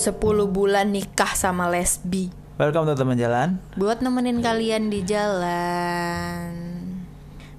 10 0.00 0.16
bulan 0.48 0.96
nikah 0.96 1.36
sama 1.36 1.68
lesbi 1.68 2.32
Welcome 2.56 2.88
to 2.88 2.96
teman 2.96 3.20
jalan. 3.20 3.60
Buat 3.76 4.00
nemenin 4.00 4.40
kalian 4.40 4.88
di 4.88 5.04
jalan 5.04 6.56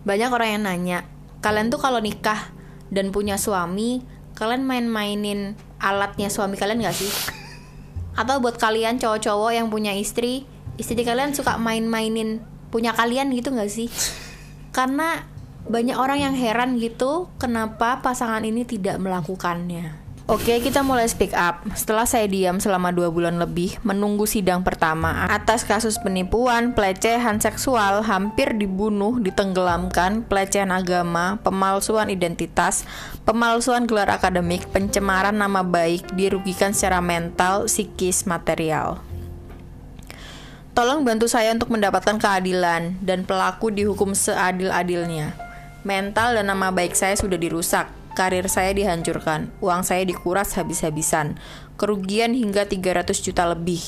Banyak 0.02 0.30
orang 0.34 0.50
yang 0.58 0.64
nanya 0.66 1.00
Kalian 1.46 1.70
tuh 1.70 1.78
kalau 1.78 2.02
nikah 2.02 2.50
dan 2.90 3.14
punya 3.14 3.38
suami 3.38 4.02
Kalian 4.34 4.66
main-mainin 4.66 5.54
alatnya 5.78 6.34
suami 6.34 6.58
kalian 6.58 6.82
gak 6.82 6.98
sih? 6.98 7.14
Atau 8.18 8.42
buat 8.42 8.58
kalian 8.58 8.98
cowok-cowok 8.98 9.54
yang 9.54 9.70
punya 9.70 9.94
istri 9.94 10.50
Istri 10.82 11.06
kalian 11.06 11.38
suka 11.38 11.62
main-mainin 11.62 12.42
punya 12.74 12.98
kalian 12.98 13.30
gitu 13.38 13.54
gak 13.54 13.70
sih? 13.70 13.86
Karena 14.74 15.30
banyak 15.70 15.94
orang 15.94 16.26
yang 16.26 16.34
heran 16.34 16.82
gitu 16.82 17.30
Kenapa 17.38 18.02
pasangan 18.02 18.42
ini 18.42 18.66
tidak 18.66 18.98
melakukannya 18.98 20.01
Oke, 20.32 20.64
kita 20.64 20.80
mulai 20.80 21.12
speak 21.12 21.36
up. 21.36 21.60
Setelah 21.76 22.08
saya 22.08 22.24
diam 22.24 22.56
selama 22.56 22.96
dua 22.96 23.12
bulan 23.12 23.36
lebih 23.36 23.76
menunggu 23.84 24.24
sidang 24.24 24.64
pertama 24.64 25.28
atas 25.28 25.68
kasus 25.68 26.00
penipuan, 26.00 26.72
pelecehan 26.72 27.44
seksual, 27.44 28.00
hampir 28.00 28.56
dibunuh, 28.56 29.20
ditenggelamkan, 29.20 30.24
pelecehan 30.24 30.72
agama, 30.72 31.36
pemalsuan 31.44 32.08
identitas, 32.08 32.88
pemalsuan 33.28 33.84
gelar 33.84 34.08
akademik, 34.08 34.64
pencemaran 34.72 35.36
nama 35.36 35.68
baik, 35.68 36.16
dirugikan 36.16 36.72
secara 36.72 37.04
mental, 37.04 37.68
psikis, 37.68 38.24
material. 38.24 39.04
Tolong 40.72 41.04
bantu 41.04 41.28
saya 41.28 41.52
untuk 41.52 41.76
mendapatkan 41.76 42.16
keadilan 42.16 42.96
dan 43.04 43.28
pelaku 43.28 43.68
dihukum 43.68 44.16
seadil-adilnya. 44.16 45.36
Mental 45.84 46.40
dan 46.40 46.48
nama 46.48 46.72
baik 46.72 46.96
saya 46.96 47.20
sudah 47.20 47.36
dirusak 47.36 48.00
karir 48.14 48.48
saya 48.48 48.72
dihancurkan, 48.72 49.52
uang 49.60 49.82
saya 49.84 50.06
dikuras 50.08 50.56
habis-habisan, 50.56 51.40
kerugian 51.82 52.38
hingga 52.38 52.70
300 52.70 53.26
juta 53.26 53.50
lebih. 53.50 53.82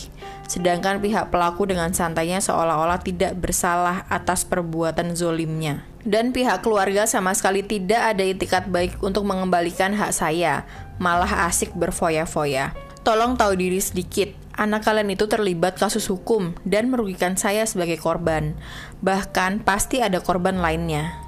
Sedangkan 0.49 0.99
pihak 0.99 1.31
pelaku 1.31 1.69
dengan 1.69 1.93
santainya 1.93 2.41
seolah-olah 2.41 2.99
tidak 2.99 3.37
bersalah 3.37 4.03
atas 4.09 4.43
perbuatan 4.43 5.13
zolimnya. 5.13 5.85
Dan 6.03 6.35
pihak 6.35 6.65
keluarga 6.65 7.07
sama 7.07 7.31
sekali 7.31 7.63
tidak 7.63 8.17
ada 8.17 8.27
itikat 8.27 8.67
baik 8.67 8.99
untuk 8.99 9.23
mengembalikan 9.23 9.95
hak 9.95 10.11
saya, 10.11 10.67
malah 10.99 11.47
asik 11.47 11.71
berfoya-foya. 11.77 12.75
Tolong 13.07 13.39
tahu 13.39 13.55
diri 13.55 13.79
sedikit, 13.79 14.35
anak 14.59 14.83
kalian 14.83 15.15
itu 15.15 15.31
terlibat 15.31 15.79
kasus 15.79 16.11
hukum 16.11 16.55
dan 16.67 16.91
merugikan 16.91 17.39
saya 17.39 17.63
sebagai 17.63 17.99
korban. 17.99 18.55
Bahkan 18.99 19.63
pasti 19.63 20.03
ada 20.03 20.19
korban 20.19 20.59
lainnya. 20.59 21.22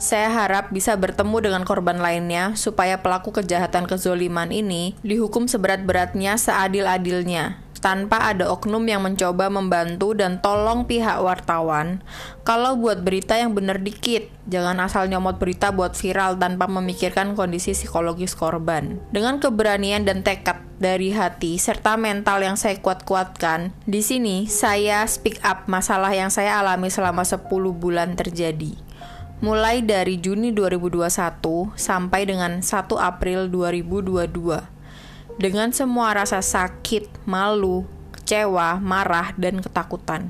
Saya 0.00 0.32
harap 0.32 0.72
bisa 0.72 0.96
bertemu 0.96 1.44
dengan 1.44 1.62
korban 1.68 2.00
lainnya 2.00 2.56
supaya 2.56 3.04
pelaku 3.04 3.36
kejahatan 3.36 3.84
kezoliman 3.84 4.48
ini 4.48 4.96
dihukum 5.04 5.44
seberat-beratnya 5.44 6.40
seadil-adilnya 6.40 7.60
tanpa 7.80 8.32
ada 8.32 8.48
oknum 8.52 8.84
yang 8.84 9.04
mencoba 9.04 9.48
membantu 9.48 10.12
dan 10.12 10.38
tolong 10.44 10.84
pihak 10.84 11.20
wartawan. 11.20 12.04
Kalau 12.44 12.76
buat 12.76 13.00
berita 13.00 13.40
yang 13.40 13.56
bener 13.56 13.80
dikit, 13.80 14.28
jangan 14.48 14.80
asal 14.84 15.08
nyomot 15.08 15.40
berita 15.40 15.72
buat 15.72 15.96
viral 15.96 16.36
tanpa 16.36 16.68
memikirkan 16.68 17.32
kondisi 17.32 17.72
psikologis 17.72 18.36
korban. 18.36 19.00
Dengan 19.12 19.40
keberanian 19.40 20.04
dan 20.04 20.20
tekad 20.20 20.60
dari 20.76 21.12
hati 21.12 21.56
serta 21.56 21.96
mental 21.96 22.44
yang 22.44 22.56
saya 22.60 22.76
kuat-kuatkan, 22.80 23.72
di 23.88 24.04
sini 24.04 24.44
saya 24.44 25.04
speak 25.08 25.40
up 25.40 25.64
masalah 25.68 26.12
yang 26.12 26.28
saya 26.28 26.60
alami 26.60 26.92
selama 26.92 27.24
10 27.24 27.48
bulan 27.76 28.12
terjadi 28.16 28.76
mulai 29.40 29.80
dari 29.80 30.20
Juni 30.20 30.52
2021 30.52 31.72
sampai 31.72 32.28
dengan 32.28 32.60
1 32.60 32.92
April 33.00 33.48
2022. 33.48 34.28
Dengan 35.40 35.72
semua 35.72 36.12
rasa 36.12 36.44
sakit, 36.44 37.24
malu, 37.24 37.88
kecewa, 38.12 38.76
marah, 38.84 39.32
dan 39.40 39.64
ketakutan. 39.64 40.28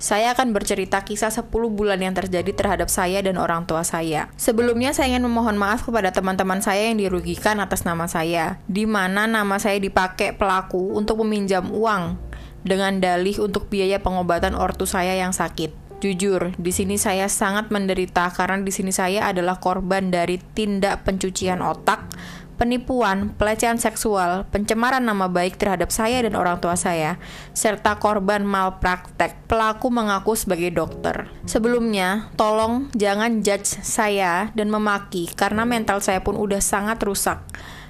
Saya 0.00 0.32
akan 0.32 0.56
bercerita 0.56 1.04
kisah 1.04 1.28
10 1.28 1.52
bulan 1.52 2.00
yang 2.00 2.16
terjadi 2.16 2.48
terhadap 2.56 2.88
saya 2.88 3.20
dan 3.20 3.36
orang 3.36 3.68
tua 3.68 3.84
saya. 3.84 4.32
Sebelumnya 4.40 4.96
saya 4.96 5.12
ingin 5.12 5.28
memohon 5.28 5.60
maaf 5.60 5.84
kepada 5.84 6.08
teman-teman 6.08 6.64
saya 6.64 6.88
yang 6.88 6.96
dirugikan 6.96 7.60
atas 7.60 7.84
nama 7.84 8.08
saya, 8.08 8.56
di 8.64 8.88
mana 8.88 9.28
nama 9.28 9.60
saya 9.60 9.76
dipakai 9.76 10.32
pelaku 10.32 10.96
untuk 10.96 11.20
meminjam 11.20 11.68
uang 11.68 12.16
dengan 12.64 12.96
dalih 12.96 13.44
untuk 13.44 13.68
biaya 13.68 14.00
pengobatan 14.00 14.56
ortu 14.56 14.88
saya 14.88 15.18
yang 15.18 15.36
sakit. 15.36 15.87
Jujur, 15.98 16.54
di 16.54 16.70
sini 16.70 16.94
saya 16.94 17.26
sangat 17.26 17.74
menderita 17.74 18.30
karena 18.30 18.62
di 18.62 18.70
sini 18.70 18.94
saya 18.94 19.26
adalah 19.26 19.58
korban 19.58 20.14
dari 20.14 20.38
tindak 20.38 21.02
pencucian 21.02 21.58
otak, 21.58 22.06
penipuan, 22.54 23.34
pelecehan 23.34 23.82
seksual, 23.82 24.46
pencemaran 24.46 25.02
nama 25.02 25.26
baik 25.26 25.58
terhadap 25.58 25.90
saya 25.90 26.22
dan 26.22 26.38
orang 26.38 26.62
tua 26.62 26.78
saya, 26.78 27.18
serta 27.50 27.98
korban 27.98 28.46
malpraktek. 28.46 29.50
Pelaku 29.50 29.90
mengaku 29.90 30.38
sebagai 30.38 30.70
dokter. 30.70 31.26
Sebelumnya, 31.50 32.30
tolong 32.38 32.86
jangan 32.94 33.42
judge 33.42 33.82
saya 33.82 34.54
dan 34.54 34.70
memaki 34.70 35.26
karena 35.34 35.66
mental 35.66 35.98
saya 35.98 36.22
pun 36.22 36.38
udah 36.38 36.62
sangat 36.62 37.02
rusak. 37.02 37.42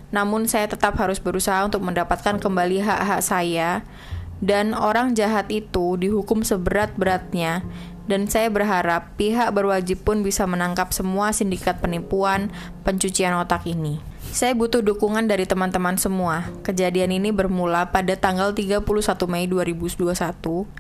Namun 0.09 0.49
saya 0.49 0.65
tetap 0.65 0.97
harus 0.97 1.21
berusaha 1.21 1.61
untuk 1.61 1.85
mendapatkan 1.85 2.41
kembali 2.41 2.81
hak-hak 2.81 3.21
saya 3.21 3.85
dan 4.39 4.71
orang 4.71 5.19
jahat 5.19 5.51
itu 5.51 5.99
dihukum 5.99 6.47
seberat-beratnya 6.47 7.67
dan 8.09 8.27
saya 8.27 8.49
berharap 8.49 9.15
pihak 9.21 9.53
berwajib 9.53 10.03
pun 10.03 10.25
bisa 10.25 10.49
menangkap 10.49 10.91
semua 10.97 11.31
sindikat 11.31 11.79
penipuan 11.79 12.49
pencucian 12.83 13.37
otak 13.37 13.69
ini. 13.69 14.01
Saya 14.29 14.53
butuh 14.53 14.85
dukungan 14.85 15.25
dari 15.25 15.49
teman-teman 15.49 15.97
semua. 15.97 16.53
Kejadian 16.61 17.17
ini 17.17 17.33
bermula 17.33 17.89
pada 17.89 18.13
tanggal 18.13 18.53
31 18.53 18.85
Mei 19.25 19.49
2021. 19.49 20.13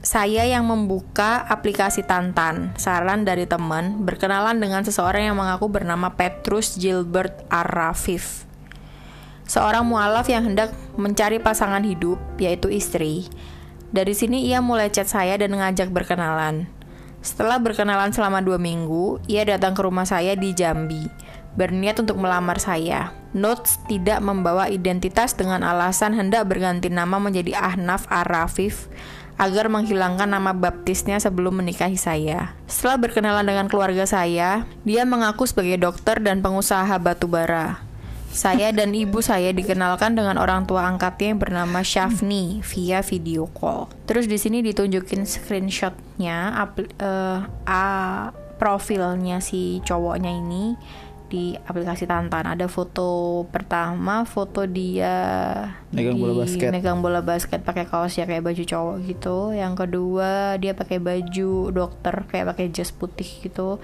Saya 0.04 0.44
yang 0.44 0.68
membuka 0.68 1.48
aplikasi 1.48 2.04
Tantan, 2.04 2.76
saran 2.76 3.24
dari 3.24 3.48
teman, 3.48 4.04
berkenalan 4.04 4.60
dengan 4.60 4.84
seseorang 4.84 5.32
yang 5.32 5.36
mengaku 5.40 5.64
bernama 5.72 6.12
Petrus 6.12 6.76
Gilbert 6.76 7.40
Arafif. 7.48 8.44
Seorang 9.48 9.88
mualaf 9.88 10.28
yang 10.28 10.44
hendak 10.44 10.76
mencari 11.00 11.40
pasangan 11.40 11.80
hidup, 11.80 12.20
yaitu 12.36 12.68
istri. 12.68 13.32
Dari 13.88 14.12
sini 14.12 14.44
ia 14.44 14.60
mulai 14.60 14.92
chat 14.92 15.08
saya 15.08 15.40
dan 15.40 15.56
mengajak 15.56 15.88
berkenalan. 15.88 16.68
Setelah 17.18 17.58
berkenalan 17.58 18.14
selama 18.14 18.38
dua 18.38 18.56
minggu, 18.56 19.18
ia 19.26 19.42
datang 19.42 19.74
ke 19.74 19.82
rumah 19.82 20.06
saya 20.06 20.38
di 20.38 20.54
Jambi, 20.54 21.10
berniat 21.58 21.98
untuk 21.98 22.18
melamar 22.18 22.62
saya. 22.62 23.10
Notes 23.34 23.82
tidak 23.90 24.22
membawa 24.22 24.70
identitas 24.70 25.34
dengan 25.34 25.66
alasan 25.66 26.14
hendak 26.14 26.46
berganti 26.48 26.88
nama 26.88 27.18
menjadi 27.18 27.58
Ahnaf 27.58 28.06
Arafif 28.08 28.88
agar 29.38 29.70
menghilangkan 29.70 30.26
nama 30.26 30.50
baptisnya 30.50 31.22
sebelum 31.22 31.62
menikahi 31.62 31.94
saya. 31.94 32.58
Setelah 32.66 32.98
berkenalan 32.98 33.46
dengan 33.46 33.66
keluarga 33.70 34.02
saya, 34.06 34.66
dia 34.82 35.02
mengaku 35.06 35.46
sebagai 35.46 35.78
dokter 35.78 36.18
dan 36.18 36.42
pengusaha 36.42 36.98
batubara. 36.98 37.87
Saya 38.38 38.70
dan 38.70 38.94
ibu 38.94 39.18
saya 39.18 39.50
dikenalkan 39.50 40.14
dengan 40.14 40.38
orang 40.38 40.62
tua 40.62 40.86
angkatnya 40.86 41.34
yang 41.34 41.42
bernama 41.42 41.82
Shafni 41.82 42.62
via 42.62 43.02
video 43.02 43.50
call. 43.50 43.90
Terus 44.06 44.30
di 44.30 44.38
sini 44.38 44.62
ditunjukin 44.62 45.26
screenshotnya 45.26 46.54
uh, 47.02 48.30
profilnya 48.62 49.42
si 49.42 49.82
cowoknya 49.82 50.30
ini 50.30 50.78
di 51.28 51.54
aplikasi 51.54 52.08
Tantan. 52.08 52.48
Ada 52.48 52.66
foto 52.66 53.44
pertama 53.52 54.24
foto 54.24 54.64
dia 54.64 55.14
megang 55.92 56.16
di, 56.16 56.22
bola 56.24 56.34
basket. 56.42 56.70
megang 56.72 56.98
bola 57.04 57.20
basket 57.20 57.60
pakai 57.62 57.84
kaos 57.84 58.16
ya 58.16 58.24
kayak 58.24 58.42
baju 58.48 58.64
cowok 58.64 58.96
gitu. 59.04 59.52
Yang 59.52 59.74
kedua 59.84 60.56
dia 60.56 60.72
pakai 60.72 60.98
baju 60.98 61.70
dokter 61.70 62.24
kayak 62.32 62.56
pakai 62.56 62.66
jas 62.72 62.90
putih 62.90 63.28
gitu. 63.44 63.78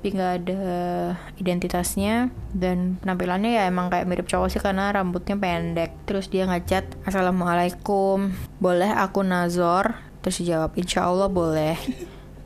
Tapi 0.00 0.16
nggak 0.16 0.32
ada 0.44 0.64
identitasnya. 1.40 2.28
Dan 2.52 3.00
penampilannya 3.00 3.50
ya 3.56 3.62
emang 3.68 3.88
kayak 3.88 4.08
mirip 4.08 4.28
cowok 4.28 4.52
sih 4.52 4.60
karena 4.60 4.92
rambutnya 4.92 5.40
pendek. 5.40 5.96
Terus 6.04 6.28
dia 6.28 6.44
ngechat 6.44 6.84
assalamualaikum. 7.08 8.32
Boleh 8.60 8.92
aku 8.92 9.24
nazor? 9.24 9.96
Terus 10.20 10.44
jawab 10.44 10.76
insya 10.76 11.08
Allah 11.08 11.32
boleh. 11.32 11.80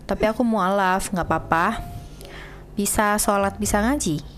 Tapi 0.06 0.25
aku 0.31 0.46
mualaf 0.46 1.11
nggak 1.11 1.26
apa-apa. 1.26 1.67
Bisa 2.75 3.14
sholat 3.23 3.55
bisa 3.58 3.79
ngaji 3.79 4.33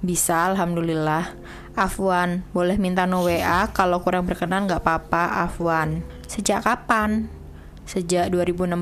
bisa 0.00 0.52
alhamdulillah 0.52 1.36
Afwan 1.76 2.44
boleh 2.56 2.76
minta 2.80 3.04
no 3.04 3.24
WA 3.24 3.68
kalau 3.72 4.00
kurang 4.00 4.24
berkenan 4.24 4.64
nggak 4.64 4.80
apa-apa 4.80 5.44
Afwan 5.44 6.04
sejak 6.28 6.64
kapan 6.64 7.28
sejak 7.84 8.32
2016 8.32 8.74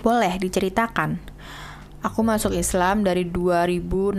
boleh 0.00 0.32
diceritakan 0.40 1.32
Aku 2.02 2.26
masuk 2.26 2.50
Islam 2.58 3.06
dari 3.06 3.22
2016. 3.22 4.18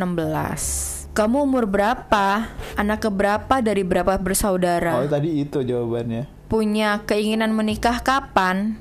Kamu 1.12 1.44
umur 1.44 1.68
berapa? 1.68 2.48
Anak 2.80 3.04
keberapa 3.04 3.60
dari 3.60 3.84
berapa 3.84 4.16
bersaudara? 4.16 5.04
Oh, 5.04 5.12
tadi 5.12 5.44
itu 5.44 5.60
jawabannya. 5.68 6.32
Punya 6.48 7.04
keinginan 7.04 7.52
menikah 7.52 8.00
kapan? 8.00 8.80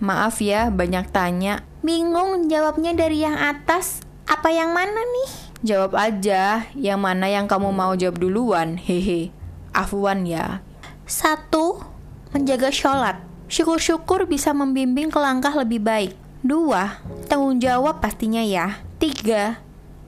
Maaf 0.00 0.40
ya, 0.40 0.72
banyak 0.72 1.12
tanya. 1.12 1.68
Bingung 1.84 2.48
jawabnya 2.48 2.96
dari 2.96 3.28
yang 3.28 3.36
atas. 3.36 4.00
Apa 4.24 4.48
yang 4.48 4.72
mana 4.72 5.04
nih? 5.04 5.49
Jawab 5.60 5.92
aja, 5.92 6.64
yang 6.72 7.04
mana 7.04 7.28
yang 7.28 7.44
kamu 7.44 7.68
mau 7.68 7.92
jawab 7.92 8.16
duluan. 8.16 8.80
Hehe. 8.80 9.28
Afwan 9.76 10.24
ya. 10.24 10.64
Satu, 11.04 11.84
menjaga 12.32 12.72
sholat. 12.72 13.20
Syukur-syukur 13.52 14.24
bisa 14.24 14.56
membimbing 14.56 15.12
ke 15.12 15.20
langkah 15.20 15.52
lebih 15.52 15.84
baik. 15.84 16.16
Dua, 16.40 17.04
tanggung 17.28 17.60
jawab 17.60 18.00
pastinya 18.00 18.40
ya. 18.40 18.80
Tiga, 18.96 19.60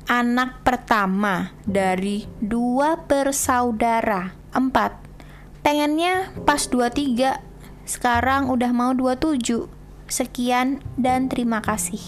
anak 0.09 0.65
pertama 0.65 1.53
dari 1.69 2.25
dua 2.41 2.97
bersaudara. 3.05 4.33
Empat, 4.57 4.97
pengennya 5.61 6.33
pas 6.49 6.65
23, 6.65 7.45
sekarang 7.85 8.49
udah 8.49 8.73
mau 8.73 8.97
27. 8.97 9.69
Sekian 10.09 10.81
dan 10.97 11.29
terima 11.29 11.61
kasih. 11.61 12.01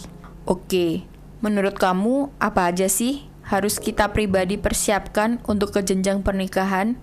Oke, 0.49 1.05
menurut 1.45 1.77
kamu 1.77 2.33
apa 2.41 2.73
aja 2.73 2.89
sih 2.89 3.34
harus 3.45 3.77
kita 3.77 4.11
pribadi 4.11 4.57
persiapkan 4.57 5.41
untuk 5.45 5.77
ke 5.77 5.81
jenjang 5.85 6.25
pernikahan? 6.25 6.97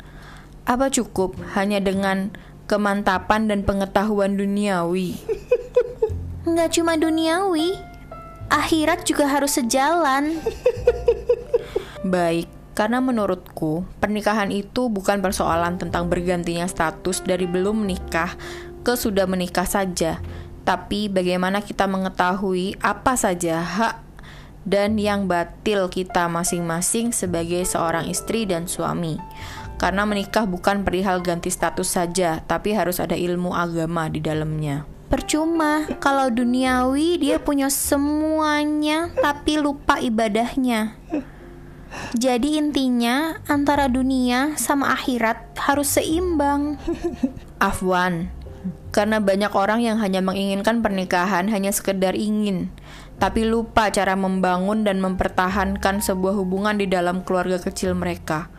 Apa 0.65 0.89
cukup 0.93 1.37
hanya 1.53 1.81
dengan 1.81 2.33
kemantapan 2.65 3.49
dan 3.49 3.61
pengetahuan 3.65 4.37
duniawi? 4.37 5.17
Nggak 6.49 6.69
cuma 6.81 6.97
duniawi, 6.97 7.77
akhirat 8.49 9.05
juga 9.05 9.29
harus 9.29 9.55
sejalan. 9.55 10.41
Baik, 12.01 12.49
karena 12.73 12.97
menurutku 12.97 13.85
pernikahan 14.01 14.49
itu 14.49 14.89
bukan 14.89 15.21
persoalan 15.21 15.77
tentang 15.77 16.09
bergantinya 16.09 16.65
status 16.65 17.21
dari 17.21 17.45
belum 17.45 17.85
menikah 17.85 18.33
ke 18.81 18.97
sudah 18.97 19.29
menikah 19.29 19.69
saja, 19.69 20.17
tapi 20.65 21.07
bagaimana 21.07 21.61
kita 21.61 21.85
mengetahui 21.85 22.81
apa 22.81 23.13
saja 23.13 23.61
hak 23.61 24.10
dan 24.67 24.97
yang 24.97 25.25
batil 25.25 25.89
kita 25.89 26.29
masing-masing 26.29 27.09
sebagai 27.13 27.65
seorang 27.65 28.09
istri 28.09 28.45
dan 28.45 28.69
suami. 28.69 29.17
Karena 29.81 30.05
menikah 30.05 30.45
bukan 30.45 30.85
perihal 30.85 31.25
ganti 31.25 31.49
status 31.49 31.97
saja, 31.97 32.45
tapi 32.45 32.77
harus 32.77 33.01
ada 33.01 33.17
ilmu 33.17 33.57
agama 33.57 34.05
di 34.13 34.21
dalamnya. 34.21 34.85
Percuma 35.09 35.89
kalau 35.99 36.31
duniawi 36.31 37.19
dia 37.19 37.35
punya 37.35 37.67
semuanya 37.67 39.11
tapi 39.19 39.59
lupa 39.59 39.99
ibadahnya. 39.99 40.95
Jadi 42.15 42.55
intinya 42.55 43.43
antara 43.51 43.91
dunia 43.91 44.55
sama 44.55 44.95
akhirat 44.95 45.59
harus 45.59 45.99
seimbang. 45.99 46.79
Afwan, 47.59 48.31
karena 48.95 49.19
banyak 49.19 49.51
orang 49.51 49.83
yang 49.83 49.99
hanya 49.99 50.23
menginginkan 50.23 50.79
pernikahan 50.79 51.51
hanya 51.51 51.75
sekedar 51.75 52.15
ingin, 52.15 52.71
tapi 53.21 53.45
lupa 53.45 53.93
cara 53.93 54.17
membangun 54.17 54.81
dan 54.81 54.97
mempertahankan 54.97 56.01
sebuah 56.01 56.33
hubungan 56.41 56.81
di 56.81 56.89
dalam 56.89 57.21
keluarga 57.21 57.61
kecil 57.61 57.93
mereka 57.93 58.49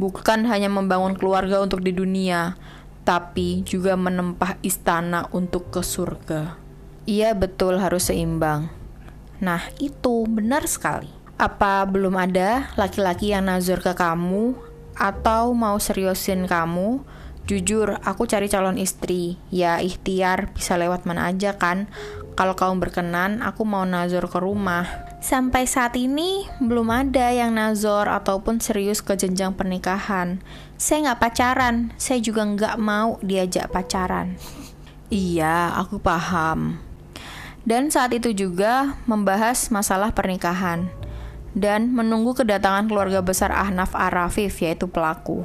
bukan 0.00 0.48
hanya 0.48 0.72
membangun 0.72 1.12
keluarga 1.12 1.60
untuk 1.60 1.84
di 1.84 1.92
dunia, 1.92 2.56
tapi 3.04 3.60
juga 3.68 4.00
menempah 4.00 4.56
istana 4.64 5.28
untuk 5.36 5.68
ke 5.68 5.84
surga. 5.84 6.56
Iya 7.04 7.36
betul 7.36 7.76
harus 7.76 8.08
seimbang. 8.08 8.72
Nah 9.44 9.60
itu 9.76 10.24
benar 10.24 10.64
sekali. 10.64 11.12
Apa 11.36 11.84
belum 11.84 12.16
ada 12.16 12.72
laki-laki 12.80 13.36
yang 13.36 13.52
nazar 13.52 13.84
ke 13.84 13.92
kamu 13.92 14.56
atau 14.96 15.52
mau 15.52 15.76
seriusin 15.76 16.48
kamu? 16.48 17.04
Jujur, 17.48 17.98
aku 18.04 18.28
cari 18.28 18.46
calon 18.52 18.76
istri. 18.76 19.40
Ya 19.48 19.80
ikhtiar 19.80 20.52
bisa 20.52 20.76
lewat 20.76 21.04
mana 21.04 21.28
aja 21.28 21.56
kan. 21.56 21.88
Kalau 22.40 22.56
kamu 22.56 22.80
berkenan, 22.80 23.44
aku 23.44 23.68
mau 23.68 23.84
nazar 23.84 24.24
ke 24.24 24.40
rumah. 24.40 24.88
Sampai 25.20 25.68
saat 25.68 25.92
ini 26.00 26.48
belum 26.56 26.88
ada 26.88 27.28
yang 27.28 27.52
nazor 27.52 28.08
ataupun 28.08 28.64
serius 28.64 29.04
ke 29.04 29.12
jenjang 29.12 29.52
pernikahan. 29.52 30.40
Saya 30.80 31.12
nggak 31.12 31.20
pacaran, 31.20 31.92
saya 32.00 32.16
juga 32.24 32.48
nggak 32.48 32.80
mau 32.80 33.20
diajak 33.20 33.68
pacaran. 33.68 34.40
Iya, 35.12 35.84
aku 35.84 36.00
paham. 36.00 36.80
Dan 37.68 37.92
saat 37.92 38.16
itu 38.16 38.32
juga 38.32 38.96
membahas 39.04 39.68
masalah 39.68 40.16
pernikahan 40.16 40.88
dan 41.52 41.92
menunggu 41.92 42.32
kedatangan 42.32 42.88
keluarga 42.88 43.20
besar 43.20 43.52
Ahnaf 43.52 43.92
Arafif 43.92 44.64
yaitu 44.64 44.88
pelaku. 44.88 45.44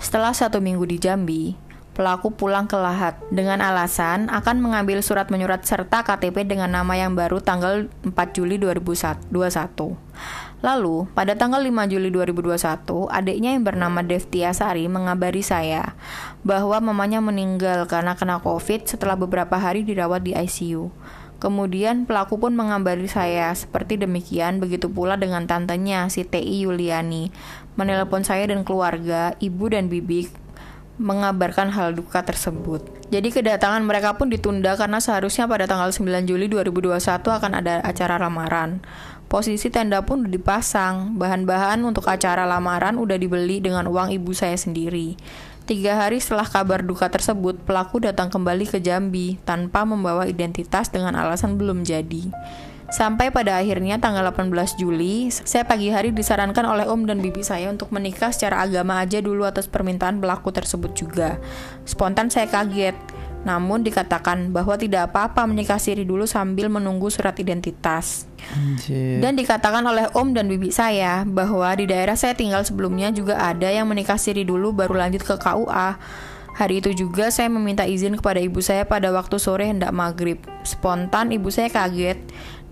Setelah 0.00 0.32
satu 0.32 0.64
minggu 0.64 0.88
di 0.88 0.96
Jambi, 0.96 1.60
Pelaku 1.92 2.32
pulang 2.32 2.64
ke 2.64 2.72
Lahat 2.80 3.20
dengan 3.28 3.60
alasan 3.60 4.32
akan 4.32 4.64
mengambil 4.64 5.04
surat 5.04 5.28
menyurat 5.28 5.60
serta 5.60 6.00
KTP 6.00 6.48
dengan 6.48 6.72
nama 6.72 6.96
yang 6.96 7.12
baru 7.12 7.44
tanggal 7.44 7.84
4 8.00 8.16
Juli 8.32 8.56
2021. 8.56 9.28
Lalu, 10.64 10.96
pada 11.12 11.36
tanggal 11.36 11.60
5 11.60 11.92
Juli 11.92 12.08
2021, 12.08 13.12
adiknya 13.12 13.52
yang 13.52 13.68
bernama 13.68 14.00
Devtia 14.00 14.56
Sari 14.56 14.88
mengabari 14.88 15.44
saya 15.44 15.92
bahwa 16.40 16.80
mamanya 16.80 17.20
meninggal 17.20 17.84
karena 17.84 18.16
kena 18.16 18.40
COVID 18.40 18.88
setelah 18.88 19.20
beberapa 19.20 19.60
hari 19.60 19.84
dirawat 19.84 20.24
di 20.24 20.32
ICU. 20.32 20.88
Kemudian 21.42 22.06
pelaku 22.06 22.38
pun 22.38 22.54
mengabari 22.54 23.10
saya 23.10 23.50
seperti 23.52 23.98
demikian, 23.98 24.62
begitu 24.62 24.86
pula 24.86 25.18
dengan 25.18 25.44
tantenya 25.50 26.06
si 26.08 26.22
TI 26.24 26.64
Yuliani. 26.64 27.34
Menelpon 27.74 28.22
saya 28.22 28.46
dan 28.46 28.62
keluarga, 28.62 29.34
ibu 29.42 29.66
dan 29.66 29.90
bibi 29.90 30.30
mengabarkan 31.00 31.72
hal 31.72 31.96
duka 31.96 32.20
tersebut. 32.20 32.84
Jadi 33.12 33.28
kedatangan 33.28 33.84
mereka 33.84 34.16
pun 34.16 34.32
ditunda 34.32 34.72
karena 34.76 35.00
seharusnya 35.00 35.44
pada 35.44 35.68
tanggal 35.68 35.92
9 35.92 36.28
Juli 36.28 36.48
2021 36.48 36.96
akan 37.20 37.52
ada 37.60 37.80
acara 37.84 38.16
lamaran. 38.16 38.80
Posisi 39.32 39.72
tenda 39.72 40.04
pun 40.04 40.28
udah 40.28 40.32
dipasang, 40.32 41.16
bahan-bahan 41.16 41.80
untuk 41.88 42.04
acara 42.04 42.44
lamaran 42.44 43.00
udah 43.00 43.16
dibeli 43.16 43.64
dengan 43.64 43.88
uang 43.88 44.12
ibu 44.12 44.36
saya 44.36 44.56
sendiri. 44.60 45.16
Tiga 45.62 45.94
hari 45.94 46.20
setelah 46.20 46.44
kabar 46.44 46.84
duka 46.84 47.08
tersebut, 47.08 47.54
pelaku 47.64 48.02
datang 48.02 48.28
kembali 48.28 48.68
ke 48.68 48.82
Jambi 48.82 49.40
tanpa 49.46 49.86
membawa 49.86 50.28
identitas 50.28 50.92
dengan 50.92 51.16
alasan 51.16 51.56
belum 51.56 51.80
jadi. 51.86 52.28
Sampai 52.92 53.32
pada 53.32 53.56
akhirnya 53.56 53.96
tanggal 53.96 54.20
18 54.28 54.52
Juli, 54.76 55.32
saya 55.32 55.64
pagi 55.64 55.88
hari 55.88 56.12
disarankan 56.12 56.68
oleh 56.68 56.84
om 56.84 57.08
dan 57.08 57.24
bibi 57.24 57.40
saya 57.40 57.72
untuk 57.72 57.88
menikah 57.88 58.28
secara 58.28 58.68
agama 58.68 59.00
aja 59.00 59.24
dulu 59.24 59.48
atas 59.48 59.64
permintaan 59.64 60.20
pelaku 60.20 60.52
tersebut 60.52 60.92
juga. 60.92 61.40
Spontan 61.88 62.28
saya 62.28 62.52
kaget, 62.52 62.92
namun 63.48 63.80
dikatakan 63.80 64.52
bahwa 64.52 64.76
tidak 64.76 65.08
apa-apa 65.08 65.48
menikah 65.48 65.80
siri 65.80 66.04
dulu 66.04 66.28
sambil 66.28 66.68
menunggu 66.68 67.08
surat 67.08 67.32
identitas. 67.40 68.28
Anjir. 68.52 69.24
Dan 69.24 69.40
dikatakan 69.40 69.80
oleh 69.88 70.12
om 70.12 70.36
dan 70.36 70.52
bibi 70.52 70.68
saya 70.68 71.24
bahwa 71.24 71.72
di 71.72 71.88
daerah 71.88 72.14
saya 72.14 72.36
tinggal 72.36 72.60
sebelumnya 72.60 73.08
juga 73.08 73.40
ada 73.40 73.72
yang 73.72 73.88
menikah 73.88 74.20
siri 74.20 74.44
dulu 74.44 74.76
baru 74.76 75.00
lanjut 75.00 75.24
ke 75.24 75.40
KUA. 75.40 75.96
Hari 76.52 76.84
itu 76.84 76.92
juga 76.92 77.32
saya 77.32 77.48
meminta 77.48 77.88
izin 77.88 78.20
kepada 78.20 78.36
ibu 78.36 78.60
saya 78.60 78.84
pada 78.84 79.08
waktu 79.08 79.40
sore 79.40 79.64
hendak 79.72 79.88
maghrib. 79.96 80.36
Spontan 80.68 81.32
ibu 81.32 81.48
saya 81.48 81.72
kaget 81.72 82.20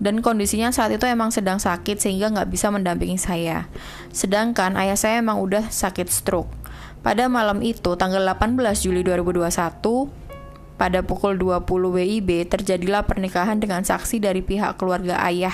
dan 0.01 0.25
kondisinya 0.25 0.73
saat 0.73 0.89
itu 0.97 1.05
emang 1.05 1.29
sedang 1.29 1.61
sakit 1.61 2.01
sehingga 2.01 2.33
nggak 2.33 2.49
bisa 2.49 2.73
mendampingi 2.73 3.21
saya. 3.21 3.69
Sedangkan 4.09 4.73
ayah 4.81 4.97
saya 4.97 5.21
emang 5.21 5.37
udah 5.37 5.69
sakit 5.69 6.09
stroke. 6.09 6.49
Pada 7.05 7.29
malam 7.29 7.61
itu, 7.61 7.93
tanggal 7.93 8.25
18 8.25 8.57
Juli 8.81 9.05
2021, 9.05 10.09
pada 10.81 11.05
pukul 11.05 11.37
20 11.37 11.93
WIB 11.93 12.49
terjadilah 12.49 13.05
pernikahan 13.05 13.61
dengan 13.61 13.85
saksi 13.85 14.17
dari 14.17 14.41
pihak 14.41 14.81
keluarga 14.81 15.21
ayah 15.29 15.53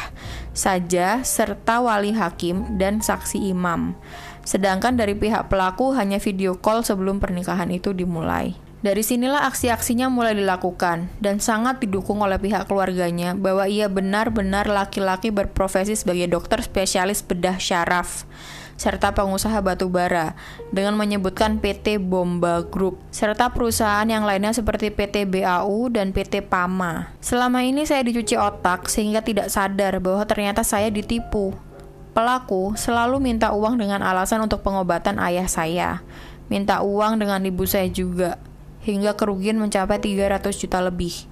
saja 0.56 1.20
serta 1.28 1.84
wali 1.84 2.16
hakim 2.16 2.80
dan 2.80 3.04
saksi 3.04 3.52
imam. 3.52 4.00
Sedangkan 4.48 4.96
dari 4.96 5.20
pihak 5.20 5.52
pelaku 5.52 5.92
hanya 5.92 6.24
video 6.24 6.56
call 6.56 6.88
sebelum 6.88 7.20
pernikahan 7.20 7.68
itu 7.68 7.92
dimulai. 7.92 8.67
Dari 8.78 9.02
sinilah 9.02 9.50
aksi-aksinya 9.50 10.06
mulai 10.06 10.38
dilakukan 10.38 11.10
dan 11.18 11.42
sangat 11.42 11.82
didukung 11.82 12.22
oleh 12.22 12.38
pihak 12.38 12.70
keluarganya 12.70 13.34
bahwa 13.34 13.66
ia 13.66 13.90
benar-benar 13.90 14.70
laki-laki 14.70 15.34
berprofesi 15.34 15.98
sebagai 15.98 16.30
dokter 16.30 16.62
spesialis 16.62 17.26
bedah 17.26 17.58
syaraf 17.58 18.30
serta 18.78 19.10
pengusaha 19.10 19.58
batu 19.66 19.90
bara 19.90 20.38
dengan 20.70 20.94
menyebutkan 20.94 21.58
PT 21.58 21.98
Bomba 21.98 22.62
Group 22.62 23.02
serta 23.10 23.50
perusahaan 23.50 24.06
yang 24.06 24.22
lainnya 24.22 24.54
seperti 24.54 24.94
PT 24.94 25.26
BAU 25.26 25.90
dan 25.90 26.14
PT 26.14 26.46
Pama. 26.46 27.10
Selama 27.18 27.66
ini 27.66 27.90
saya 27.90 28.06
dicuci 28.06 28.38
otak 28.38 28.86
sehingga 28.86 29.26
tidak 29.26 29.50
sadar 29.50 29.98
bahwa 29.98 30.22
ternyata 30.30 30.62
saya 30.62 30.94
ditipu 30.94 31.58
Pelaku 32.18 32.74
selalu 32.74 33.22
minta 33.22 33.54
uang 33.54 33.78
dengan 33.78 34.02
alasan 34.02 34.42
untuk 34.42 34.66
pengobatan 34.66 35.22
ayah 35.22 35.46
saya. 35.46 36.02
Minta 36.50 36.82
uang 36.82 37.22
dengan 37.22 37.38
ibu 37.46 37.62
saya 37.70 37.86
juga. 37.94 38.42
Hingga 38.88 39.20
kerugian 39.20 39.60
mencapai 39.60 40.00
300 40.00 40.48
juta 40.56 40.80
lebih. 40.80 41.28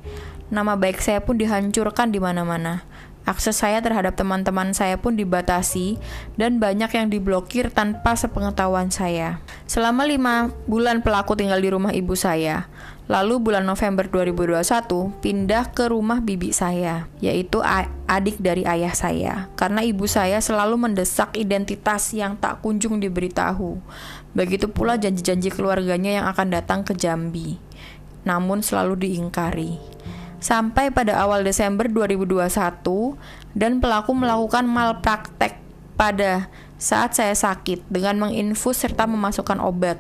Nama 0.52 0.76
baik 0.76 1.00
saya 1.00 1.24
pun 1.24 1.40
dihancurkan 1.40 2.12
di 2.12 2.20
mana-mana. 2.20 2.84
Akses 3.26 3.58
saya 3.58 3.82
terhadap 3.82 4.14
teman-teman 4.14 4.70
saya 4.78 5.02
pun 5.02 5.18
dibatasi 5.18 5.98
dan 6.38 6.62
banyak 6.62 6.94
yang 6.94 7.10
diblokir 7.10 7.74
tanpa 7.74 8.14
sepengetahuan 8.14 8.94
saya. 8.94 9.42
Selama 9.66 10.06
lima 10.06 10.54
bulan 10.70 11.02
pelaku 11.02 11.34
tinggal 11.34 11.58
di 11.58 11.74
rumah 11.74 11.90
ibu 11.90 12.14
saya. 12.14 12.70
Lalu 13.06 13.38
bulan 13.38 13.66
November 13.70 14.10
2021 14.10 15.22
pindah 15.22 15.74
ke 15.78 15.94
rumah 15.94 16.26
bibi 16.26 16.50
saya, 16.50 17.06
yaitu 17.22 17.62
adik 18.10 18.42
dari 18.42 18.66
ayah 18.66 18.98
saya. 18.98 19.46
Karena 19.54 19.86
ibu 19.86 20.10
saya 20.10 20.42
selalu 20.42 20.90
mendesak 20.90 21.38
identitas 21.38 22.14
yang 22.18 22.34
tak 22.34 22.66
kunjung 22.66 22.98
diberitahu. 22.98 23.78
Begitu 24.36 24.68
pula 24.68 25.00
janji-janji 25.00 25.48
keluarganya 25.50 26.22
yang 26.22 26.26
akan 26.28 26.52
datang 26.52 26.84
ke 26.84 26.92
Jambi. 26.92 27.56
Namun 28.28 28.60
selalu 28.60 29.08
diingkari. 29.08 29.80
Sampai 30.44 30.92
pada 30.92 31.18
awal 31.24 31.42
Desember 31.48 31.88
2021 31.88 32.46
dan 33.56 33.80
pelaku 33.80 34.12
melakukan 34.12 34.68
malpraktek 34.68 35.58
pada 35.96 36.52
saat 36.76 37.16
saya 37.16 37.32
sakit 37.32 37.88
dengan 37.88 38.28
menginfus 38.28 38.84
serta 38.84 39.08
memasukkan 39.08 39.64
obat. 39.64 39.98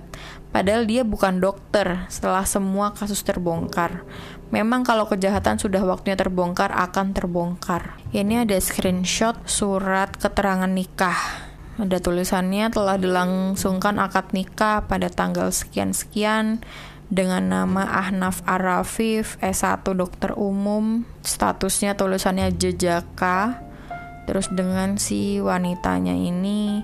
Padahal 0.51 0.84
dia 0.88 1.08
bukan 1.08 1.39
dokter 1.39 2.08
setelah 2.12 2.44
semua 2.44 2.92
kasus 2.92 3.24
terbongkar. 3.24 4.04
Memang 4.51 4.84
kalau 4.88 5.08
kejahatan 5.08 5.60
sudah 5.60 5.84
waktunya 5.84 6.20
terbongkar 6.20 6.72
akan 6.72 7.15
terbongkar. 7.15 8.00
Ini 8.12 8.48
ada 8.48 8.56
screenshot 8.60 9.36
surat 9.48 10.15
keterangan 10.15 10.70
nikah. 10.70 11.45
Ada 11.75 12.00
tulisannya 12.00 12.72
telah 12.72 12.96
dilangsungkan 12.96 14.00
akad 14.00 14.32
nikah 14.32 14.88
pada 14.88 15.12
tanggal 15.12 15.51
sekian-sekian 15.51 16.63
dengan 17.12 17.51
nama 17.51 17.84
Ahnaf 18.00 18.41
Arafif 18.48 19.36
S1 19.44 19.84
dokter 19.84 20.32
umum 20.39 21.03
statusnya 21.22 21.94
tulisannya 21.94 22.50
jejaka 22.55 23.62
terus 24.25 24.50
dengan 24.50 24.98
si 24.98 25.38
wanitanya 25.38 26.17
ini 26.17 26.82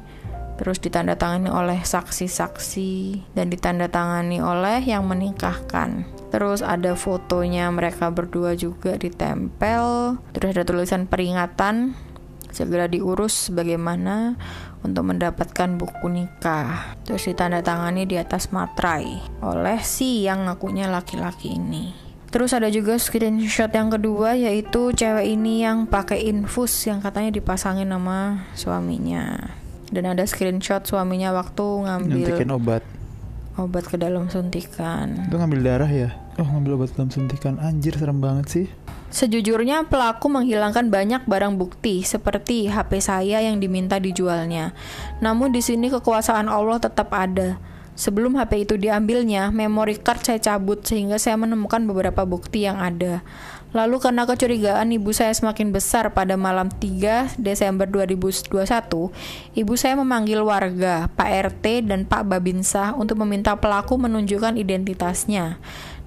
terus 0.62 0.78
ditandatangani 0.78 1.50
oleh 1.50 1.80
saksi-saksi 1.82 3.34
dan 3.34 3.50
ditandatangani 3.50 4.46
oleh 4.46 4.78
yang 4.86 5.10
menikahkan. 5.10 6.06
Terus 6.30 6.62
ada 6.62 6.94
fotonya 6.94 7.74
mereka 7.74 8.14
berdua 8.14 8.54
juga 8.54 8.94
ditempel. 8.94 10.16
Terus 10.38 10.54
ada 10.54 10.62
tulisan 10.62 11.10
peringatan 11.10 11.98
segera 12.52 12.86
diurus 12.88 13.50
bagaimana 13.52 14.36
untuk 14.84 15.10
mendapatkan 15.10 15.80
buku 15.80 16.08
nikah. 16.12 16.96
Terus 17.08 17.28
ditandatangani 17.32 18.06
di 18.06 18.16
atas 18.20 18.52
materai 18.52 19.20
oleh 19.42 19.80
si 19.82 20.28
yang 20.28 20.46
ngakunya 20.48 20.92
laki-laki 20.92 21.56
ini. 21.56 22.12
Terus 22.32 22.56
ada 22.56 22.72
juga 22.72 22.96
screenshot 22.96 23.68
yang 23.76 23.92
kedua 23.92 24.40
yaitu 24.40 24.96
cewek 24.96 25.36
ini 25.36 25.68
yang 25.68 25.84
pakai 25.84 26.32
infus 26.32 26.72
yang 26.88 27.04
katanya 27.04 27.36
dipasangin 27.36 27.92
nama 27.92 28.48
suaminya. 28.56 29.52
Dan 29.92 30.08
ada 30.08 30.24
screenshot 30.24 30.88
suaminya 30.88 31.36
waktu 31.36 31.66
ngambil 31.84 32.24
Nyuntikin 32.24 32.52
obat. 32.56 32.84
Obat 33.60 33.84
ke 33.92 34.00
dalam 34.00 34.32
suntikan. 34.32 35.28
Itu 35.28 35.36
ngambil 35.36 35.60
darah 35.60 35.92
ya? 35.92 36.16
Oh, 36.40 36.48
ngambil 36.48 36.80
obat 36.80 36.96
ke 36.96 37.04
dalam 37.04 37.12
suntikan. 37.12 37.60
Anjir, 37.60 38.00
serem 38.00 38.24
banget 38.24 38.48
sih. 38.48 38.68
Sejujurnya 39.12 39.92
pelaku 39.92 40.32
menghilangkan 40.32 40.88
banyak 40.88 41.28
barang 41.28 41.60
bukti 41.60 42.00
seperti 42.00 42.72
HP 42.72 43.04
saya 43.04 43.44
yang 43.44 43.60
diminta 43.60 44.00
dijualnya. 44.00 44.72
Namun 45.20 45.52
di 45.52 45.60
sini 45.60 45.92
kekuasaan 45.92 46.48
Allah 46.48 46.80
tetap 46.80 47.12
ada. 47.12 47.60
Sebelum 48.00 48.40
HP 48.40 48.64
itu 48.64 48.80
diambilnya, 48.80 49.52
memory 49.52 50.00
card 50.00 50.24
saya 50.24 50.40
cabut 50.40 50.80
sehingga 50.88 51.20
saya 51.20 51.36
menemukan 51.36 51.84
beberapa 51.84 52.24
bukti 52.24 52.64
yang 52.64 52.80
ada. 52.80 53.20
Lalu 53.76 54.00
karena 54.00 54.24
kecurigaan 54.24 54.96
ibu 54.96 55.12
saya 55.12 55.36
semakin 55.36 55.76
besar 55.76 56.08
pada 56.16 56.40
malam 56.40 56.72
3 56.72 57.36
Desember 57.36 57.88
2021, 57.88 58.48
ibu 59.60 59.74
saya 59.76 59.96
memanggil 60.00 60.40
warga, 60.40 61.12
Pak 61.20 61.30
RT 61.52 61.88
dan 61.88 62.08
Pak 62.08 62.32
Babinsah 62.32 62.96
untuk 62.96 63.20
meminta 63.28 63.60
pelaku 63.60 64.00
menunjukkan 64.00 64.56
identitasnya. 64.56 65.60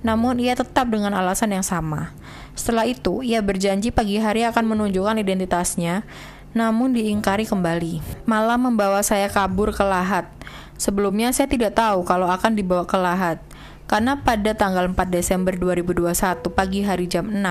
Namun 0.05 0.41
ia 0.41 0.53
tetap 0.57 0.93
dengan 0.93 1.17
alasan 1.17 1.57
yang 1.57 1.65
sama. 1.65 2.13
Setelah 2.55 2.87
itu, 2.87 3.21
ia 3.27 3.43
berjanji 3.43 3.91
pagi 3.91 4.23
hari 4.23 4.47
akan 4.47 4.65
menunjukkan 4.75 5.19
identitasnya, 5.19 6.07
namun 6.55 6.95
diingkari 6.95 7.45
kembali. 7.45 8.25
Malah 8.25 8.57
membawa 8.57 9.03
saya 9.03 9.27
kabur 9.27 9.75
ke 9.75 9.83
Lahat. 9.83 10.31
Sebelumnya 10.79 11.35
saya 11.35 11.51
tidak 11.51 11.75
tahu 11.75 12.07
kalau 12.07 12.31
akan 12.31 12.55
dibawa 12.55 12.87
ke 12.87 12.95
Lahat. 12.95 13.43
Karena 13.85 14.17
pada 14.17 14.57
tanggal 14.57 14.89
4 14.89 14.97
Desember 15.13 15.53
2021 15.53 16.41
pagi 16.49 16.81
hari 16.81 17.05
jam 17.05 17.29
6, 17.29 17.43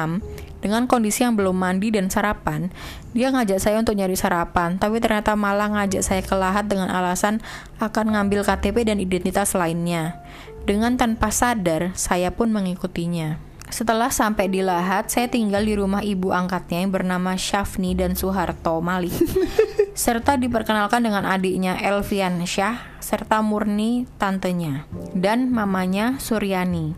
dengan 0.64 0.88
kondisi 0.88 1.28
yang 1.28 1.36
belum 1.36 1.54
mandi 1.54 1.92
dan 1.92 2.08
sarapan, 2.08 2.72
dia 3.12 3.30
ngajak 3.30 3.60
saya 3.60 3.78
untuk 3.84 4.00
nyari 4.00 4.16
sarapan, 4.16 4.80
tapi 4.80 5.04
ternyata 5.04 5.36
malah 5.36 5.70
ngajak 5.70 6.02
saya 6.02 6.24
ke 6.24 6.34
Lahat 6.34 6.66
dengan 6.66 6.88
alasan 6.90 7.44
akan 7.84 8.16
ngambil 8.16 8.48
KTP 8.48 8.88
dan 8.88 8.98
identitas 8.98 9.54
lainnya. 9.54 10.18
Dengan 10.64 10.96
tanpa 10.96 11.30
sadar, 11.30 11.92
saya 12.00 12.32
pun 12.32 12.50
mengikutinya. 12.56 13.53
Setelah 13.74 14.14
sampai 14.14 14.54
di 14.54 14.62
Lahat, 14.62 15.10
saya 15.10 15.26
tinggal 15.26 15.66
di 15.66 15.74
rumah 15.74 16.06
ibu 16.06 16.30
angkatnya 16.30 16.86
yang 16.86 16.94
bernama 16.94 17.34
Syafni 17.34 17.98
dan 17.98 18.14
Soeharto 18.14 18.78
Malik. 18.86 19.18
serta 19.98 20.38
diperkenalkan 20.38 21.02
dengan 21.02 21.26
adiknya 21.26 21.82
Elvian 21.82 22.38
Syah, 22.46 22.78
serta 23.02 23.42
Murni 23.42 24.06
tantenya, 24.22 24.86
dan 25.18 25.50
mamanya 25.50 26.22
Suryani. 26.22 26.94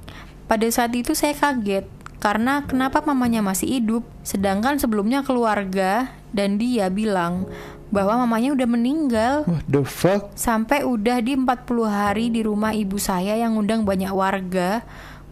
Pada 0.51 0.67
saat 0.67 0.91
itu 0.91 1.15
saya 1.15 1.31
kaget, 1.31 1.87
karena 2.19 2.67
kenapa 2.67 2.99
mamanya 3.07 3.39
masih 3.39 3.79
hidup, 3.79 4.03
sedangkan 4.27 4.75
sebelumnya 4.75 5.23
keluarga 5.23 6.11
dan 6.35 6.59
dia 6.59 6.91
bilang 6.91 7.47
bahwa 7.87 8.27
mamanya 8.27 8.51
udah 8.51 8.67
meninggal. 8.67 9.35
What 9.47 9.63
the 9.71 9.83
fuck? 9.87 10.35
Sampai 10.35 10.83
udah 10.83 11.23
di 11.23 11.39
40 11.39 11.87
hari 11.87 12.27
di 12.27 12.43
rumah 12.43 12.75
ibu 12.75 12.99
saya 12.99 13.39
yang 13.39 13.55
undang 13.55 13.87
banyak 13.87 14.11
warga 14.11 14.83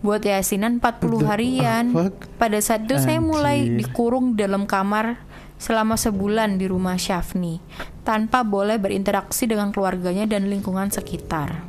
buat 0.03 0.21
yasinan 0.21 0.83
40 0.83 1.23
harian. 1.25 1.85
Pada 2.35 2.59
saat 2.59 2.85
itu 2.85 2.99
Anjir. 2.99 3.07
saya 3.07 3.19
mulai 3.23 3.71
dikurung 3.71 4.35
dalam 4.35 4.67
kamar 4.67 5.23
selama 5.55 5.95
sebulan 5.95 6.59
di 6.59 6.67
rumah 6.67 6.99
Syafni 6.99 7.63
tanpa 8.03 8.43
boleh 8.43 8.75
berinteraksi 8.75 9.47
dengan 9.47 9.71
keluarganya 9.71 10.27
dan 10.27 10.51
lingkungan 10.51 10.91
sekitar. 10.91 11.63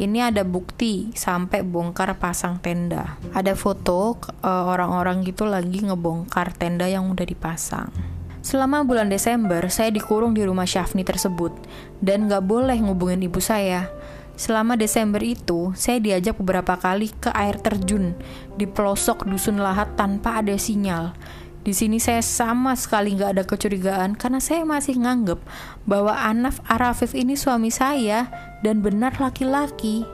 Ini 0.00 0.32
ada 0.32 0.42
bukti 0.42 1.12
sampai 1.14 1.62
bongkar 1.62 2.16
pasang 2.18 2.58
tenda. 2.58 3.20
Ada 3.36 3.52
foto 3.52 4.16
uh, 4.42 4.64
orang-orang 4.66 5.22
gitu 5.28 5.46
lagi 5.46 5.84
ngebongkar 5.84 6.56
tenda 6.56 6.88
yang 6.88 7.06
udah 7.12 7.22
dipasang. 7.22 7.92
Selama 8.40 8.80
bulan 8.80 9.12
Desember, 9.12 9.60
saya 9.68 9.92
dikurung 9.92 10.32
di 10.32 10.40
rumah 10.40 10.64
Syafni 10.64 11.04
tersebut 11.04 11.52
dan 12.00 12.32
gak 12.32 12.48
boleh 12.48 12.80
ngubungin 12.80 13.20
ibu 13.20 13.36
saya 13.44 13.92
Selama 14.40 14.72
Desember 14.72 15.20
itu, 15.20 15.76
saya 15.76 16.00
diajak 16.00 16.40
beberapa 16.40 16.72
kali 16.80 17.12
ke 17.12 17.28
air 17.36 17.60
terjun 17.60 18.16
di 18.56 18.64
pelosok 18.64 19.28
dusun 19.28 19.60
lahat 19.60 20.00
tanpa 20.00 20.40
ada 20.40 20.56
sinyal. 20.56 21.12
Di 21.60 21.76
sini 21.76 22.00
saya 22.00 22.24
sama 22.24 22.72
sekali 22.72 23.20
nggak 23.20 23.36
ada 23.36 23.44
kecurigaan 23.44 24.16
karena 24.16 24.40
saya 24.40 24.64
masih 24.64 24.96
nganggep 24.96 25.44
bahwa 25.84 26.16
Anaf 26.16 26.64
Arafif 26.64 27.12
ini 27.12 27.36
suami 27.36 27.68
saya 27.68 28.32
dan 28.64 28.80
benar 28.80 29.20
laki-laki. 29.20 30.08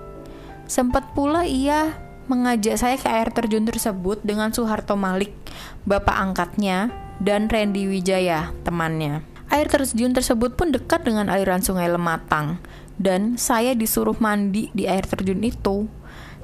Sempat 0.67 1.15
pula 1.15 1.47
ia 1.47 1.95
mengajak 2.27 2.83
saya 2.83 2.99
ke 2.99 3.07
air 3.07 3.31
terjun 3.31 3.63
tersebut 3.63 4.27
dengan 4.27 4.51
Soeharto 4.51 4.99
Malik, 4.99 5.31
bapak 5.87 6.19
angkatnya, 6.19 6.91
dan 7.23 7.47
Randy 7.47 7.87
Wijaya, 7.87 8.51
temannya. 8.67 9.23
Air 9.55 9.71
terjun 9.71 10.11
tersebut 10.11 10.59
pun 10.59 10.75
dekat 10.75 11.07
dengan 11.07 11.31
aliran 11.31 11.63
sungai 11.63 11.87
Lematang 11.87 12.59
dan 12.97 13.37
saya 13.41 13.73
disuruh 13.77 14.17
mandi 14.19 14.73
di 14.73 14.89
air 14.89 15.05
terjun 15.05 15.41
itu. 15.45 15.89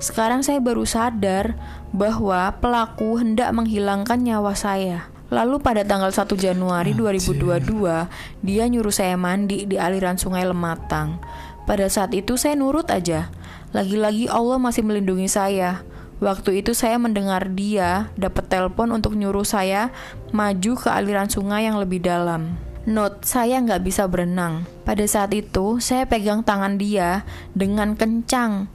Sekarang 0.02 0.42
saya 0.42 0.58
baru 0.58 0.82
sadar 0.82 1.54
bahwa 1.94 2.50
pelaku 2.58 3.22
hendak 3.22 3.52
menghilangkan 3.54 4.18
nyawa 4.18 4.52
saya. 4.56 5.12
Lalu 5.32 5.64
pada 5.64 5.80
tanggal 5.80 6.12
1 6.12 6.28
Januari 6.36 6.92
2022, 6.92 8.44
dia 8.44 8.64
nyuruh 8.68 8.92
saya 8.92 9.16
mandi 9.16 9.64
di 9.64 9.80
aliran 9.80 10.20
sungai 10.20 10.44
Lematang. 10.44 11.16
Pada 11.64 11.88
saat 11.88 12.12
itu 12.12 12.36
saya 12.36 12.52
nurut 12.52 12.90
aja. 12.92 13.32
Lagi-lagi 13.72 14.28
Allah 14.28 14.60
masih 14.60 14.84
melindungi 14.84 15.30
saya. 15.32 15.86
Waktu 16.20 16.60
itu 16.60 16.76
saya 16.76 17.00
mendengar 17.00 17.48
dia 17.50 18.12
dapat 18.14 18.46
telepon 18.46 18.92
untuk 18.92 19.16
nyuruh 19.16 19.46
saya 19.46 19.88
maju 20.36 20.72
ke 20.76 20.88
aliran 20.92 21.32
sungai 21.32 21.64
yang 21.64 21.80
lebih 21.80 22.04
dalam. 22.04 22.71
Note, 22.82 23.22
saya 23.22 23.62
nggak 23.62 23.86
bisa 23.86 24.10
berenang. 24.10 24.66
Pada 24.82 25.06
saat 25.06 25.30
itu, 25.30 25.78
saya 25.78 26.02
pegang 26.02 26.42
tangan 26.42 26.82
dia 26.82 27.22
dengan 27.54 27.94
kencang, 27.94 28.66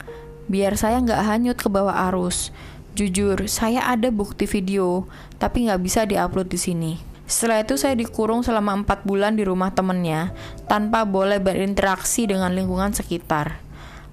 biar 0.48 0.80
saya 0.80 1.04
nggak 1.04 1.28
hanyut 1.28 1.60
ke 1.60 1.68
bawah 1.68 2.08
arus. 2.08 2.48
Jujur, 2.96 3.52
saya 3.52 3.84
ada 3.84 4.08
bukti 4.08 4.48
video, 4.48 5.04
tapi 5.36 5.68
nggak 5.68 5.80
bisa 5.84 6.08
diupload 6.08 6.48
di 6.48 6.56
sini. 6.56 6.92
Setelah 7.28 7.60
itu 7.60 7.76
saya 7.76 7.92
dikurung 7.92 8.40
selama 8.40 8.80
4 8.80 9.04
bulan 9.04 9.36
di 9.36 9.44
rumah 9.44 9.76
temennya, 9.76 10.32
tanpa 10.64 11.04
boleh 11.04 11.36
berinteraksi 11.36 12.24
dengan 12.24 12.56
lingkungan 12.56 12.96
sekitar. 12.96 13.60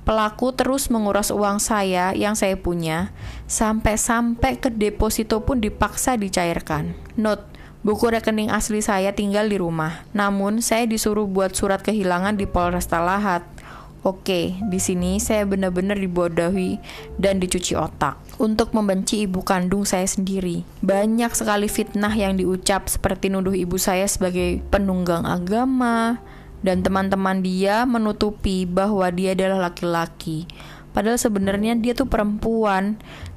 Pelaku 0.04 0.52
terus 0.52 0.92
menguras 0.92 1.32
uang 1.32 1.64
saya 1.64 2.12
yang 2.12 2.36
saya 2.36 2.60
punya, 2.60 3.16
sampai-sampai 3.48 4.60
ke 4.60 4.68
deposito 4.68 5.40
pun 5.48 5.64
dipaksa 5.64 6.20
dicairkan. 6.20 6.94
Note, 7.16 7.55
Buku 7.86 8.10
rekening 8.10 8.50
asli 8.50 8.82
saya 8.82 9.14
tinggal 9.14 9.46
di 9.46 9.62
rumah. 9.62 10.10
Namun, 10.10 10.58
saya 10.58 10.90
disuruh 10.90 11.30
buat 11.30 11.54
surat 11.54 11.86
kehilangan 11.86 12.34
di 12.34 12.50
Polresta 12.50 12.98
Lahat. 12.98 13.46
Oke, 14.02 14.58
di 14.58 14.82
sini 14.82 15.22
saya 15.22 15.46
benar-benar 15.46 15.94
dibodohi 16.02 16.82
dan 17.22 17.38
dicuci 17.38 17.78
otak. 17.78 18.18
untuk 18.36 18.76
membenci 18.76 19.24
ibu 19.24 19.40
kandung 19.46 19.88
saya 19.88 20.04
sendiri. 20.04 20.68
Banyak 20.84 21.32
sekali 21.32 21.72
fitnah 21.72 22.12
yang 22.12 22.36
diucap 22.36 22.92
seperti 22.92 23.32
nuduh 23.32 23.56
ibu 23.56 23.80
saya 23.80 24.04
sebagai 24.12 24.60
penunggang 24.68 25.24
agama 25.24 26.20
dan 26.60 26.84
teman-teman 26.84 27.40
dia 27.40 27.88
menutupi 27.88 28.68
bahwa 28.68 29.08
dia 29.08 29.32
adalah 29.32 29.72
laki-laki. 29.72 30.50
Padahal 30.96 31.20
sebenarnya 31.20 31.76
dia 31.76 31.92
tuh 31.92 32.08
perempuan. 32.08 32.96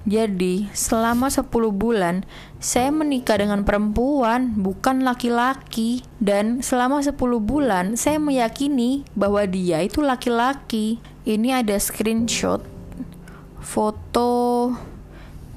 Jadi, 0.09 0.73
selama 0.73 1.29
10 1.29 1.53
bulan 1.69 2.25
saya 2.57 2.89
menikah 2.89 3.37
dengan 3.37 3.69
perempuan, 3.69 4.57
bukan 4.57 5.05
laki-laki. 5.05 6.01
Dan 6.17 6.65
selama 6.65 7.05
10 7.05 7.13
bulan 7.45 8.01
saya 8.01 8.17
meyakini 8.17 9.05
bahwa 9.13 9.45
dia 9.45 9.85
itu 9.85 10.01
laki-laki. 10.01 10.97
Ini 11.29 11.61
ada 11.61 11.77
screenshot 11.77 12.65
foto 13.69 14.73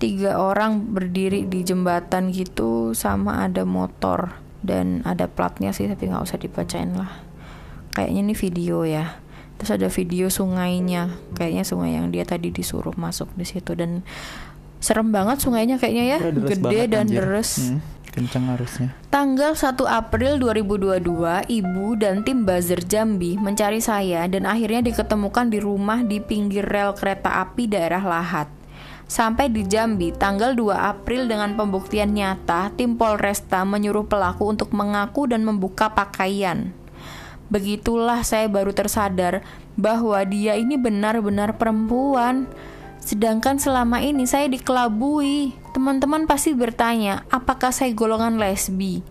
tiga 0.01 0.35
orang 0.41 0.91
berdiri 0.91 1.47
di 1.47 1.63
jembatan 1.63 2.33
gitu 2.33 2.91
sama 2.91 3.45
ada 3.45 3.63
motor 3.63 4.35
dan 4.65 5.05
ada 5.07 5.29
platnya 5.29 5.71
sih 5.71 5.87
tapi 5.87 6.09
nggak 6.09 6.25
usah 6.25 6.41
dibacain 6.41 6.91
lah 6.97 7.21
kayaknya 7.93 8.19
ini 8.25 8.33
video 8.33 8.81
ya 8.83 9.21
terus 9.61 9.77
ada 9.77 9.93
video 9.93 10.25
sungainya 10.33 11.13
kayaknya 11.37 11.61
sungai 11.61 11.93
yang 11.93 12.09
dia 12.09 12.25
tadi 12.25 12.49
disuruh 12.49 12.97
masuk 12.97 13.29
di 13.37 13.45
situ 13.45 13.77
dan 13.77 14.01
serem 14.81 15.13
banget 15.13 15.37
sungainya 15.37 15.77
kayaknya 15.77 16.17
ya 16.17 16.19
deres 16.33 16.57
gede 16.57 16.65
banget, 16.65 16.89
dan 16.89 17.05
anjir. 17.05 17.21
deres 17.21 17.49
Hmm, 17.61 17.79
kencang 18.09 18.45
arusnya. 18.57 18.89
Tanggal 19.13 19.53
1 19.53 19.77
April 19.85 20.41
2022, 20.41 21.45
ibu 21.45 21.87
dan 21.93 22.25
tim 22.25 22.41
buzzer 22.41 22.81
Jambi 22.81 23.37
mencari 23.37 23.77
saya 23.77 24.25
dan 24.25 24.49
akhirnya 24.49 24.81
diketemukan 24.81 25.53
di 25.53 25.61
rumah 25.61 26.01
di 26.01 26.17
pinggir 26.17 26.65
rel 26.65 26.97
kereta 26.97 27.45
api 27.45 27.69
daerah 27.69 28.01
Lahat. 28.01 28.49
Sampai 29.05 29.51
di 29.51 29.67
Jambi, 29.67 30.15
tanggal 30.15 30.55
2 30.55 30.71
April 30.71 31.27
dengan 31.27 31.53
pembuktian 31.53 32.15
nyata, 32.15 32.71
tim 32.73 32.95
Polresta 32.95 33.61
menyuruh 33.67 34.07
pelaku 34.07 34.47
untuk 34.49 34.71
mengaku 34.71 35.27
dan 35.27 35.43
membuka 35.43 35.91
pakaian. 35.91 36.71
Begitulah 37.51 38.23
saya 38.23 38.47
baru 38.47 38.71
tersadar 38.71 39.43
bahwa 39.75 40.23
dia 40.23 40.55
ini 40.55 40.79
benar-benar 40.79 41.59
perempuan. 41.59 42.47
Sedangkan 43.03 43.59
selama 43.59 43.99
ini 43.99 44.23
saya 44.23 44.47
dikelabui. 44.47 45.51
Teman-teman 45.75 46.23
pasti 46.31 46.55
bertanya, 46.55 47.27
apakah 47.27 47.75
saya 47.75 47.91
golongan 47.91 48.39
lesbi? 48.39 49.03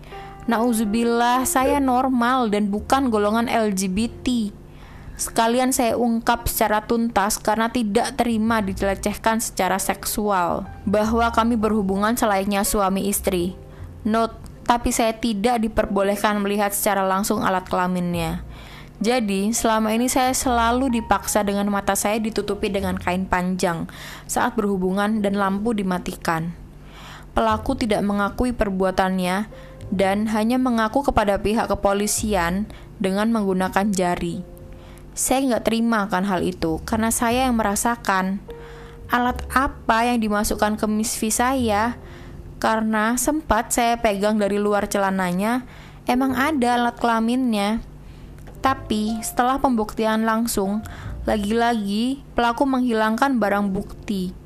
Nauzubillah, 0.48 1.44
saya 1.44 1.78
normal 1.84 2.48
dan 2.48 2.72
bukan 2.72 3.12
golongan 3.12 3.44
LGBT. 3.46 4.56
Sekalian 5.20 5.68
saya 5.68 6.00
ungkap 6.00 6.48
secara 6.48 6.88
tuntas 6.88 7.36
karena 7.36 7.68
tidak 7.68 8.16
terima 8.16 8.64
dilecehkan 8.64 9.36
secara 9.44 9.76
seksual 9.76 10.64
bahwa 10.88 11.28
kami 11.28 11.60
berhubungan 11.60 12.16
selayaknya 12.16 12.64
suami 12.64 13.04
istri. 13.12 13.52
Note, 14.00 14.39
tapi 14.70 14.94
saya 14.94 15.10
tidak 15.18 15.58
diperbolehkan 15.66 16.38
melihat 16.38 16.70
secara 16.70 17.02
langsung 17.02 17.42
alat 17.42 17.66
kelaminnya. 17.66 18.46
Jadi, 19.02 19.50
selama 19.50 19.90
ini 19.90 20.06
saya 20.06 20.30
selalu 20.30 20.94
dipaksa 20.94 21.42
dengan 21.42 21.66
mata 21.74 21.98
saya 21.98 22.22
ditutupi 22.22 22.70
dengan 22.70 22.94
kain 22.94 23.26
panjang 23.26 23.90
saat 24.30 24.54
berhubungan 24.54 25.26
dan 25.26 25.34
lampu 25.34 25.74
dimatikan. 25.74 26.54
Pelaku 27.34 27.82
tidak 27.82 28.06
mengakui 28.06 28.54
perbuatannya 28.54 29.50
dan 29.90 30.30
hanya 30.30 30.62
mengaku 30.62 31.02
kepada 31.02 31.42
pihak 31.42 31.66
kepolisian 31.66 32.70
dengan 33.02 33.34
menggunakan 33.34 33.90
jari. 33.90 34.46
Saya 35.18 35.50
nggak 35.50 35.66
terima 35.66 36.06
akan 36.06 36.30
hal 36.30 36.46
itu 36.46 36.78
karena 36.86 37.10
saya 37.10 37.50
yang 37.50 37.58
merasakan 37.58 38.38
alat 39.10 39.42
apa 39.50 40.06
yang 40.06 40.22
dimasukkan 40.22 40.78
ke 40.78 40.86
misfi 40.86 41.34
saya 41.34 41.98
karena 42.60 43.16
sempat 43.16 43.72
saya 43.72 43.96
pegang 43.96 44.36
dari 44.36 44.60
luar 44.60 44.84
celananya 44.84 45.64
emang 46.04 46.36
ada 46.36 46.76
alat 46.76 46.96
kelaminnya. 47.00 47.80
Tapi 48.60 49.16
setelah 49.24 49.56
pembuktian 49.56 50.28
langsung, 50.28 50.84
lagi-lagi 51.24 52.20
pelaku 52.36 52.68
menghilangkan 52.68 53.40
barang 53.40 53.72
bukti. 53.72 54.36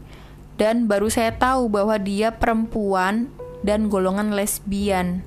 Dan 0.55 0.87
baru 0.87 1.11
saya 1.11 1.35
tahu 1.35 1.67
bahwa 1.67 1.99
dia 1.99 2.31
perempuan 2.31 3.27
dan 3.67 3.91
golongan 3.91 4.39
lesbian. 4.39 5.27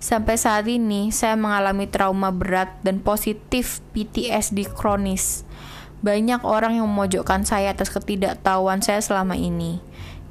Sampai 0.00 0.40
saat 0.40 0.64
ini 0.66 1.12
saya 1.12 1.36
mengalami 1.36 1.84
trauma 1.84 2.32
berat 2.32 2.72
dan 2.80 3.04
positif 3.04 3.84
PTSD 3.92 4.72
kronis. 4.72 5.44
Banyak 6.02 6.42
orang 6.42 6.80
yang 6.80 6.88
memojokkan 6.88 7.44
saya 7.46 7.70
atas 7.70 7.92
ketidaktahuan 7.92 8.80
saya 8.82 8.98
selama 8.98 9.38
ini. 9.38 9.78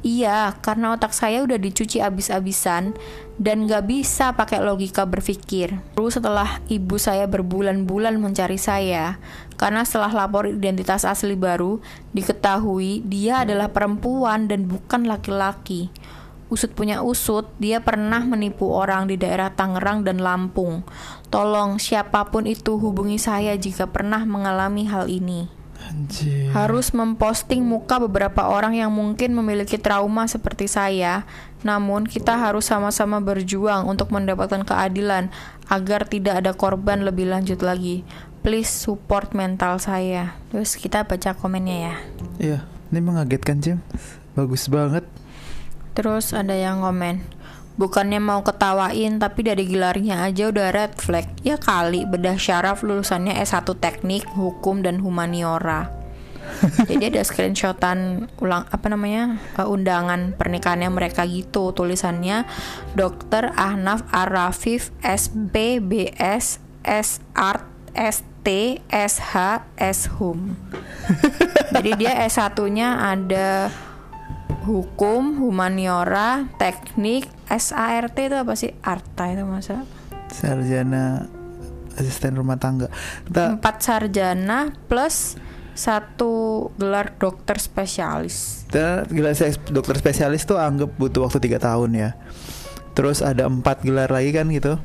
Iya, 0.02 0.58
karena 0.66 0.98
otak 0.98 1.14
saya 1.14 1.46
udah 1.46 1.62
dicuci 1.62 2.02
abis-abisan 2.02 2.98
dan 3.38 3.70
gak 3.70 3.86
bisa 3.86 4.34
pakai 4.34 4.58
logika 4.58 5.06
berpikir. 5.06 5.78
Lalu 5.94 6.10
setelah 6.10 6.58
ibu 6.74 6.98
saya 6.98 7.30
berbulan-bulan 7.30 8.18
mencari 8.18 8.58
saya, 8.58 9.22
karena 9.62 9.86
setelah 9.86 10.26
lapor 10.26 10.50
identitas 10.50 11.06
asli 11.06 11.38
baru, 11.38 11.78
diketahui 12.18 13.06
dia 13.06 13.46
adalah 13.46 13.70
perempuan 13.70 14.50
dan 14.50 14.66
bukan 14.66 15.06
laki-laki. 15.06 15.94
Usut 16.50 16.74
punya 16.74 17.06
usut, 17.06 17.46
dia 17.62 17.86
pernah 17.86 18.26
menipu 18.26 18.74
orang 18.74 19.06
di 19.06 19.22
daerah 19.22 19.54
Tangerang 19.54 20.02
dan 20.02 20.18
Lampung. 20.18 20.82
Tolong 21.30 21.78
siapa 21.78 22.26
pun 22.34 22.50
itu 22.50 22.82
hubungi 22.82 23.22
saya 23.22 23.54
jika 23.54 23.86
pernah 23.86 24.26
mengalami 24.26 24.90
hal 24.90 25.06
ini 25.08 25.61
Anjir. 25.92 26.48
harus 26.56 26.96
memposting 26.96 27.60
muka 27.68 28.00
beberapa 28.00 28.48
orang 28.48 28.80
yang 28.80 28.88
mungkin 28.96 29.36
memiliki 29.36 29.76
trauma 29.76 30.26
seperti 30.32 30.72
saya. 30.72 31.28
Namun, 31.62 32.08
kita 32.08 32.40
harus 32.40 32.72
sama-sama 32.72 33.20
berjuang 33.20 33.86
untuk 33.86 34.10
mendapatkan 34.10 34.64
keadilan 34.66 35.30
agar 35.68 36.08
tidak 36.08 36.42
ada 36.42 36.56
korban 36.56 37.04
lebih 37.04 37.30
lanjut 37.30 37.60
lagi. 37.62 38.08
Please 38.42 38.72
support 38.72 39.38
mental 39.38 39.78
saya. 39.78 40.34
Terus 40.50 40.74
kita 40.80 41.06
baca 41.06 41.38
komennya 41.38 41.78
ya. 41.78 41.96
Iya, 42.42 42.60
ini 42.90 43.00
mengagetkan 43.04 43.62
Jim. 43.62 43.78
Bagus 44.34 44.66
banget. 44.72 45.06
Terus 45.94 46.32
ada 46.34 46.56
yang 46.56 46.82
komen. 46.82 47.41
Bukannya 47.80 48.20
mau 48.20 48.44
ketawain 48.44 49.18
tapi 49.18 49.48
dari 49.48 49.64
gelarnya 49.68 50.28
aja 50.28 50.52
udah 50.52 50.68
red 50.76 50.94
flag. 51.00 51.28
Ya 51.42 51.56
kali 51.56 52.04
bedah 52.04 52.36
syaraf 52.36 52.84
lulusannya 52.84 53.40
S1 53.40 53.68
Teknik, 53.80 54.28
Hukum 54.36 54.84
dan 54.84 55.00
Humaniora. 55.00 56.02
Jadi 56.90 57.16
ada 57.16 57.22
screenshotan 57.24 58.28
ulang 58.42 58.68
apa 58.68 58.86
namanya 58.92 59.40
uh, 59.56 59.72
undangan 59.72 60.36
pernikahannya 60.36 60.90
mereka 60.92 61.24
gitu 61.24 61.72
tulisannya 61.72 62.44
Dr. 62.98 63.56
Ahnaf 63.56 64.04
Arafif 64.12 64.92
SPBS 65.00 66.60
S 66.82 67.22
Art 67.38 67.66
ST 67.96 68.48
SH 68.90 69.34
S 69.78 70.00
Hum. 70.18 70.58
Jadi 71.76 71.92
dia 71.98 72.26
S1-nya 72.26 73.00
ada 73.00 73.72
hukum, 74.66 75.40
humaniora, 75.40 76.52
teknik, 76.60 77.28
SART 77.48 78.16
itu 78.20 78.36
apa 78.36 78.54
sih? 78.56 78.72
Arta 78.84 79.32
itu 79.32 79.44
masa? 79.48 79.84
Sarjana 80.32 81.28
asisten 82.00 82.40
rumah 82.40 82.56
tangga. 82.56 82.88
Kita 83.28 83.60
Empat 83.60 83.84
sarjana 83.84 84.72
plus 84.88 85.36
satu 85.76 86.68
gelar 86.76 87.16
dokter 87.16 87.58
spesialis. 87.58 88.68
gelar 89.12 89.34
dokter 89.72 89.96
spesialis 90.00 90.44
tuh 90.44 90.60
anggap 90.60 90.92
butuh 90.96 91.28
waktu 91.28 91.40
tiga 91.44 91.60
tahun 91.60 91.96
ya. 91.96 92.10
Terus 92.92 93.24
ada 93.24 93.48
empat 93.48 93.84
gelar 93.88 94.12
lagi 94.12 94.32
kan 94.36 94.48
gitu. 94.52 94.80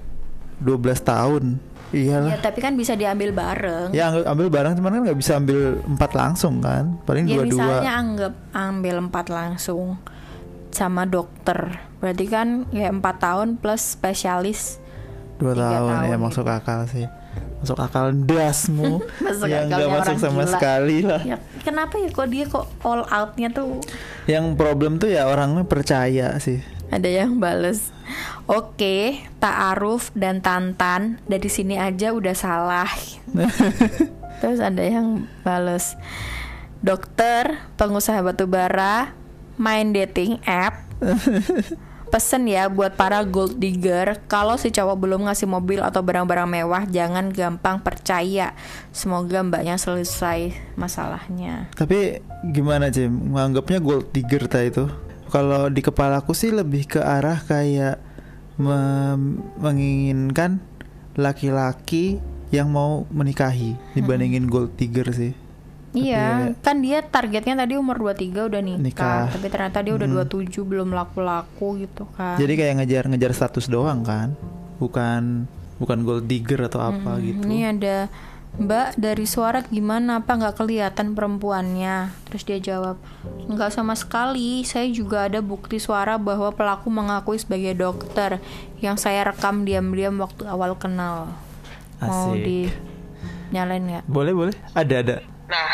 12 0.62 1.02
tahun. 1.02 1.59
Ya 1.88 2.18
Iyalah. 2.18 2.40
tapi 2.40 2.59
kan 2.59 2.75
bisa 2.75 2.92
diambil 2.92 3.31
bareng. 3.31 3.90
Ya 3.90 4.11
ambil, 4.11 4.49
barang 4.49 4.75
cuman 4.75 4.90
kan 4.90 5.01
nggak 5.05 5.18
bisa 5.18 5.33
ambil 5.37 5.61
empat 5.81 6.11
langsung 6.12 6.59
kan. 6.59 6.99
Paling 7.03 7.25
Ya 7.25 7.38
dua-dua. 7.38 7.51
misalnya 7.53 7.92
anggap 7.94 8.33
ambil 8.51 8.94
empat 9.01 9.27
langsung 9.29 9.96
sama 10.68 11.05
dokter. 11.05 11.79
Berarti 11.96 12.25
kan 12.27 12.49
ya 12.68 12.88
empat 12.88 13.16
tahun 13.18 13.57
plus 13.57 13.94
spesialis. 13.94 14.83
dua 15.37 15.53
tahun, 15.53 15.68
tahun 15.68 15.92
ya 16.03 16.09
gitu. 16.11 16.25
masuk 16.25 16.46
akal 16.46 16.81
sih 16.87 17.05
masuk 17.57 17.77
akal 17.77 18.09
dasmu 18.09 19.05
Masuk 19.20 19.44
yang 19.44 19.68
nggak 19.68 19.85
masuk 19.90 20.16
sama 20.16 20.42
gila. 20.42 20.53
sekali 20.57 20.99
lah 21.01 21.20
Ya 21.22 21.37
kenapa 21.61 22.01
ya 22.01 22.09
kok 22.09 22.27
dia 22.27 22.44
kok 22.44 22.64
all 22.81 23.05
outnya 23.05 23.49
tuh 23.49 23.85
yang 24.25 24.57
problem 24.57 24.96
tuh 24.96 25.09
ya 25.09 25.29
orangnya 25.29 25.61
percaya 25.62 26.40
sih 26.40 26.64
Ada 26.90 27.09
yang 27.25 27.42
bales. 27.42 27.90
Oke, 28.46 29.27
Ta'aruf 29.42 30.14
dan 30.14 30.38
Tantan 30.38 31.18
dari 31.27 31.51
sini 31.51 31.77
aja 31.77 32.14
udah 32.14 32.35
salah. 32.35 32.90
Terus 34.40 34.61
ada 34.62 34.83
yang 34.83 35.27
bales. 35.42 35.99
Dokter, 36.85 37.59
pengusaha 37.75 38.22
batubara, 38.22 39.16
main 39.59 39.90
dating 39.90 40.38
app, 40.46 40.87
Pesen 42.07 42.46
ya 42.46 42.70
buat 42.70 42.94
para 42.94 43.18
gold 43.27 43.59
digger, 43.59 44.22
kalau 44.31 44.55
si 44.55 44.70
cowok 44.70 44.94
belum 44.94 45.27
ngasih 45.27 45.51
mobil 45.51 45.83
atau 45.83 46.07
barang-barang 46.07 46.46
mewah, 46.46 46.87
jangan 46.87 47.35
gampang 47.35 47.83
percaya. 47.83 48.55
Semoga 48.94 49.42
mbaknya 49.42 49.75
selesai 49.75 50.55
masalahnya. 50.79 51.66
Tapi 51.75 52.22
gimana 52.55 52.94
Jim? 52.94 53.11
Menganggapnya 53.11 53.83
gold 53.83 54.14
digger 54.14 54.46
ta 54.46 54.62
itu? 54.62 54.87
Kalau 55.30 55.68
di 55.68 55.82
kepalaku 55.82 56.32
sih 56.32 56.54
lebih 56.54 56.86
ke 56.86 57.00
arah 57.02 57.42
kayak 57.42 57.98
menginginkan 59.60 60.60
laki-laki 61.16 62.20
yang 62.54 62.70
mau 62.70 63.04
menikahi 63.10 63.74
dibandingin 63.92 64.46
gold 64.46 64.72
digger 64.78 65.10
sih. 65.12 65.34
Iya, 65.96 66.52
kan 66.60 66.84
dia 66.84 67.00
targetnya 67.00 67.64
tadi 67.64 67.80
umur 67.80 67.96
23 68.12 68.52
udah 68.52 68.60
nikah, 68.60 68.84
Nikah. 68.84 69.32
tapi 69.32 69.46
ternyata 69.48 69.80
dia 69.80 69.96
udah 69.96 70.28
27 70.28 70.60
belum 70.60 70.92
laku-laku 70.92 71.88
gitu 71.88 72.04
kan. 72.12 72.36
Jadi 72.36 72.52
kayak 72.52 72.84
ngejar-ngejar 72.84 73.32
status 73.32 73.64
doang 73.72 74.04
kan, 74.04 74.36
bukan 74.76 75.48
bukan 75.80 75.98
gold 76.04 76.28
digger 76.28 76.68
atau 76.68 76.84
apa 76.84 77.16
gitu. 77.24 77.48
Ini 77.48 77.72
ada 77.72 78.12
Mbak 78.56 78.96
dari 78.96 79.28
suara 79.28 79.60
gimana 79.68 80.24
apa 80.24 80.32
nggak 80.32 80.56
kelihatan 80.56 81.12
perempuannya? 81.12 82.08
Terus 82.24 82.42
dia 82.48 82.56
jawab 82.56 82.96
nggak 83.52 83.68
sama 83.68 83.92
sekali. 83.92 84.64
Saya 84.64 84.88
juga 84.88 85.28
ada 85.28 85.44
bukti 85.44 85.76
suara 85.76 86.16
bahwa 86.16 86.48
pelaku 86.56 86.88
mengakui 86.88 87.36
sebagai 87.36 87.76
dokter 87.76 88.40
yang 88.80 88.96
saya 88.96 89.28
rekam 89.28 89.68
diam-diam 89.68 90.16
waktu 90.16 90.48
awal 90.48 90.72
kenal. 90.80 91.36
Mau 92.00 92.32
Asik. 92.32 92.44
di 92.44 92.58
nyalain 93.52 93.84
nggak? 93.84 94.04
Boleh 94.08 94.32
boleh, 94.32 94.56
ada 94.72 94.94
ada. 95.04 95.16
Nah, 95.52 95.70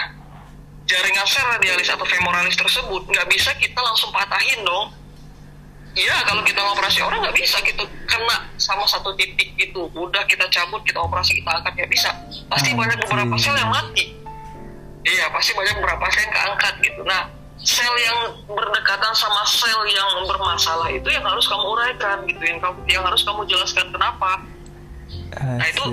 jaringan 0.83 1.27
sel 1.31 1.47
radialis 1.55 1.87
atau 1.87 2.07
femoralis 2.07 2.59
tersebut 2.59 3.03
nggak 3.07 3.27
bisa 3.31 3.55
kita 3.63 3.79
langsung 3.79 4.11
patahin 4.11 4.59
dong. 4.67 4.91
Iya, 5.93 6.17
kalau 6.25 6.41
kita 6.41 6.57
ngoperasi 6.57 7.05
orang 7.05 7.21
nggak 7.21 7.37
bisa 7.37 7.61
gitu 7.69 7.85
kena 8.09 8.49
sama 8.57 8.89
satu 8.89 9.13
titik 9.13 9.53
gitu. 9.61 9.93
Udah 9.93 10.25
kita 10.25 10.49
cabut, 10.49 10.81
kita 10.89 10.97
operasi, 11.05 11.37
kita 11.37 11.53
angkat 11.53 11.73
nggak 11.77 11.91
bisa. 11.93 12.09
Pasti 12.49 12.73
banyak 12.73 12.97
beberapa 13.05 13.37
sel 13.37 13.57
yang 13.61 13.69
mati. 13.69 14.17
Iya, 15.05 15.29
pasti 15.29 15.53
banyak 15.53 15.77
beberapa 15.85 16.05
sel 16.09 16.25
yang 16.25 16.33
keangkat 16.33 16.75
gitu. 16.81 17.01
Nah, 17.05 17.29
sel 17.61 17.93
yang 18.01 18.19
berdekatan 18.49 19.13
sama 19.13 19.45
sel 19.45 19.85
yang 19.85 20.09
bermasalah 20.25 20.89
itu 20.89 21.09
yang 21.13 21.25
harus 21.29 21.45
kamu 21.45 21.65
uraikan 21.77 22.19
gitu, 22.25 22.41
yang 22.41 22.59
kamu 22.65 22.79
yang 22.89 23.05
harus 23.05 23.21
kamu 23.21 23.45
jelaskan 23.45 23.87
kenapa. 23.93 24.41
Nah, 25.37 25.61
itu-. 25.69 25.93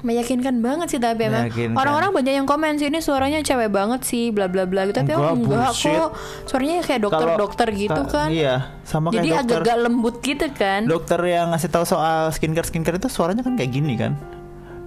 Meyakinkan 0.00 0.58
banget 0.58 0.86
sih 0.88 0.98
tapi 0.98 1.26
emang 1.26 1.50
orang-orang 1.72 2.10
banyak 2.12 2.34
yang 2.36 2.44
komen 2.44 2.76
sih 2.76 2.86
ini 2.86 2.98
suaranya 2.98 3.40
cewek 3.40 3.66
banget 3.68 4.00
sih 4.02 4.28
bla 4.28 4.46
bla 4.46 4.62
bla 4.62 4.84
gitu 4.84 4.94
tapi 4.96 5.10
Enggak, 5.10 5.24
oh, 5.24 5.34
enggak 5.34 5.68
bullshit. 5.68 5.90
kok 5.92 6.10
suaranya 6.44 6.74
kayak 6.80 7.00
dokter-dokter 7.02 7.66
Kalau- 7.66 7.80
gitu 7.80 8.02
ka- 8.02 8.12
kan. 8.14 8.28
Iya, 8.28 8.54
sama 8.82 9.06
kayak 9.06 9.16
Jadi 9.16 9.28
dokter. 9.28 9.42
agak-agak 9.44 9.76
lembut 9.80 10.16
gitu 10.20 10.46
kan. 10.52 10.80
dokter 10.84 11.20
yang 11.24 11.46
ngasih 11.50 11.68
tahu 11.68 11.84
soal 11.84 12.30
skincare 12.30 12.64
skincare 12.64 12.96
itu 12.96 13.08
suaranya 13.08 13.40
kan 13.40 13.54
kayak 13.54 13.70
gini 13.70 13.94
kan 13.94 14.14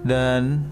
dan 0.02 0.64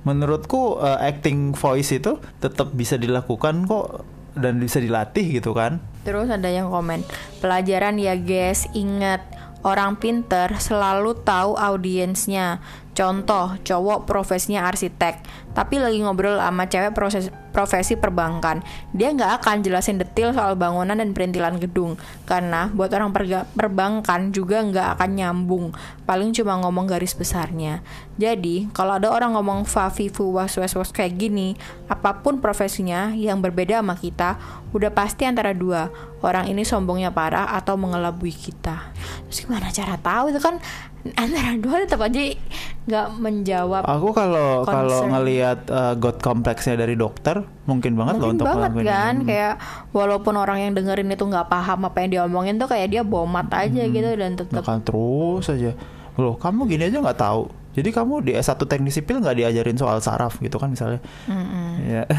menurutku 0.00 0.76
uh, 0.76 0.96
acting 0.98 1.52
voice 1.52 1.90
itu 1.90 2.16
tetap 2.38 2.72
bisa 2.72 2.94
dilakukan 2.94 3.64
kok 3.64 4.06
dan 4.32 4.56
bisa 4.56 4.78
dilatih 4.78 5.34
gitu 5.34 5.52
kan 5.52 5.82
Terus 6.00 6.30
ada 6.30 6.48
yang 6.48 6.68
komen, 6.68 7.04
pelajaran 7.36 7.98
ya 7.98 8.16
guys, 8.16 8.64
ingat 8.72 9.20
orang 9.60 9.92
pinter 9.94 10.56
selalu 10.56 11.12
tahu 11.18 11.52
audiensnya. 11.52 12.64
Contoh, 12.98 13.54
cowok 13.62 14.10
profesinya 14.10 14.66
arsitek, 14.66 15.22
tapi 15.54 15.78
lagi 15.78 16.02
ngobrol 16.02 16.34
sama 16.34 16.66
cewek 16.66 16.98
proses, 16.98 17.30
profesi 17.50 17.96
perbankan. 17.96 18.60
Dia 18.92 19.12
nggak 19.12 19.42
akan 19.42 19.64
jelasin 19.64 19.98
detail 19.98 20.32
soal 20.32 20.54
bangunan 20.54 20.96
dan 20.96 21.12
perintilan 21.16 21.56
gedung, 21.58 21.96
karena 22.24 22.70
buat 22.72 22.92
orang 22.92 23.10
perbankan 23.56 24.30
juga 24.30 24.62
nggak 24.62 24.88
akan 24.98 25.10
nyambung. 25.16 25.66
Paling 26.04 26.32
cuma 26.36 26.56
ngomong 26.62 26.88
garis 26.88 27.12
besarnya. 27.12 27.84
Jadi, 28.18 28.66
kalau 28.74 28.98
ada 28.98 29.12
orang 29.14 29.38
ngomong 29.38 29.62
fafifu 29.68 30.34
was 30.34 30.58
was 30.58 30.74
was 30.74 30.90
kayak 30.90 31.14
gini, 31.20 31.54
apa 31.86 32.18
pun 32.24 32.42
profesinya 32.42 33.14
yang 33.14 33.38
berbeda 33.38 33.78
sama 33.78 33.94
kita, 33.94 34.40
udah 34.74 34.90
pasti 34.90 35.24
antara 35.24 35.54
dua 35.54 35.88
orang 36.20 36.50
ini 36.50 36.66
sombongnya 36.66 37.14
parah 37.14 37.54
atau 37.54 37.78
mengelabui 37.78 38.34
kita. 38.34 38.90
Terus 39.30 39.46
gimana 39.46 39.70
cara 39.70 39.94
tahu 40.00 40.34
itu 40.34 40.40
kan 40.42 40.58
antara 41.14 41.54
dua 41.56 41.86
tetap 41.86 42.02
aja 42.02 42.20
nggak 42.88 43.08
menjawab. 43.20 43.82
aku 43.84 44.08
kalau 44.16 44.64
kalau 44.64 45.06
ngelihat 45.12 45.68
uh, 45.68 45.94
god 45.94 46.18
kompleksnya 46.24 46.74
dari 46.74 46.96
dokter 46.98 47.37
mungkin 47.64 47.92
banget 47.92 48.14
loh 48.14 48.26
Mungkin 48.26 48.36
untuk 48.36 48.46
banget 48.46 48.70
kan 48.84 49.14
ini. 49.14 49.26
kayak 49.26 49.54
walaupun 49.90 50.34
orang 50.34 50.58
yang 50.60 50.72
dengerin 50.72 51.08
itu 51.08 51.22
nggak 51.22 51.46
paham 51.46 51.78
apa 51.82 51.96
yang 51.98 52.10
diomongin 52.12 52.56
tuh 52.56 52.66
kayak 52.66 52.88
dia 52.88 53.02
bomat 53.02 53.46
aja 53.48 53.82
Hmm. 53.82 53.92
gitu 53.92 54.10
dan 54.12 54.30
tetap 54.34 54.60
Bahkan 54.60 54.80
terus 54.82 55.46
aja 55.46 55.72
loh 56.14 56.34
kamu 56.34 56.60
gini 56.66 56.82
aja 56.84 56.98
nggak 56.98 57.16
tahu 57.16 57.42
jadi 57.78 57.90
kamu 57.94 58.14
di 58.26 58.32
S1 58.34 58.58
teknik 58.58 58.92
sipil 58.92 59.22
nggak 59.22 59.36
diajarin 59.38 59.78
soal 59.78 60.02
saraf 60.02 60.42
gitu 60.42 60.58
kan 60.58 60.74
misalnya 60.74 61.00
Iya. 61.78 62.04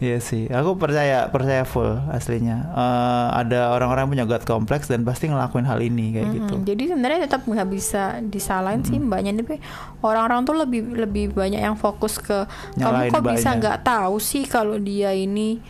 Iya 0.00 0.16
sih, 0.16 0.48
aku 0.48 0.80
percaya 0.80 1.28
percaya 1.28 1.60
full 1.68 1.92
aslinya. 2.08 2.72
Eh, 2.72 3.28
ada 3.44 3.76
orang-orang 3.76 4.08
punya 4.08 4.24
God 4.24 4.48
kompleks 4.48 4.88
dan 4.88 5.04
pasti 5.04 5.28
ngelakuin 5.28 5.68
hal 5.68 5.76
ini 5.76 6.16
kayak 6.16 6.28
gitu. 6.40 6.54
Mm, 6.56 6.64
Jadi 6.64 6.82
sebenarnya 6.88 7.20
tetap 7.28 7.44
nggak 7.44 7.68
bisa 7.68 8.16
disalahin 8.24 8.80
sih 8.80 8.96
mbaknya 8.96 9.36
tapi 9.44 9.60
orang-orang 10.00 10.48
tuh 10.48 10.56
lebih 10.56 10.96
lebih 10.96 11.36
banyak 11.36 11.60
yang 11.60 11.76
fokus 11.76 12.16
ke 12.16 12.48
Nyalahin 12.80 13.12
kamu 13.12 13.20
kok 13.20 13.22
bisa 13.28 13.50
mbaknya." 13.52 13.60
nggak 13.60 13.78
tahu 13.84 14.14
sih 14.16 14.44
kalau 14.48 14.80
dia 14.80 15.12
ini 15.12 15.60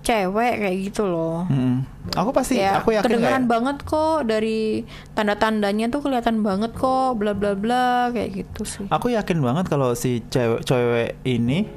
cewek 0.00 0.54
kayak 0.58 0.76
gitu 0.82 1.04
loh. 1.04 1.44
Mm-mm. 1.46 1.84
Aku 2.16 2.32
pasti, 2.32 2.56
ya 2.56 2.80
aku 2.80 2.90
yakin 2.90 3.04
kedengeran 3.06 3.44
kayak- 3.44 3.50
banget 3.50 3.76
kok 3.82 4.18
dari 4.24 4.82
tanda-tandanya 5.12 5.86
tuh 5.88 6.00
kelihatan 6.00 6.40
banget 6.40 6.72
kok 6.72 7.14
bla 7.14 7.32
bla 7.32 7.52
bla 7.52 8.08
kayak 8.08 8.30
gitu 8.34 8.62
sih. 8.64 8.86
Aku 8.88 9.08
yakin 9.08 9.38
banget 9.38 9.68
kalau 9.68 9.92
si 9.92 10.24
cewek 10.26 10.64
cewek 10.64 11.20
ini 11.22 11.68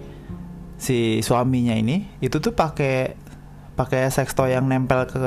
si 0.75 1.19
suaminya 1.19 1.73
ini 1.73 2.07
itu 2.19 2.39
tuh 2.39 2.51
pakai 2.51 3.15
pakai 3.73 4.07
sextoy 4.07 4.51
yang 4.51 4.65
nempel 4.65 5.03
ke 5.03 5.19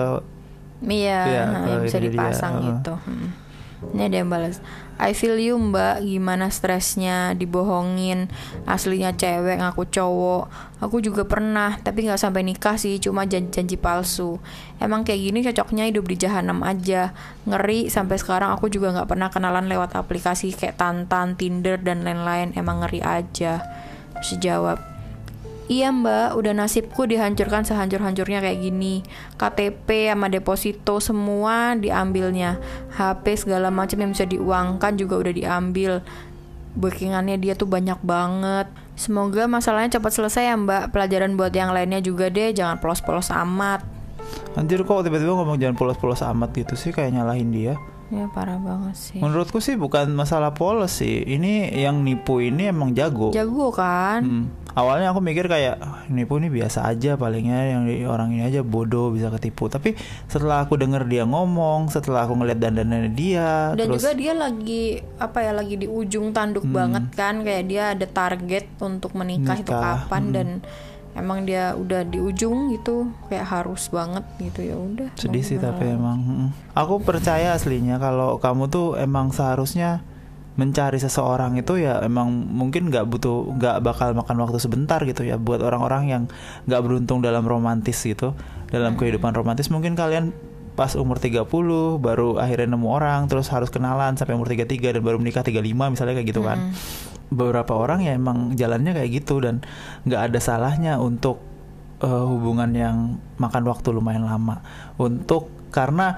Iya, 0.79 1.25
nah, 1.47 1.59
kalau 1.59 1.73
yang 1.73 1.85
bisa 1.85 1.99
dia, 1.99 2.07
dipasang 2.07 2.55
heeh. 2.55 2.67
gitu. 2.71 2.95
Hmm. 3.01 3.29
Ini 3.93 4.03
ada 4.03 4.17
yang 4.17 4.29
balas. 4.29 4.57
I 4.97 5.13
feel 5.13 5.37
you 5.37 5.61
mbak, 5.61 6.01
gimana 6.01 6.49
stresnya 6.49 7.37
dibohongin, 7.37 8.33
aslinya 8.65 9.13
cewek 9.13 9.61
ngaku 9.61 9.85
cowok. 9.93 10.49
Aku 10.81 11.05
juga 11.05 11.29
pernah, 11.29 11.77
tapi 11.85 12.09
nggak 12.09 12.17
sampai 12.17 12.41
nikah 12.41 12.81
sih, 12.81 12.97
cuma 12.97 13.29
janji-janji 13.29 13.77
palsu. 13.77 14.41
Emang 14.81 15.05
kayak 15.05 15.21
gini 15.21 15.39
cocoknya 15.45 15.93
hidup 15.93 16.09
di 16.09 16.17
jahanam 16.17 16.65
aja. 16.65 17.13
Ngeri 17.45 17.93
sampai 17.93 18.17
sekarang 18.17 18.57
aku 18.57 18.73
juga 18.73 18.97
nggak 18.97 19.09
pernah 19.09 19.29
kenalan 19.29 19.69
lewat 19.69 19.93
aplikasi 20.01 20.57
kayak 20.57 20.81
Tantan, 20.81 21.37
Tinder 21.37 21.77
dan 21.77 22.01
lain-lain. 22.01 22.57
Emang 22.57 22.81
ngeri 22.81 23.05
aja. 23.05 23.61
Terus 24.17 24.41
dia 24.41 24.57
jawab, 24.57 24.81
Iya 25.67 25.91
mbak, 25.91 26.39
udah 26.39 26.53
nasibku 26.55 27.11
dihancurkan 27.11 27.67
sehancur-hancurnya 27.67 28.39
kayak 28.39 28.63
gini. 28.63 29.03
KTP 29.35 30.15
sama 30.15 30.31
deposito 30.31 31.03
semua 31.03 31.75
diambilnya. 31.75 32.63
HP 32.95 33.35
segala 33.35 33.75
macam 33.75 33.99
yang 33.99 34.15
bisa 34.15 34.31
diuangkan 34.31 34.95
juga 34.95 35.19
udah 35.19 35.35
diambil. 35.35 36.07
Bookingannya 36.79 37.35
dia 37.43 37.59
tuh 37.59 37.67
banyak 37.67 37.99
banget. 38.07 38.71
Semoga 38.95 39.51
masalahnya 39.51 39.99
cepat 39.99 40.15
selesai 40.15 40.55
ya 40.55 40.55
mbak. 40.55 40.95
Pelajaran 40.95 41.35
buat 41.35 41.51
yang 41.51 41.75
lainnya 41.75 41.99
juga 41.99 42.31
deh. 42.31 42.55
Jangan 42.55 42.79
polos-polos 42.79 43.35
amat. 43.35 43.83
Anjir 44.55 44.87
kok 44.87 45.03
tiba-tiba 45.03 45.35
ngomong 45.35 45.59
jangan 45.59 45.75
polos-polos 45.75 46.23
amat 46.23 46.55
gitu 46.55 46.79
sih? 46.79 46.95
Kayak 46.95 47.19
nyalahin 47.19 47.51
dia. 47.51 47.75
Ya 48.15 48.31
parah 48.31 48.63
banget 48.63 48.95
sih. 48.95 49.19
Menurutku 49.19 49.59
sih 49.59 49.75
bukan 49.75 50.15
masalah 50.15 50.55
polos 50.55 51.03
sih. 51.03 51.27
Ini 51.27 51.75
yang 51.75 52.07
nipu 52.07 52.39
ini 52.39 52.71
emang 52.71 52.95
jago. 52.95 53.35
Jago 53.35 53.75
kan? 53.75 54.23
Hmm. 54.23 54.47
Awalnya 54.77 55.17
aku 55.17 55.25
mikir 55.25 55.49
kayak 55.49 55.81
"Ah, 55.81 56.05
nipu 56.13 56.37
ini 56.37 56.53
biasa 56.53 56.85
aja 56.85 57.17
palingnya 57.17 57.73
yang 57.73 57.89
orang 58.13 58.37
ini 58.37 58.45
aja 58.45 58.61
bodoh 58.61 59.09
bisa 59.09 59.33
ketipu. 59.33 59.73
Tapi 59.73 59.97
setelah 60.29 60.69
aku 60.69 60.77
denger 60.77 61.09
dia 61.09 61.25
ngomong, 61.25 61.89
setelah 61.89 62.29
aku 62.29 62.37
ngeliat 62.37 62.61
dandanannya 62.61 63.13
dia, 63.17 63.73
Dan 63.73 63.89
terus 63.89 64.05
juga 64.05 64.13
dia 64.13 64.37
lagi 64.37 65.01
apa 65.17 65.39
ya 65.41 65.57
lagi 65.57 65.81
di 65.81 65.89
ujung 65.89 66.37
tanduk 66.37 66.69
banget 66.69 67.09
kan 67.17 67.41
kayak 67.41 67.65
dia 67.65 67.97
ada 67.97 68.05
target 68.05 68.69
untuk 68.85 69.17
menikah, 69.17 69.57
itu 69.57 69.73
Nikah, 69.73 69.81
kapan 69.81 70.25
mm. 70.29 70.35
dan 70.37 70.49
emang 71.17 71.49
dia 71.49 71.73
udah 71.73 72.05
di 72.05 72.21
ujung 72.21 72.69
gitu 72.77 73.09
kayak 73.33 73.49
harus 73.49 73.89
banget 73.89 74.29
gitu 74.37 74.61
ya 74.61 74.77
udah. 74.77 75.09
sedih 75.17 75.41
sih 75.41 75.57
tapi 75.57 75.89
emang. 75.89 76.21
mm. 76.21 76.77
Aku 76.77 77.01
percaya 77.01 77.57
aslinya 77.57 77.97
kalau 77.97 78.37
kamu 78.37 78.69
tuh 78.69 79.01
emang 79.01 79.33
seharusnya 79.33 80.05
mencari 80.57 80.97
seseorang 80.97 81.61
itu 81.61 81.77
ya 81.77 82.01
emang 82.01 82.33
mungkin 82.33 82.89
nggak 82.89 83.05
butuh 83.05 83.57
nggak 83.61 83.77
bakal 83.85 84.17
makan 84.17 84.37
waktu 84.41 84.57
sebentar 84.57 85.01
gitu 85.05 85.23
ya 85.23 85.37
buat 85.37 85.61
orang-orang 85.61 86.03
yang 86.09 86.23
nggak 86.65 86.81
beruntung 86.81 87.21
dalam 87.21 87.45
romantis 87.45 88.01
gitu 88.01 88.33
dalam 88.73 88.97
kehidupan 88.97 89.37
romantis. 89.37 89.69
Mungkin 89.69 89.93
kalian 89.95 90.33
pas 90.77 90.93
umur 90.97 91.17
30 91.17 91.49
baru 92.01 92.37
akhirnya 92.37 92.77
nemu 92.77 92.89
orang 92.89 93.33
terus 93.33 93.49
harus 93.49 93.73
kenalan 93.73 94.13
sampai 94.17 94.37
umur 94.37 94.53
33 94.53 95.01
dan 95.01 95.03
baru 95.05 95.17
menikah 95.17 95.41
35 95.41 95.65
misalnya 95.93 96.15
kayak 96.17 96.29
gitu 96.33 96.41
kan. 96.41 96.73
Beberapa 97.29 97.77
orang 97.77 98.01
ya 98.01 98.17
emang 98.17 98.57
jalannya 98.57 98.97
kayak 98.97 99.11
gitu 99.13 99.45
dan 99.45 99.61
nggak 100.09 100.33
ada 100.33 100.39
salahnya 100.41 100.97
untuk 100.97 101.41
eh, 102.01 102.25
hubungan 102.29 102.73
yang 102.73 102.97
makan 103.37 103.63
waktu 103.69 103.93
lumayan 103.93 104.25
lama. 104.25 104.65
Untuk 104.97 105.53
karena 105.69 106.17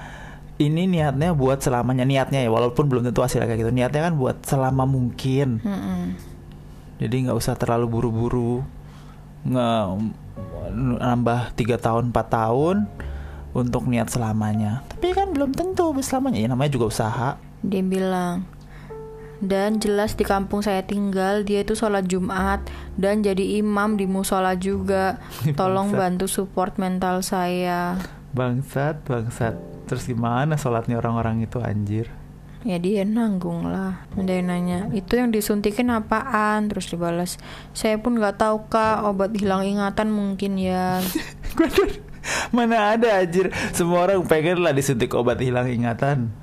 ini 0.59 0.91
niatnya 0.91 1.31
buat 1.31 1.63
selamanya 1.63 2.03
niatnya 2.03 2.43
ya 2.43 2.51
walaupun 2.51 2.91
belum 2.91 3.07
tentu 3.07 3.23
hasilnya 3.23 3.47
kayak 3.47 3.63
gitu 3.63 3.71
niatnya 3.71 4.11
kan 4.11 4.13
buat 4.19 4.43
selama 4.43 4.83
mungkin 4.83 5.63
Mm-mm. 5.63 6.19
jadi 6.99 7.15
nggak 7.25 7.37
usah 7.39 7.55
terlalu 7.55 7.87
buru-buru 7.87 8.61
nge 9.47 9.71
nambah 10.99 11.55
tiga 11.55 11.79
tahun 11.79 12.11
4 12.11 12.19
tahun 12.27 12.77
untuk 13.55 13.87
niat 13.87 14.11
selamanya 14.11 14.83
tapi 14.91 15.15
kan 15.15 15.31
belum 15.31 15.55
tentu 15.55 15.95
selamanya 16.03 16.43
ya 16.43 16.47
namanya 16.51 16.71
juga 16.75 16.85
usaha 16.91 17.29
Dia 17.59 17.83
bilang, 17.83 18.47
dan 19.43 19.83
jelas 19.83 20.15
di 20.15 20.23
kampung 20.23 20.63
saya 20.63 20.79
tinggal 20.79 21.43
dia 21.43 21.59
itu 21.63 21.75
sholat 21.75 22.07
Jumat 22.07 22.63
dan 22.95 23.19
jadi 23.19 23.59
imam 23.59 23.99
di 23.99 24.07
musola 24.07 24.55
juga. 24.55 25.19
Tolong 25.59 25.91
Bangsat. 25.91 25.99
bantu 25.99 26.25
support 26.31 26.79
mental 26.79 27.19
saya. 27.19 27.99
bangsat 28.31 29.03
bangsat 29.03 29.59
terus 29.89 30.05
gimana 30.05 30.53
sholatnya 30.53 31.01
orang-orang 31.01 31.41
itu 31.41 31.57
anjir? 31.57 32.13
Ya 32.67 32.75
dia 32.75 33.07
nanggung 33.07 33.71
lah. 33.71 34.03
Dia 34.19 34.43
nanya, 34.43 34.91
itu 34.91 35.15
yang 35.15 35.31
disuntikin 35.31 35.89
apaan? 35.95 36.67
Terus 36.67 36.91
dibalas, 36.91 37.39
saya 37.71 37.95
pun 37.97 38.19
nggak 38.19 38.35
tahu 38.35 38.67
kak. 38.67 39.07
Obat 39.07 39.31
hilang 39.33 39.63
ingatan 39.63 40.11
mungkin 40.11 40.59
ya. 40.59 40.99
Mana 42.55 42.99
ada 42.99 43.23
anjir. 43.23 43.49
Semua 43.71 44.05
orang 44.05 44.27
pengen 44.27 44.59
lah 44.59 44.75
disuntik 44.75 45.15
obat 45.15 45.39
hilang 45.39 45.71
ingatan. 45.71 46.35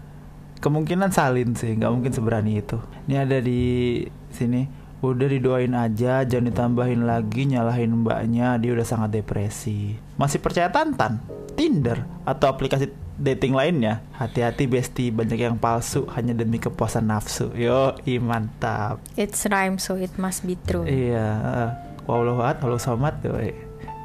Kemungkinan 0.65 1.13
salin 1.13 1.53
sih 1.53 1.77
nggak 1.77 1.93
mungkin 1.93 2.13
seberani 2.17 2.65
itu. 2.65 2.81
Ini 3.07 3.29
ada 3.29 3.39
di 3.45 4.03
sini. 4.33 4.89
Udah 5.05 5.29
didoain 5.29 5.77
aja 5.77 6.25
jangan 6.25 6.49
ditambahin 6.49 7.05
lagi 7.05 7.45
nyalahin 7.45 7.93
mbaknya. 8.03 8.57
Dia 8.57 8.73
udah 8.73 8.87
sangat 8.89 9.21
depresi. 9.21 10.01
Masih 10.17 10.41
percaya 10.41 10.73
tantan? 10.73 11.21
Tinder? 11.61 12.09
Atau 12.25 12.49
aplikasi 12.49 12.89
dating 13.17 13.57
lainnya 13.57 14.05
hati-hati 14.17 14.69
besti 14.69 15.09
banyak 15.09 15.41
yang 15.41 15.57
palsu 15.57 16.05
hanya 16.13 16.37
demi 16.37 16.61
kepuasan 16.61 17.09
nafsu 17.09 17.49
yo 17.57 17.97
mantap 18.21 19.01
It's 19.17 19.49
rhyme 19.49 19.81
so 19.81 19.97
it 19.97 20.13
must 20.21 20.45
be 20.45 20.61
true. 20.69 20.85
Iya, 20.85 21.27
uh, 21.41 21.71
Wallahu 22.07 22.79
somad, 22.79 23.19
yoi. 23.27 23.51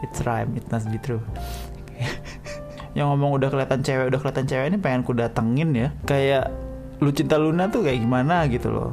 it's 0.02 0.26
rhyme, 0.26 0.58
it 0.58 0.66
must 0.74 0.90
be 0.90 0.98
true. 0.98 1.22
yang 2.98 3.14
ngomong 3.14 3.38
udah 3.38 3.48
kelihatan 3.54 3.86
cewek, 3.86 4.10
udah 4.12 4.20
kelihatan 4.20 4.46
cewek 4.50 4.66
ini 4.74 4.78
pengen 4.82 5.02
ku 5.06 5.14
datengin 5.14 5.72
ya. 5.78 5.90
Kayak 6.04 6.50
lu 7.00 7.14
cinta 7.14 7.38
Luna 7.38 7.70
tuh 7.70 7.86
kayak 7.86 8.02
gimana 8.02 8.50
gitu 8.50 8.74
loh. 8.74 8.92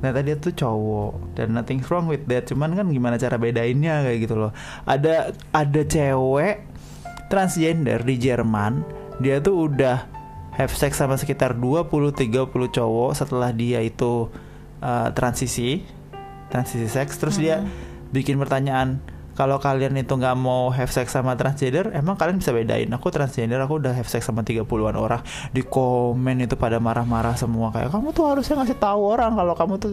Ternyata 0.00 0.20
dia 0.22 0.36
tuh 0.38 0.52
cowok 0.54 1.34
dan 1.34 1.56
nothing 1.56 1.82
wrong 1.90 2.06
with 2.06 2.24
that. 2.30 2.46
Cuman 2.46 2.78
kan 2.78 2.86
gimana 2.88 3.18
cara 3.18 3.36
bedainnya 3.36 4.06
kayak 4.06 4.18
gitu 4.30 4.34
loh. 4.38 4.52
Ada 4.86 5.34
ada 5.50 5.80
cewek 5.82 6.62
transgender 7.26 8.06
di 8.06 8.14
Jerman, 8.22 8.86
dia 9.20 9.40
tuh 9.40 9.68
udah 9.70 10.04
have 10.56 10.72
sex 10.72 10.96
sama 10.96 11.20
sekitar 11.20 11.52
20-30 11.56 12.48
cowok 12.48 13.10
setelah 13.12 13.52
dia 13.52 13.84
itu 13.84 14.32
uh, 14.80 15.08
transisi 15.12 15.84
transisi 16.48 16.88
seks. 16.88 17.20
Terus 17.20 17.36
dia 17.36 17.60
bikin 18.12 18.40
pertanyaan 18.40 19.00
kalau 19.36 19.60
kalian 19.60 20.00
itu 20.00 20.16
nggak 20.16 20.32
mau 20.40 20.72
have 20.72 20.88
sex 20.88 21.12
sama 21.12 21.36
transgender 21.36 21.92
emang 21.92 22.16
kalian 22.16 22.40
bisa 22.40 22.56
bedain? 22.56 22.88
Aku 22.96 23.12
transgender 23.12 23.60
aku 23.60 23.84
udah 23.84 23.92
have 23.92 24.08
sex 24.08 24.24
sama 24.24 24.40
30-an 24.40 24.96
orang. 24.96 25.20
Di 25.52 25.60
komen 25.60 26.40
itu 26.40 26.56
pada 26.56 26.80
marah-marah 26.80 27.36
semua 27.36 27.68
kayak 27.68 27.92
kamu 27.92 28.16
tuh 28.16 28.24
harusnya 28.32 28.64
ngasih 28.64 28.80
tahu 28.80 29.00
orang 29.04 29.36
kalau 29.36 29.52
kamu 29.52 29.74
tuh 29.76 29.92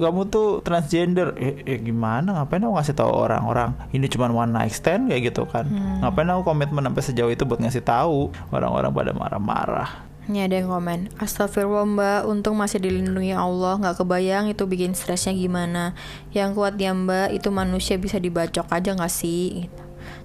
kamu 0.00 0.20
tuh 0.30 0.48
transgender? 0.60 1.34
Eh, 1.36 1.62
eh, 1.66 1.78
gimana? 1.78 2.42
Ngapain 2.42 2.64
aku 2.64 2.74
ngasih 2.74 2.96
tahu 2.96 3.12
orang-orang? 3.12 3.76
Ini 3.92 4.06
cuma 4.10 4.32
one 4.32 4.50
night 4.50 4.74
stand 4.74 5.12
kayak 5.12 5.34
gitu 5.34 5.44
kan. 5.46 5.68
Ngapain 6.00 6.26
aku 6.32 6.42
komitmen 6.46 6.82
sampai 6.86 7.02
sejauh 7.04 7.30
itu 7.30 7.44
buat 7.44 7.60
ngasih 7.60 7.84
tahu 7.84 8.32
orang-orang 8.50 8.90
pada 8.90 9.12
marah-marah? 9.14 9.90
Ini 10.24 10.48
ada 10.48 10.56
yang 10.56 10.72
komen 10.72 11.12
Astagfirullah 11.20 11.84
mbak. 11.84 12.20
Untung 12.24 12.56
masih 12.56 12.80
dilindungi 12.80 13.36
Allah. 13.36 13.76
Nggak 13.76 14.00
kebayang 14.00 14.48
itu 14.48 14.64
bikin 14.64 14.96
stresnya 14.96 15.36
gimana. 15.36 15.92
Yang 16.32 16.56
kuat 16.56 16.74
ya 16.80 16.96
mbak 16.96 17.36
Itu 17.36 17.52
manusia 17.52 18.00
bisa 18.00 18.16
dibacok 18.16 18.64
aja 18.72 18.96
nggak 18.96 19.12
sih? 19.12 19.68
gitu. 19.68 19.83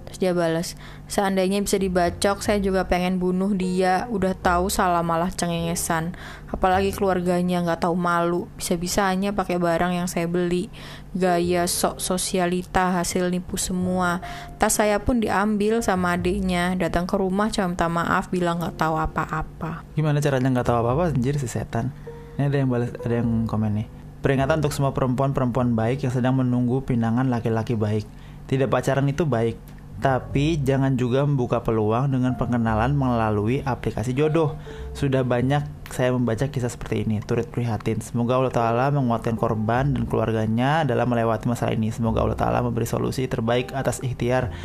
Terus 0.10 0.18
dia 0.18 0.34
balas 0.34 0.74
Seandainya 1.06 1.62
bisa 1.62 1.78
dibacok 1.78 2.42
Saya 2.42 2.58
juga 2.58 2.90
pengen 2.90 3.22
bunuh 3.22 3.54
dia. 3.54 4.10
Udah 4.10 4.34
tahu 4.34 4.74
salah 4.74 5.06
malah 5.06 5.30
cengengesan. 5.30 6.18
Apalagi 6.50 6.90
keluarganya 6.90 7.62
nggak 7.62 7.86
tahu 7.86 7.94
malu. 7.94 8.50
Bisa-bisanya 8.58 9.38
pakai 9.38 9.62
barang 9.62 9.94
yang 9.94 10.10
saya 10.10 10.26
beli. 10.26 10.74
Gaya 11.14 11.70
sok 11.70 12.02
sosialita 12.02 12.98
hasil 12.98 13.30
nipu 13.30 13.54
semua. 13.62 14.22
Tas 14.58 14.82
saya 14.82 14.98
pun 14.98 15.22
diambil 15.22 15.86
sama 15.86 16.18
adiknya. 16.18 16.74
Datang 16.74 17.06
ke 17.06 17.14
rumah 17.14 17.54
cuma 17.54 17.70
minta 17.70 17.86
maaf 17.86 18.34
Bilang 18.34 18.66
nggak 18.66 18.82
tahu 18.82 18.98
apa-apa. 18.98 19.86
Gimana 19.94 20.18
caranya 20.18 20.50
nggak 20.50 20.68
tahu 20.74 20.78
apa-apa? 20.82 21.14
Anjir 21.14 21.38
si 21.38 21.46
setan. 21.46 21.94
Ini 22.38 22.50
ada 22.50 22.58
yang 22.58 22.70
balas 22.74 22.90
ada 22.98 23.22
yang 23.22 23.46
komen 23.46 23.86
nih. 23.86 23.88
Peringatan 24.20 24.60
untuk 24.60 24.76
semua 24.76 24.92
perempuan-perempuan 24.92 25.78
baik 25.80 26.04
yang 26.04 26.12
sedang 26.12 26.36
menunggu 26.36 26.84
pinangan 26.84 27.32
laki-laki 27.32 27.78
baik. 27.78 28.04
Tidak 28.50 28.66
pacaran 28.66 29.06
itu 29.06 29.30
baik, 29.30 29.56
tapi 30.00 30.56
jangan 30.64 30.96
juga 30.96 31.28
membuka 31.28 31.60
peluang 31.60 32.08
dengan 32.16 32.40
pengenalan 32.40 32.96
melalui 32.96 33.60
aplikasi 33.60 34.16
jodoh. 34.16 34.56
Sudah 34.96 35.28
banyak 35.28 35.68
saya 35.92 36.16
membaca 36.16 36.48
kisah 36.48 36.72
seperti 36.72 37.04
ini, 37.04 37.20
turut 37.20 37.52
prihatin. 37.52 38.00
Semoga 38.00 38.40
Allah 38.40 38.56
Ta'ala 38.56 38.86
menguatkan 38.96 39.36
korban 39.36 39.92
dan 39.92 40.08
keluarganya 40.08 40.88
dalam 40.88 41.12
melewati 41.12 41.52
masalah 41.52 41.76
ini. 41.76 41.92
Semoga 41.92 42.24
Allah 42.24 42.40
Ta'ala 42.40 42.60
memberi 42.64 42.88
solusi 42.88 43.28
terbaik 43.28 43.76
atas 43.76 44.00
ikhtiar 44.00 44.56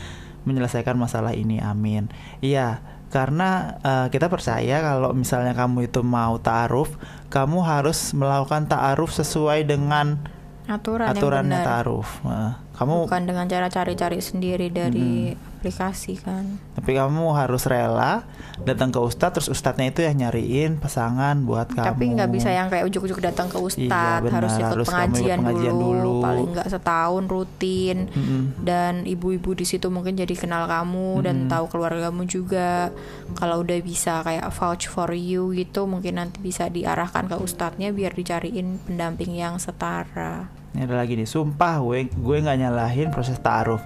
menyelesaikan 0.46 0.94
masalah 0.94 1.34
ini. 1.34 1.58
Amin. 1.58 2.14
Iya, 2.38 2.78
karena 3.10 3.78
eh, 3.82 4.06
kita 4.14 4.30
percaya 4.30 4.82
kalau 4.86 5.10
misalnya 5.14 5.54
kamu 5.54 5.90
itu 5.90 6.02
mau 6.06 6.38
ta'aruf, 6.38 6.94
kamu 7.30 7.58
harus 7.62 8.14
melakukan 8.14 8.70
ta'aruf 8.70 9.10
sesuai 9.14 9.66
dengan 9.66 10.18
aturan 10.64 11.12
aturannya 11.12 11.50
yang 11.52 11.60
benar. 11.60 11.64
ta'aruf. 11.66 12.08
Eh, 12.24 12.52
kamu 12.74 12.94
bukan 13.06 13.22
dengan 13.28 13.46
cara 13.46 13.68
cari-cari 13.68 14.18
sendiri 14.20 14.68
dari 14.72 15.34
aplikasi 15.64 16.20
kan 16.20 16.44
tapi 16.76 16.92
kamu 16.92 17.24
harus 17.32 17.64
rela 17.64 18.20
datang 18.60 18.92
ke 18.92 19.00
ustadz 19.00 19.40
terus 19.40 19.48
ustadznya 19.48 19.88
itu 19.88 20.04
yang 20.04 20.20
nyariin 20.20 20.76
pasangan 20.76 21.40
buat 21.40 21.72
kamu. 21.72 21.88
tapi 21.88 22.04
nggak 22.12 22.30
bisa 22.30 22.52
yang 22.52 22.68
kayak 22.68 22.84
ujuk-ujuk 22.84 23.16
datang 23.18 23.48
ke 23.48 23.56
ustadz 23.56 23.88
Iya, 23.88 24.20
benar. 24.20 24.36
harus 24.44 24.52
ikut 24.54 24.68
Harus 24.68 24.86
kamu 24.86 24.92
ikut 24.92 24.92
pengajian, 25.16 25.38
pengajian 25.40 25.74
dulu, 25.74 25.88
dulu. 25.88 26.14
paling 26.20 26.48
nggak 26.52 26.68
setahun 26.68 27.24
rutin 27.24 27.98
Mm-mm. 28.06 28.42
dan 28.60 28.92
ibu-ibu 29.04 29.50
di 29.52 29.64
situ 29.64 29.88
mungkin 29.88 30.14
jadi 30.14 30.34
kenal 30.34 30.66
kamu 30.66 31.24
dan 31.24 31.36
tahu 31.48 31.64
keluargamu 31.66 32.28
juga 32.28 32.92
kalau 33.34 33.64
udah 33.64 33.80
bisa 33.80 34.20
kayak 34.20 34.52
vouch 34.52 34.84
for 34.84 35.08
you 35.10 35.48
gitu 35.50 35.88
mungkin 35.88 36.20
nanti 36.20 36.38
bisa 36.38 36.68
diarahkan 36.68 37.24
ke 37.24 37.36
ustadznya 37.36 37.88
biar 37.88 38.12
dicariin 38.12 38.76
pendamping 38.84 39.32
yang 39.32 39.56
setara 39.56 40.52
Ini 40.74 40.90
ada 40.90 41.06
lagi 41.06 41.14
nih, 41.14 41.22
sumpah 41.22 41.78
gue 41.78 42.10
gue 42.10 42.36
nggak 42.42 42.58
nyalahin 42.58 43.14
proses 43.14 43.38
ta'aruf, 43.38 43.78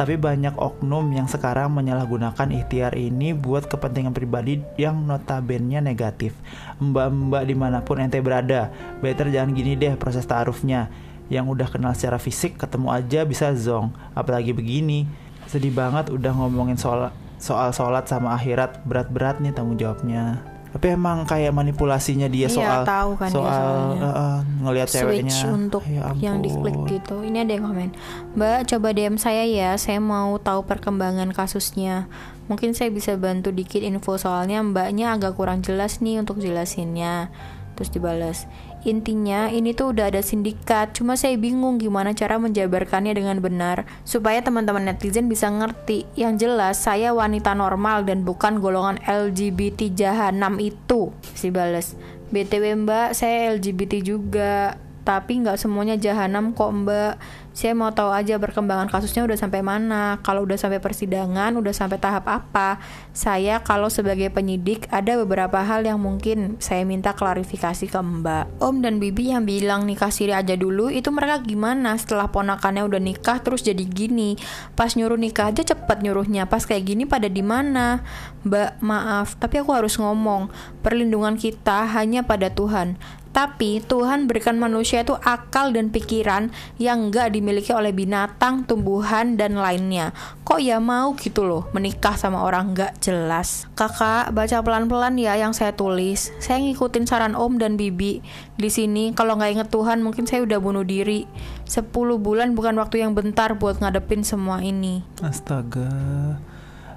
tapi 0.00 0.16
banyak 0.16 0.56
oknum 0.56 1.12
yang 1.12 1.28
sekarang 1.28 1.68
menyalahgunakan 1.68 2.48
ikhtiar 2.56 2.96
ini 2.96 3.36
buat 3.36 3.68
kepentingan 3.68 4.16
pribadi 4.16 4.64
yang 4.80 5.04
notabene 5.04 5.84
negatif. 5.84 6.32
Mbak-mbak 6.80 7.44
di 7.44 7.52
mana 7.52 7.84
pun 7.84 8.00
ente 8.00 8.24
berada, 8.24 8.72
better 9.04 9.28
jangan 9.28 9.52
gini 9.52 9.76
deh 9.76 9.92
proses 10.00 10.24
ta'arufnya. 10.24 10.88
Yang 11.28 11.46
udah 11.52 11.68
kenal 11.68 11.92
secara 11.92 12.16
fisik 12.16 12.56
ketemu 12.56 12.88
aja 12.88 13.20
bisa 13.28 13.52
zong, 13.52 13.92
apalagi 14.16 14.56
begini. 14.56 15.04
Sedih 15.44 15.76
banget 15.76 16.08
udah 16.08 16.32
ngomongin 16.32 16.80
soal 16.80 17.12
soal 17.36 17.68
sholat 17.76 18.08
sama 18.08 18.32
akhirat 18.32 18.80
berat-berat 18.88 19.44
nih 19.44 19.52
tanggung 19.52 19.76
jawabnya. 19.76 20.49
Tapi 20.70 20.86
emang 20.88 21.26
kayak 21.26 21.50
manipulasinya 21.50 22.24
dia 22.24 22.46
Iya, 22.46 22.54
soal 22.54 22.80
tahu 22.84 23.10
kan 23.14 23.26
dia 23.26 23.36
soal 23.36 23.50
soalnya. 23.50 23.98
eh, 24.00 24.14
eh, 24.14 24.38
ngelihat 24.60 24.88
ceweknya 24.88 25.38
untuk 25.50 25.82
Ya 25.84 26.14
yang 26.16 26.38
ampun. 26.38 26.44
diklik 26.44 26.76
gitu. 26.88 27.16
Ini 27.20 27.38
ada 27.42 27.52
yang 27.52 27.64
komen, 27.66 27.90
Mbak 28.32 28.58
coba 28.66 28.88
DM 28.90 29.16
saya 29.16 29.42
ya, 29.42 29.74
saya 29.74 29.98
mau 29.98 30.38
tahu 30.38 30.62
perkembangan 30.62 31.34
kasusnya. 31.34 32.06
Mungkin 32.46 32.70
saya 32.70 32.88
bisa 32.88 33.14
bantu 33.14 33.50
dikit 33.50 33.78
info 33.80 34.14
soalnya 34.14 34.58
mbaknya 34.60 35.10
agak 35.12 35.34
kurang 35.34 35.58
jelas 35.60 35.98
nih 35.98 36.18
untuk 36.18 36.38
jelasinnya. 36.38 37.30
Terus 37.74 37.90
dibalas, 37.90 38.38
intinya 38.86 39.52
ini 39.52 39.76
tuh 39.76 39.92
udah 39.92 40.08
ada 40.08 40.24
sindikat, 40.24 40.96
cuma 40.96 41.16
saya 41.18 41.36
bingung 41.36 41.76
gimana 41.76 42.16
cara 42.16 42.40
menjabarkannya 42.40 43.12
dengan 43.12 43.38
benar 43.44 43.84
supaya 44.04 44.40
teman-teman 44.40 44.88
netizen 44.88 45.28
bisa 45.28 45.52
ngerti. 45.52 46.08
Yang 46.16 46.48
jelas 46.48 46.80
saya 46.80 47.12
wanita 47.12 47.52
normal 47.52 48.08
dan 48.08 48.24
bukan 48.24 48.58
golongan 48.64 49.00
LGBT 49.04 49.92
jahanam 49.92 50.56
itu. 50.56 51.12
Si 51.36 51.52
balas, 51.52 51.96
BTW 52.30 52.86
mbak, 52.86 53.12
saya 53.12 53.54
LGBT 53.56 54.00
juga. 54.00 54.76
tapi 55.00 55.42
nggak 55.42 55.56
semuanya 55.58 55.96
jahanam 55.96 56.52
kok 56.52 56.70
mbak. 56.70 57.18
Saya 57.50 57.74
mau 57.74 57.90
tahu 57.90 58.14
aja 58.14 58.38
perkembangan 58.38 58.86
kasusnya 58.86 59.26
udah 59.26 59.34
sampai 59.34 59.60
mana. 59.60 60.22
Kalau 60.22 60.46
udah 60.46 60.54
sampai 60.54 60.78
persidangan, 60.78 61.50
udah 61.58 61.74
sampai 61.74 61.98
tahap 61.98 62.30
apa. 62.30 62.78
Saya 63.10 63.58
kalau 63.66 63.90
sebagai 63.90 64.30
penyidik 64.30 64.86
ada 64.94 65.18
beberapa 65.18 65.58
hal 65.58 65.82
yang 65.82 65.98
mungkin 65.98 66.62
saya 66.62 66.86
minta 66.86 67.10
klarifikasi 67.10 67.90
ke 67.90 67.98
mbak. 67.98 68.62
Om 68.62 68.86
dan 68.86 69.02
bibi 69.02 69.34
yang 69.34 69.42
bilang 69.42 69.82
nikah 69.82 70.14
siri 70.14 70.30
aja 70.30 70.54
dulu, 70.54 70.94
itu 70.94 71.10
mereka 71.10 71.42
gimana 71.42 71.98
setelah 71.98 72.30
ponakannya 72.30 72.86
udah 72.86 73.02
nikah 73.02 73.42
terus 73.42 73.66
jadi 73.66 73.82
gini. 73.82 74.38
Pas 74.78 74.94
nyuruh 74.94 75.18
nikah 75.18 75.50
aja 75.50 75.66
cepet 75.66 76.06
nyuruhnya. 76.06 76.46
Pas 76.46 76.62
kayak 76.62 76.86
gini 76.86 77.02
pada 77.02 77.26
di 77.26 77.42
mana? 77.42 78.06
Mbak, 78.46 78.80
maaf, 78.80 79.34
tapi 79.36 79.58
aku 79.58 79.74
harus 79.74 79.98
ngomong. 79.98 80.48
Perlindungan 80.86 81.34
kita 81.34 81.84
hanya 81.98 82.22
pada 82.22 82.48
Tuhan. 82.48 82.94
Tapi 83.30 83.78
Tuhan 83.86 84.26
berikan 84.26 84.58
manusia 84.58 85.06
itu 85.06 85.14
akal 85.22 85.70
dan 85.70 85.94
pikiran 85.94 86.50
yang 86.82 87.14
nggak 87.14 87.30
dimiliki 87.30 87.70
oleh 87.70 87.94
binatang, 87.94 88.66
tumbuhan, 88.66 89.38
dan 89.38 89.54
lainnya. 89.54 90.10
Kok 90.42 90.58
ya 90.58 90.82
mau 90.82 91.14
gitu 91.14 91.46
loh 91.46 91.70
menikah 91.70 92.18
sama 92.18 92.42
orang 92.42 92.74
nggak 92.74 92.98
jelas? 92.98 93.70
Kakak, 93.78 94.34
baca 94.34 94.58
pelan-pelan 94.66 95.14
ya 95.14 95.38
yang 95.38 95.54
saya 95.54 95.70
tulis. 95.70 96.34
Saya 96.42 96.58
ngikutin 96.58 97.06
saran 97.06 97.38
Om 97.38 97.62
dan 97.62 97.78
Bibi. 97.78 98.18
Di 98.58 98.66
sini 98.66 99.14
kalau 99.14 99.38
nggak 99.38 99.50
inget 99.54 99.68
Tuhan 99.70 100.02
mungkin 100.02 100.26
saya 100.26 100.42
udah 100.42 100.58
bunuh 100.58 100.82
diri. 100.82 101.30
10 101.70 101.86
bulan 102.18 102.58
bukan 102.58 102.74
waktu 102.82 103.06
yang 103.06 103.14
bentar 103.14 103.54
buat 103.54 103.78
ngadepin 103.78 104.26
semua 104.26 104.58
ini. 104.58 105.06
Astaga. 105.22 105.86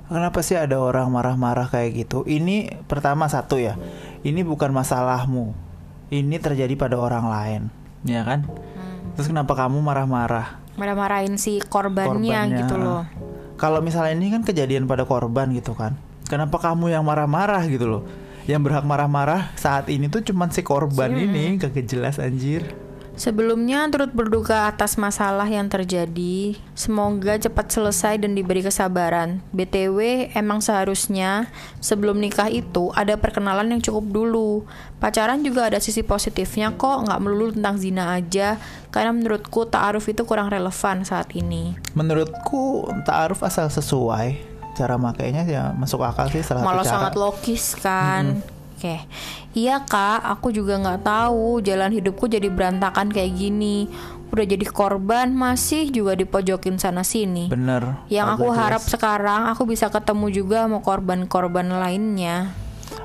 Kenapa 0.09 0.43
sih 0.43 0.59
ada 0.59 0.77
orang 0.77 1.09
marah-marah 1.09 1.69
kayak 1.69 2.05
gitu? 2.05 2.25
Ini 2.27 2.85
pertama 2.89 3.29
satu 3.29 3.61
ya. 3.61 3.79
Ini 4.25 4.43
bukan 4.43 4.69
masalahmu. 4.75 5.62
Ini 6.13 6.37
terjadi 6.37 6.77
pada 6.77 7.01
orang 7.01 7.25
lain, 7.25 7.61
ya 8.05 8.21
kan? 8.21 8.45
Terus 9.17 9.33
kenapa 9.33 9.57
kamu 9.57 9.81
marah-marah? 9.81 10.61
Marah-marahin 10.77 11.41
si 11.41 11.57
korbannya, 11.57 12.21
Korbannya. 12.21 12.59
gitu 12.61 12.75
loh. 12.77 13.01
Kalau 13.57 13.81
misalnya 13.81 14.13
ini 14.13 14.29
kan 14.29 14.45
kejadian 14.45 14.85
pada 14.85 15.09
korban 15.09 15.49
gitu 15.57 15.73
kan. 15.73 15.97
Kenapa 16.29 16.61
kamu 16.61 16.93
yang 16.93 17.01
marah-marah 17.01 17.65
gitu 17.65 17.89
loh? 17.89 18.03
Yang 18.45 18.61
berhak 18.69 18.85
marah-marah 18.85 19.57
saat 19.57 19.89
ini 19.89 20.05
tuh 20.05 20.21
cuman 20.21 20.53
si 20.53 20.61
korban 20.61 21.17
ini 21.17 21.57
kagak 21.57 21.89
jelas 21.89 22.21
anjir. 22.21 22.61
Sebelumnya 23.23 23.87
turut 23.87 24.11
berduka 24.11 24.67
atas 24.67 24.99
masalah 24.99 25.47
yang 25.47 25.71
terjadi. 25.71 26.59
Semoga 26.75 27.39
cepat 27.39 27.71
selesai 27.71 28.19
dan 28.19 28.35
diberi 28.35 28.59
kesabaran. 28.59 29.39
BTW, 29.55 30.27
emang 30.35 30.59
seharusnya 30.59 31.47
sebelum 31.79 32.19
nikah 32.19 32.51
itu 32.51 32.91
ada 32.91 33.15
perkenalan 33.15 33.71
yang 33.71 33.79
cukup 33.79 34.11
dulu. 34.11 34.67
Pacaran 34.99 35.39
juga 35.39 35.71
ada 35.71 35.79
sisi 35.79 36.03
positifnya 36.03 36.75
kok, 36.75 37.07
nggak 37.07 37.21
melulu 37.23 37.55
tentang 37.55 37.79
zina 37.79 38.11
aja. 38.11 38.59
Karena 38.91 39.15
menurutku 39.15 39.71
ta'aruf 39.71 40.03
itu 40.11 40.27
kurang 40.27 40.51
relevan 40.51 41.07
saat 41.07 41.31
ini. 41.31 41.79
Menurutku 41.95 42.91
ta'aruf 43.07 43.39
asal 43.47 43.71
sesuai 43.71 44.51
cara 44.75 44.99
makainya 44.99 45.47
ya 45.47 45.71
masuk 45.77 46.01
akal 46.03 46.27
sih 46.33 46.41
salah 46.43 46.65
Malah 46.65 46.83
satu 46.83 46.89
cara. 46.89 46.91
sangat 46.91 47.13
logis 47.15 47.65
kan. 47.79 48.43
Oke, 48.83 48.99
iya 49.55 49.79
kak, 49.79 50.27
aku 50.27 50.51
juga 50.51 50.75
nggak 50.75 51.07
tahu 51.07 51.63
jalan 51.63 51.87
hidupku 51.95 52.27
jadi 52.27 52.51
berantakan 52.51 53.15
kayak 53.15 53.31
gini. 53.31 53.87
Udah 54.27 54.43
jadi 54.43 54.67
korban, 54.67 55.31
masih 55.31 55.87
juga 55.87 56.19
dipojokin 56.19 56.75
sana 56.75 56.99
sini. 57.07 57.47
Bener. 57.47 58.03
Yang 58.11 58.27
aku 58.35 58.51
jelas. 58.51 58.59
harap 58.59 58.83
sekarang 58.83 59.47
aku 59.47 59.63
bisa 59.71 59.87
ketemu 59.87 60.27
juga 60.35 60.67
sama 60.67 60.83
korban-korban 60.83 61.71
lainnya. 61.71 62.51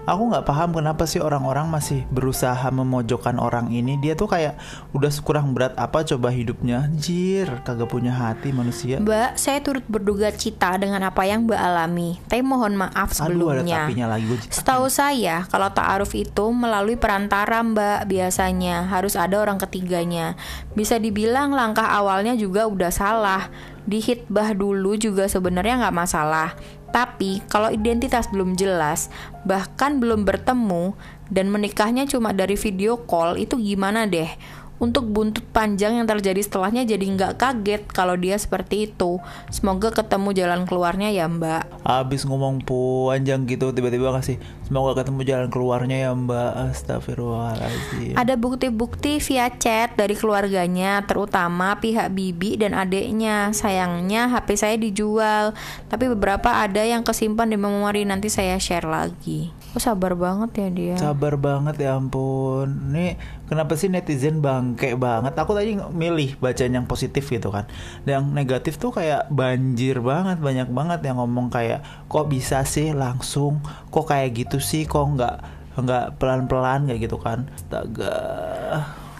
Aku 0.08 0.32
nggak 0.32 0.48
paham 0.48 0.72
kenapa 0.72 1.04
sih 1.04 1.20
orang-orang 1.20 1.68
masih 1.68 2.08
berusaha 2.08 2.64
memojokkan 2.72 3.36
orang 3.36 3.68
ini. 3.68 4.00
Dia 4.00 4.16
tuh 4.16 4.24
kayak 4.24 4.56
udah 4.96 5.12
kurang 5.20 5.52
berat 5.52 5.76
apa 5.76 6.00
coba 6.00 6.32
hidupnya. 6.32 6.88
Anjir, 6.88 7.60
kagak 7.60 7.92
punya 7.92 8.16
hati 8.16 8.48
manusia. 8.48 9.04
Mbak, 9.04 9.36
saya 9.36 9.60
turut 9.60 9.84
berduka 9.84 10.32
cita 10.32 10.80
dengan 10.80 11.04
apa 11.04 11.28
yang 11.28 11.44
Mbak 11.44 11.60
alami. 11.60 12.16
Tapi 12.24 12.40
mohon 12.40 12.80
maaf 12.80 13.12
Aduh 13.20 13.52
ada 13.52 13.60
sebelumnya. 13.60 14.08
lagi 14.08 14.24
gue. 14.24 14.38
Setahu 14.48 14.88
saya, 14.88 15.44
kalau 15.52 15.68
ta'aruf 15.68 16.16
itu 16.16 16.46
melalui 16.56 16.96
perantara 16.96 17.60
mbak 17.60 18.08
biasanya 18.08 18.88
harus 18.88 19.12
ada 19.12 19.36
orang 19.36 19.60
ketiganya. 19.60 20.40
Bisa 20.72 20.96
dibilang 20.96 21.52
langkah 21.52 21.84
awalnya 21.84 22.32
juga 22.32 22.64
udah 22.64 22.88
salah. 22.88 23.52
Dihitbah 23.88 24.52
dulu 24.56 24.96
juga 24.96 25.28
sebenarnya 25.28 25.84
nggak 25.84 25.96
masalah. 25.96 26.56
Tapi 26.88 27.44
kalau 27.46 27.68
identitas 27.68 28.26
belum 28.32 28.56
jelas, 28.56 29.12
bahkan 29.44 30.00
belum 30.00 30.24
bertemu, 30.24 30.96
dan 31.28 31.52
menikahnya 31.52 32.08
cuma 32.08 32.32
dari 32.32 32.56
video 32.56 32.96
call, 33.04 33.36
itu 33.36 33.60
gimana 33.60 34.08
deh? 34.08 34.28
Untuk 34.78 35.10
buntut 35.10 35.42
panjang 35.50 35.98
yang 35.98 36.06
terjadi 36.06 36.38
setelahnya 36.38 36.86
jadi 36.86 37.02
nggak 37.02 37.34
kaget 37.38 37.82
kalau 37.90 38.14
dia 38.14 38.38
seperti 38.38 38.90
itu. 38.90 39.18
Semoga 39.50 39.90
ketemu 39.90 40.30
jalan 40.32 40.62
keluarnya 40.64 41.10
ya 41.10 41.26
mbak. 41.26 41.66
Abis 41.82 42.22
ngomong 42.24 42.62
panjang 42.62 43.44
gitu 43.50 43.74
tiba-tiba 43.74 44.14
kasih 44.14 44.38
semoga 44.68 45.00
ketemu 45.00 45.24
jalan 45.24 45.48
keluarnya 45.48 45.96
ya 46.06 46.10
Mbak. 46.12 46.52
Astagfirullahaladzim. 46.76 48.14
Ada 48.20 48.36
bukti-bukti 48.36 49.16
via 49.24 49.48
chat 49.56 49.96
dari 49.96 50.12
keluarganya, 50.12 51.00
terutama 51.08 51.80
pihak 51.80 52.12
bibi 52.12 52.60
dan 52.60 52.76
adiknya. 52.76 53.50
Sayangnya 53.56 54.28
HP 54.28 54.48
saya 54.60 54.76
dijual, 54.76 55.56
tapi 55.88 56.12
beberapa 56.12 56.60
ada 56.60 56.84
yang 56.84 57.00
kesimpan 57.00 57.48
di 57.48 57.56
memori 57.56 58.04
nanti 58.04 58.28
saya 58.28 58.60
share 58.60 58.86
lagi. 58.86 59.57
Oh 59.76 59.82
sabar 59.84 60.16
banget 60.16 60.50
ya 60.56 60.68
dia. 60.72 60.96
Sabar 60.96 61.36
banget 61.36 61.76
ya 61.76 62.00
ampun. 62.00 62.88
Nih 62.88 63.20
kenapa 63.52 63.76
sih 63.76 63.92
netizen 63.92 64.40
bangke 64.40 64.96
banget? 64.96 65.36
Aku 65.36 65.52
tadi 65.52 65.76
milih 65.76 66.40
bacaan 66.40 66.72
yang 66.72 66.88
positif 66.88 67.28
gitu 67.28 67.52
kan. 67.52 67.68
Dan 68.08 68.12
yang 68.12 68.26
negatif 68.32 68.80
tuh 68.80 68.96
kayak 68.96 69.28
banjir 69.28 70.00
banget, 70.00 70.40
banyak 70.40 70.72
banget 70.72 71.00
yang 71.04 71.20
ngomong 71.20 71.52
kayak 71.52 71.84
kok 72.08 72.32
bisa 72.32 72.64
sih 72.64 72.96
langsung, 72.96 73.60
kok 73.92 74.08
kayak 74.08 74.48
gitu 74.48 74.56
sih, 74.56 74.88
kok 74.88 75.04
nggak 75.04 75.36
nggak 75.78 76.16
pelan-pelan 76.16 76.88
kayak 76.88 77.04
gitu 77.04 77.20
kan. 77.20 77.44
Astaga. 77.52 78.16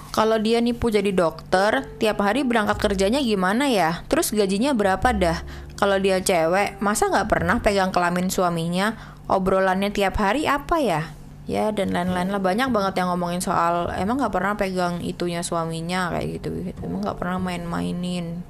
Kalau 0.09 0.41
dia 0.41 0.59
nipu 0.59 0.89
jadi 0.91 1.13
dokter, 1.13 1.87
tiap 2.01 2.19
hari 2.25 2.43
berangkat 2.43 2.81
kerjanya 2.81 3.23
gimana 3.23 3.69
ya? 3.69 4.03
Terus 4.11 4.35
gajinya 4.35 4.75
berapa 4.75 5.15
dah? 5.15 5.45
Kalau 5.79 5.95
dia 6.01 6.19
cewek, 6.19 6.81
masa 6.83 7.07
nggak 7.07 7.31
pernah 7.31 7.63
pegang 7.63 7.95
kelamin 7.95 8.27
suaminya? 8.27 9.18
Obrolannya 9.29 9.93
tiap 9.93 10.17
hari 10.17 10.49
apa 10.49 10.81
ya? 10.81 11.03
Ya 11.49 11.73
dan 11.73 11.93
lain-lain 11.97 12.29
lah 12.29 12.41
banyak 12.41 12.69
banget 12.73 13.01
yang 13.01 13.09
ngomongin 13.13 13.41
soal 13.41 13.89
emang 13.97 14.21
nggak 14.21 14.33
pernah 14.33 14.57
pegang 14.57 15.01
itunya 15.01 15.41
suaminya 15.41 16.13
kayak 16.13 16.41
gitu 16.41 16.49
gitu. 16.65 16.81
Emang 16.85 17.05
nggak 17.05 17.17
pernah 17.21 17.41
main-mainin 17.41 18.45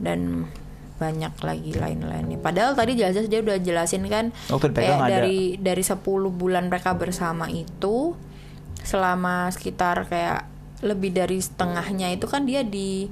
dan 0.00 0.48
banyak 1.00 1.32
lagi 1.40 1.72
lain-lainnya. 1.72 2.36
Padahal 2.36 2.76
tadi 2.76 2.92
jelas 2.92 3.24
dia 3.24 3.40
udah 3.40 3.56
jelasin 3.56 4.04
kan 4.04 4.36
Waktu 4.52 4.68
kayak 4.76 5.00
ada. 5.00 5.08
dari 5.08 5.56
dari 5.56 5.80
10 5.80 5.96
bulan 6.28 6.68
mereka 6.68 6.92
bersama 6.92 7.48
itu 7.48 8.12
selama 8.84 9.48
sekitar 9.48 10.04
kayak 10.08 10.44
lebih 10.84 11.12
dari 11.12 11.40
setengahnya 11.40 12.12
itu 12.12 12.28
kan 12.28 12.44
dia 12.44 12.64
di 12.64 13.08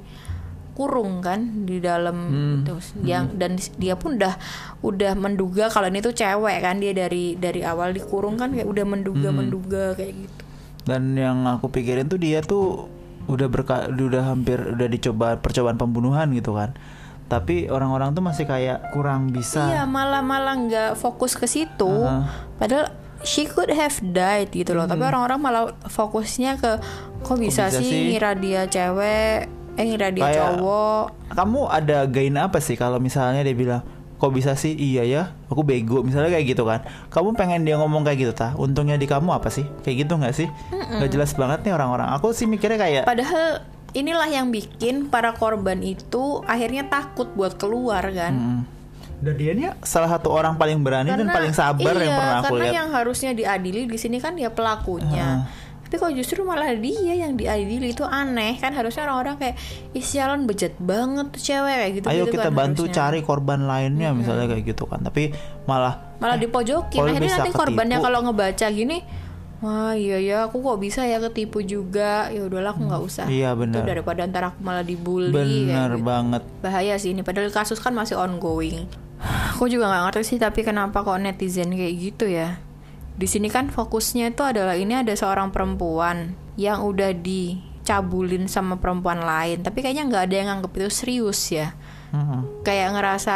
kurung 0.79 1.19
kan 1.19 1.39
di 1.61 1.77
dalam 1.77 2.15
Hmm, 2.23 2.57
terus 2.63 2.95
yang 3.01 3.35
dan 3.35 3.53
dis- 3.53 3.75
dia 3.75 3.93
pun 3.93 4.15
udah 4.15 4.39
udah 4.79 5.11
menduga 5.13 5.67
kalau 5.67 5.85
ini 5.85 5.99
tuh 5.99 6.13
cewek 6.13 6.57
kan 6.57 6.79
dia 6.79 6.95
dari 6.95 7.35
dari 7.35 7.59
awal 7.61 7.91
dikurung 7.91 8.35
kan 8.35 8.49
kayak 8.49 8.63
udah 8.65 8.85
menduga 8.85 9.27
Hmm. 9.27 9.37
menduga 9.37 9.91
kayak 9.93 10.15
gitu 10.15 10.43
Dan 10.81 11.13
yang 11.13 11.43
aku 11.45 11.67
pikirin 11.67 12.07
tuh 12.07 12.17
dia 12.17 12.39
tuh 12.39 12.87
udah 13.27 13.45
berka 13.45 13.91
udah 13.91 14.23
hampir 14.25 14.57
udah 14.57 14.87
dicoba 14.87 15.35
percobaan 15.35 15.75
pembunuhan 15.75 16.31
gitu 16.31 16.51
kan. 16.51 16.73
Tapi 17.27 17.67
orang-orang 17.67 18.09
tuh 18.11 18.23
masih 18.23 18.41
kayak 18.43 18.89
kurang 18.89 19.29
bisa. 19.29 19.69
iya 19.69 19.85
malah 19.85 20.23
malah 20.23 20.57
nggak 20.57 20.91
fokus 20.95 21.35
ke 21.35 21.45
situ 21.45 21.85
Aha. 22.01 22.25
padahal 22.57 22.89
she 23.21 23.45
could 23.45 23.69
have 23.69 23.93
died 24.01 24.49
gitu 24.49 24.71
loh 24.71 24.87
tapi 24.87 25.03
orang-orang 25.03 25.37
malah 25.37 25.63
fokusnya 25.85 26.55
ke 26.55 26.79
kok 27.21 27.35
bisa, 27.35 27.67
Hmm. 27.67 27.69
bisa 27.69 27.77
sih 27.77 27.85
sih? 27.85 28.01
ngira 28.09 28.31
dia 28.33 28.65
cewek 28.65 29.45
eh 29.79 29.85
ngira 29.87 30.11
dia 30.11 30.27
Kayak- 30.27 30.59
cowok. 30.59 31.05
Kamu 31.31 31.61
ada 31.71 32.03
gain 32.03 32.35
apa 32.35 32.59
sih 32.59 32.75
kalau 32.75 32.99
misalnya 32.99 33.39
dia 33.41 33.55
bilang 33.55 33.81
kok 34.19 34.35
bisa 34.35 34.51
sih? 34.53 34.75
Iya 34.75 35.07
ya 35.07 35.21
aku 35.47 35.63
bego 35.63 36.03
misalnya 36.03 36.35
kayak 36.35 36.51
gitu 36.51 36.67
kan. 36.67 36.83
Kamu 37.07 37.39
pengen 37.39 37.63
dia 37.63 37.79
ngomong 37.79 38.03
kayak 38.03 38.19
gitu 38.19 38.33
ta 38.35 38.51
untungnya 38.59 38.99
di 38.99 39.07
kamu 39.07 39.31
apa 39.31 39.47
sih? 39.47 39.63
Kayak 39.81 40.03
gitu 40.03 40.13
nggak 40.19 40.35
sih? 40.35 40.47
Nggak 40.99 41.09
jelas 41.15 41.31
banget 41.31 41.63
nih 41.63 41.71
orang-orang. 41.71 42.11
Aku 42.19 42.35
sih 42.35 42.43
mikirnya 42.43 42.75
kayak 42.75 43.03
Padahal 43.07 43.63
inilah 43.95 44.27
yang 44.27 44.51
bikin 44.51 45.07
para 45.07 45.31
korban 45.33 45.79
itu 45.79 46.43
akhirnya 46.43 46.85
takut 46.85 47.31
buat 47.33 47.55
keluar 47.55 48.03
kan. 48.11 48.35
Mm. 48.35 48.61
dan 49.19 49.35
dia 49.35 49.51
nih 49.51 49.75
salah 49.83 50.07
satu 50.15 50.31
orang 50.31 50.55
paling 50.55 50.79
berani 50.79 51.11
dan 51.11 51.27
paling 51.27 51.51
sabar 51.51 51.91
iya, 51.91 52.07
yang 52.07 52.15
pernah 52.15 52.37
aku 52.39 52.55
karena 52.55 52.63
lihat. 52.63 52.75
yang 52.79 52.89
harusnya 52.95 53.31
diadili 53.35 53.83
di 53.83 53.99
sini 53.99 54.15
kan 54.23 54.31
dia 54.31 54.47
pelakunya. 54.47 55.43
Tapi 55.89 55.97
kok 55.97 56.13
justru 56.13 56.45
malah 56.45 56.69
dia 56.77 57.17
yang 57.17 57.33
diadili 57.33 57.97
itu 57.97 58.05
aneh. 58.05 58.61
Kan 58.61 58.77
harusnya 58.77 59.09
orang-orang 59.09 59.41
kayak 59.41 59.55
ih 59.97 60.05
sialan 60.05 60.45
bejat 60.45 60.77
banget 60.77 61.33
tuh 61.33 61.41
cewek 61.41 61.75
kayak 61.81 61.93
gitu 61.97 62.05
ayo 62.13 62.23
gitu 62.29 62.37
kita 62.37 62.53
kan 62.53 62.53
bantu 62.53 62.85
harusnya. 62.85 63.09
cari 63.09 63.19
korban 63.25 63.65
lainnya 63.65 64.13
misalnya 64.13 64.45
kayak 64.53 64.69
gitu 64.69 64.85
kan. 64.85 65.01
Tapi 65.01 65.33
malah 65.65 66.13
malah 66.21 66.37
dipojokin. 66.37 66.93
kalau 66.93 67.09
akhirnya 67.09 67.41
nanti 67.41 67.49
korbannya 67.57 67.97
ketipu. 67.97 68.05
kalau 68.05 68.19
ngebaca 68.21 68.67
gini 68.69 68.97
wah 69.59 69.91
iya 69.97 70.17
ya 70.21 70.37
aku 70.45 70.61
kok 70.61 70.77
bisa 70.77 71.01
ya 71.09 71.17
ketipu 71.25 71.65
juga. 71.65 72.29
Ya 72.29 72.45
udahlah 72.45 72.69
aku 72.77 72.85
nggak 72.85 73.01
usah. 73.01 73.25
Iya, 73.25 73.57
Itu 73.57 73.65
benar. 73.65 73.81
daripada 73.81 74.29
ntar 74.29 74.53
aku 74.53 74.61
malah 74.61 74.85
dibully 74.85 75.33
bener 75.33 75.97
gitu. 75.97 76.05
banget. 76.05 76.45
Bahaya 76.61 77.01
sih 77.01 77.17
ini. 77.17 77.25
Padahal 77.25 77.49
kasus 77.49 77.81
kan 77.81 77.97
masih 77.97 78.13
ongoing. 78.13 78.85
Aku 79.57 79.65
juga 79.65 79.89
nggak 79.89 80.03
ngerti 80.05 80.21
sih 80.21 80.37
tapi 80.37 80.61
kenapa 80.61 81.01
kok 81.01 81.17
netizen 81.17 81.73
kayak 81.73 81.97
gitu 81.97 82.29
ya 82.29 82.68
di 83.19 83.27
sini 83.27 83.51
kan 83.51 83.67
fokusnya 83.67 84.31
itu 84.31 84.47
adalah 84.47 84.79
ini 84.79 84.95
ada 84.95 85.11
seorang 85.11 85.51
perempuan 85.51 86.39
yang 86.55 86.87
udah 86.87 87.11
dicabulin 87.11 88.47
sama 88.47 88.79
perempuan 88.79 89.19
lain. 89.19 89.59
Tapi 89.59 89.83
kayaknya 89.83 90.07
nggak 90.07 90.23
ada 90.31 90.35
yang 90.39 90.47
nganggep 90.55 90.71
itu 90.79 90.89
serius 90.89 91.51
ya. 91.51 91.75
Mm-mm. 92.09 92.65
kayak 92.65 92.97
ngerasa 92.97 93.35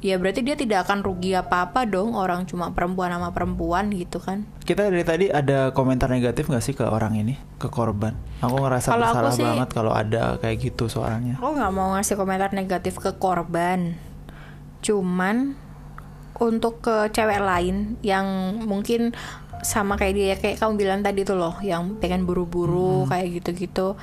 ya 0.00 0.16
berarti 0.16 0.40
dia 0.40 0.56
tidak 0.56 0.88
akan 0.88 1.04
rugi 1.04 1.36
apa-apa 1.36 1.84
dong 1.84 2.16
orang 2.16 2.48
cuma 2.48 2.72
perempuan 2.72 3.12
sama 3.12 3.28
perempuan 3.36 3.92
gitu 3.92 4.24
kan. 4.24 4.48
Kita 4.64 4.88
dari 4.88 5.04
tadi 5.04 5.28
ada 5.28 5.68
komentar 5.76 6.08
negatif 6.08 6.48
gak 6.48 6.64
sih 6.64 6.72
ke 6.72 6.88
orang 6.88 7.12
ini? 7.20 7.36
Ke 7.60 7.68
korban? 7.68 8.16
Aku 8.40 8.56
ngerasa 8.56 8.96
aku 8.96 9.04
bersalah 9.04 9.32
sih- 9.36 9.44
banget 9.44 9.68
kalau 9.68 9.92
ada 9.92 10.40
kayak 10.40 10.64
gitu 10.64 10.88
soalnya. 10.88 11.36
Aku 11.36 11.60
nggak 11.60 11.72
mau 11.76 11.92
ngasih 11.92 12.16
komentar 12.16 12.56
negatif 12.56 12.96
ke 12.96 13.12
korban. 13.20 14.00
Cuman 14.80 15.65
untuk 16.40 16.84
ke 16.84 17.10
cewek 17.12 17.40
lain 17.40 17.96
yang 18.04 18.26
mungkin 18.64 19.16
sama 19.64 19.96
kayak 19.98 20.14
dia 20.14 20.34
kayak 20.36 20.62
kamu 20.62 20.72
bilang 20.78 21.00
tadi 21.02 21.26
tuh 21.26 21.34
loh, 21.34 21.56
yang 21.64 21.98
pengen 21.98 22.28
buru-buru 22.28 23.08
kayak 23.08 23.40
gitu-gitu. 23.40 23.96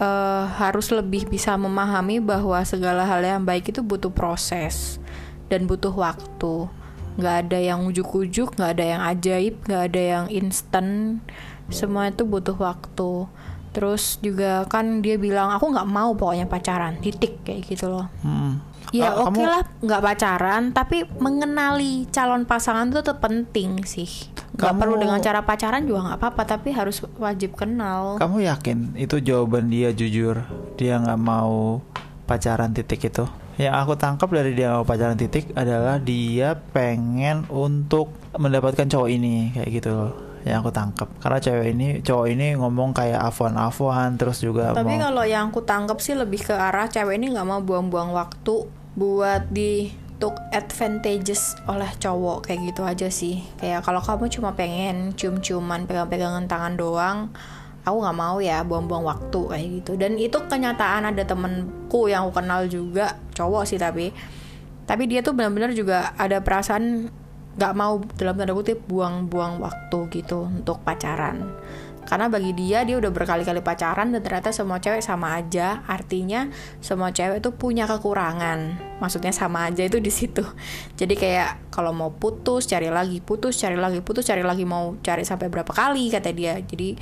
eh, 0.00 0.44
harus 0.56 0.88
lebih 0.96 1.28
bisa 1.28 1.60
memahami 1.60 2.24
bahwa 2.24 2.64
segala 2.64 3.04
hal 3.04 3.20
yang 3.20 3.44
baik 3.44 3.68
itu 3.68 3.84
butuh 3.84 4.08
proses 4.08 4.96
dan 5.52 5.68
butuh 5.68 5.92
waktu. 5.92 6.72
Nggak 7.20 7.36
ada 7.46 7.58
yang 7.60 7.84
ujuk-ujuk, 7.84 8.56
nggak 8.56 8.70
ada 8.80 8.84
yang 8.96 9.02
ajaib, 9.04 9.54
nggak 9.68 9.82
ada 9.92 10.00
yang 10.00 10.24
instan. 10.32 11.20
Semua 11.68 12.08
itu 12.08 12.24
butuh 12.24 12.56
waktu. 12.56 13.28
Terus 13.76 14.18
juga 14.24 14.64
kan 14.66 15.04
dia 15.04 15.20
bilang 15.20 15.52
aku 15.52 15.68
nggak 15.68 15.86
mau 15.86 16.16
pokoknya 16.16 16.48
pacaran, 16.48 16.96
titik 16.98 17.44
kayak 17.44 17.68
gitu 17.68 17.92
loh. 17.92 18.08
Mm. 18.24 18.69
Ya 18.90 19.12
Ah, 19.12 19.22
oke 19.22 19.36
kamu- 19.36 19.46
lah 19.46 19.62
nggak 19.78 20.02
pacaran, 20.02 20.62
tapi 20.70 21.06
mengenali 21.16 22.04
calon 22.08 22.42
pasangan 22.42 22.88
itu 22.88 23.00
tetap 23.00 23.20
penting 23.20 23.84
sih. 23.84 24.08
Nggak 24.52 24.66
Kamu- 24.66 24.80
perlu 24.80 24.94
dengan 24.96 25.18
cara 25.18 25.40
pacaran 25.40 25.84
juga 25.84 26.00
nggak 26.04 26.18
apa-apa, 26.18 26.42
tapi 26.44 26.68
harus 26.70 26.98
wajib 27.16 27.54
kenal. 27.54 28.18
Kamu 28.18 28.42
yakin 28.42 28.96
itu 28.96 29.18
jawaban 29.18 29.68
dia 29.68 29.90
jujur? 29.90 30.42
Dia 30.74 30.98
nggak 30.98 31.16
mau 31.16 31.80
pacaran 32.24 32.70
titik 32.70 33.04
itu? 33.04 33.24
Yang 33.56 33.74
aku 33.76 33.92
tangkap 33.94 34.28
dari 34.28 34.52
dia 34.52 34.72
mau 34.72 34.82
pacaran 34.82 35.14
titik 35.14 35.52
adalah 35.52 35.96
dia 35.96 36.56
pengen 36.56 37.44
untuk 37.46 38.08
mendapatkan 38.32 38.86
cowok 38.86 39.08
ini 39.08 39.52
kayak 39.52 39.70
gitu 39.70 39.90
loh. 39.92 40.12
Yang 40.44 40.56
aku 40.64 40.70
tangkap 40.72 41.08
karena 41.20 41.38
cewek 41.38 41.66
ini 41.76 41.88
cowok 42.00 42.26
ini 42.32 42.46
ngomong 42.56 42.96
kayak 42.96 43.20
afwan-afwan 43.28 44.16
terus 44.16 44.40
juga 44.40 44.72
Tapi 44.72 44.96
mau 44.96 45.10
kalau 45.10 45.24
yang 45.28 45.52
aku 45.52 45.60
tangkap 45.64 46.00
sih 46.00 46.16
lebih 46.16 46.40
ke 46.40 46.54
arah 46.56 46.88
cewek 46.88 47.20
ini 47.20 47.32
nggak 47.32 47.46
mau 47.46 47.60
buang-buang 47.60 48.16
waktu 48.16 48.64
buat 48.96 49.52
di 49.52 49.92
took 50.20 50.36
advantages 50.52 51.56
oleh 51.64 51.88
cowok 51.96 52.48
kayak 52.48 52.60
gitu 52.72 52.82
aja 52.84 53.08
sih. 53.08 53.40
Kayak 53.56 53.88
kalau 53.88 54.04
kamu 54.04 54.28
cuma 54.28 54.52
pengen 54.52 55.16
cium-ciuman, 55.16 55.88
pegang-pegangan 55.88 56.44
tangan 56.44 56.76
doang, 56.76 57.32
aku 57.88 57.96
nggak 58.04 58.18
mau 58.20 58.36
ya 58.38 58.60
buang-buang 58.60 59.04
waktu 59.04 59.40
kayak 59.48 59.68
gitu. 59.80 59.92
Dan 59.96 60.20
itu 60.20 60.36
kenyataan 60.36 61.08
ada 61.08 61.24
temenku 61.24 62.12
yang 62.12 62.28
aku 62.28 62.44
kenal 62.44 62.68
juga 62.68 63.16
cowok 63.32 63.64
sih 63.64 63.80
tapi 63.80 64.12
tapi 64.84 65.06
dia 65.06 65.22
tuh 65.22 65.38
benar-benar 65.38 65.70
juga 65.70 66.12
ada 66.18 66.42
perasaan 66.42 67.14
nggak 67.60 67.76
mau 67.76 68.00
dalam 68.16 68.40
tanda 68.40 68.56
kutip 68.56 68.80
buang-buang 68.88 69.60
waktu 69.60 70.08
gitu 70.16 70.48
untuk 70.48 70.80
pacaran. 70.80 71.44
Karena 72.08 72.32
bagi 72.32 72.56
dia 72.56 72.82
dia 72.88 72.96
udah 72.96 73.12
berkali-kali 73.12 73.60
pacaran 73.60 74.10
dan 74.10 74.24
ternyata 74.24 74.48
semua 74.48 74.80
cewek 74.80 75.04
sama 75.04 75.36
aja. 75.36 75.84
Artinya 75.84 76.48
semua 76.80 77.12
cewek 77.12 77.44
itu 77.44 77.52
punya 77.52 77.84
kekurangan. 77.84 78.80
Maksudnya 78.98 79.30
sama 79.36 79.68
aja 79.68 79.84
itu 79.84 80.00
di 80.00 80.08
situ. 80.08 80.40
Jadi 80.98 81.14
kayak 81.20 81.68
kalau 81.68 81.92
mau 81.92 82.08
putus 82.10 82.64
cari 82.64 82.88
lagi 82.88 83.20
putus 83.20 83.60
cari 83.60 83.76
lagi 83.76 84.00
putus 84.00 84.24
cari 84.24 84.40
lagi 84.40 84.64
mau 84.64 84.96
cari 85.04 85.22
sampai 85.28 85.52
berapa 85.52 85.70
kali 85.70 86.08
kata 86.08 86.32
dia. 86.32 86.56
Jadi 86.64 86.96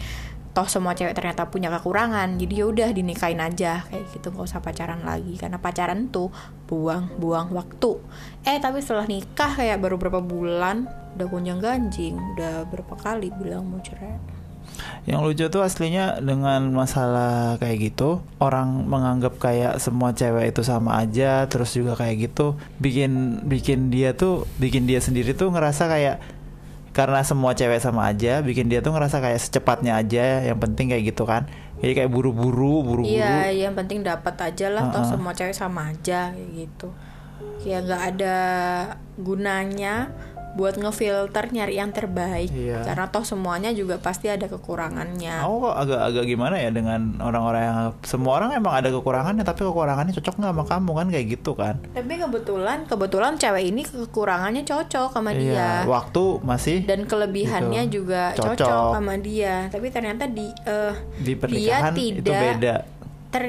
toh 0.58 0.66
semua 0.66 0.90
cewek 0.90 1.14
ternyata 1.14 1.46
punya 1.46 1.70
kekurangan 1.70 2.34
jadi 2.34 2.54
ya 2.58 2.66
udah 2.66 2.88
dinikahin 2.90 3.38
aja 3.38 3.86
kayak 3.86 4.10
gitu 4.10 4.34
nggak 4.34 4.42
usah 4.42 4.58
pacaran 4.58 5.06
lagi 5.06 5.38
karena 5.38 5.62
pacaran 5.62 6.10
tuh 6.10 6.34
buang-buang 6.66 7.54
waktu. 7.54 8.02
Eh 8.42 8.58
tapi 8.58 8.82
setelah 8.82 9.06
nikah 9.06 9.54
kayak 9.54 9.78
baru 9.78 10.02
berapa 10.02 10.18
bulan 10.18 10.90
udah 11.14 11.26
gonjang 11.30 11.62
ganjing 11.62 12.18
udah 12.34 12.66
berapa 12.74 12.90
kali 12.98 13.30
bilang 13.38 13.70
mau 13.70 13.78
cerai. 13.78 14.18
Yang 15.06 15.20
lucu 15.24 15.44
tuh 15.48 15.62
aslinya 15.62 16.20
dengan 16.20 16.70
masalah 16.70 17.56
kayak 17.56 17.88
gitu 17.88 18.20
Orang 18.36 18.84
menganggap 18.86 19.40
kayak 19.40 19.80
semua 19.80 20.12
cewek 20.12 20.52
itu 20.52 20.60
sama 20.60 21.00
aja 21.00 21.48
Terus 21.48 21.72
juga 21.72 21.96
kayak 21.96 22.28
gitu 22.28 22.54
Bikin 22.76 23.42
bikin 23.48 23.88
dia 23.88 24.12
tuh 24.12 24.44
Bikin 24.60 24.84
dia 24.84 25.00
sendiri 25.00 25.32
tuh 25.32 25.48
ngerasa 25.50 25.88
kayak 25.88 26.37
Karena 26.98 27.22
semua 27.22 27.54
cewek 27.54 27.78
sama 27.78 28.10
aja 28.10 28.42
Bikin 28.42 28.66
dia 28.66 28.82
tuh 28.82 28.90
ngerasa 28.90 29.22
kayak 29.22 29.38
secepatnya 29.38 29.94
aja 30.02 30.42
Yang 30.42 30.58
penting 30.66 30.90
kayak 30.90 31.14
gitu 31.14 31.22
kan. 31.22 31.46
Jadi 31.78 31.92
kayak 31.94 32.10
buru-buru 32.10 32.82
Buru-buru. 32.82 33.06
Iya 33.06 33.54
yang 33.54 33.78
penting 33.78 34.02
dapat 34.02 34.34
aja 34.42 34.66
lah 34.66 34.90
toh 34.90 35.06
Uh-uh. 35.06 35.10
semua 35.14 35.30
cewek 35.30 35.54
sama 35.54 35.94
aja 35.94 36.34
kayak 36.34 36.50
gitu. 36.66 36.90
Kayak 37.62 37.80
nggak 37.86 38.02
ada 38.14 38.36
gunanya 39.14 40.10
buat 40.58 40.74
ngefilter 40.74 41.44
nyari 41.48 41.78
yang 41.78 41.88
terbaik 41.88 42.50
Iya. 42.50 42.82
karena 42.82 43.06
toh 43.06 43.22
semuanya 43.22 43.70
juga 43.70 43.94
pasti 43.96 44.26
ada 44.26 44.50
kekurangannya 44.50 45.38
Aku 45.38 45.62
kok 45.62 45.74
agak-agak 45.78 46.24
gimana 46.24 46.58
ya 46.58 46.68
dengan 46.68 47.14
orang-orang 47.18 47.62
yang 47.62 47.76
Semua 48.02 48.32
orang 48.36 48.50
emang 48.52 48.74
ada 48.74 48.90
kekurangannya 48.90 49.46
Tapi 49.46 49.62
kekurangannya 49.62 50.10
cocok 50.12 50.34
nggak 50.34 50.50
sama 50.50 50.64
kamu 50.66 50.90
kan 50.92 51.06
Kayak 51.08 51.26
gitu 51.30 51.52
kan 51.54 51.74
tapi 51.88 52.18
kebetulan 52.18 52.78
kebetulan 52.84 53.32
cewek 53.34 53.64
ini 53.64 53.82
kekurangannya 53.84 54.62
cocok 54.62 55.10
sama 55.12 55.30
dia 55.30 55.54
Iya 55.54 55.70
Waktu 55.86 56.24
masih 56.42 56.78
dan 56.82 57.06
kelebihannya 57.06 57.86
Gitu. 57.86 58.02
juga 58.02 58.34
cocok. 58.34 58.58
Cocok. 58.58 58.90
sama 58.98 59.14
dia 59.16 59.54
tapi 59.68 59.86
ternyata 59.88 60.26
di 60.26 60.50
eh, 60.64 60.94
Di 61.16 61.32
pernikahan 61.32 61.92
dia 61.92 62.02
itu 62.02 62.18
tidak 62.18 62.40
beda 62.42 62.74
ter 63.28 63.44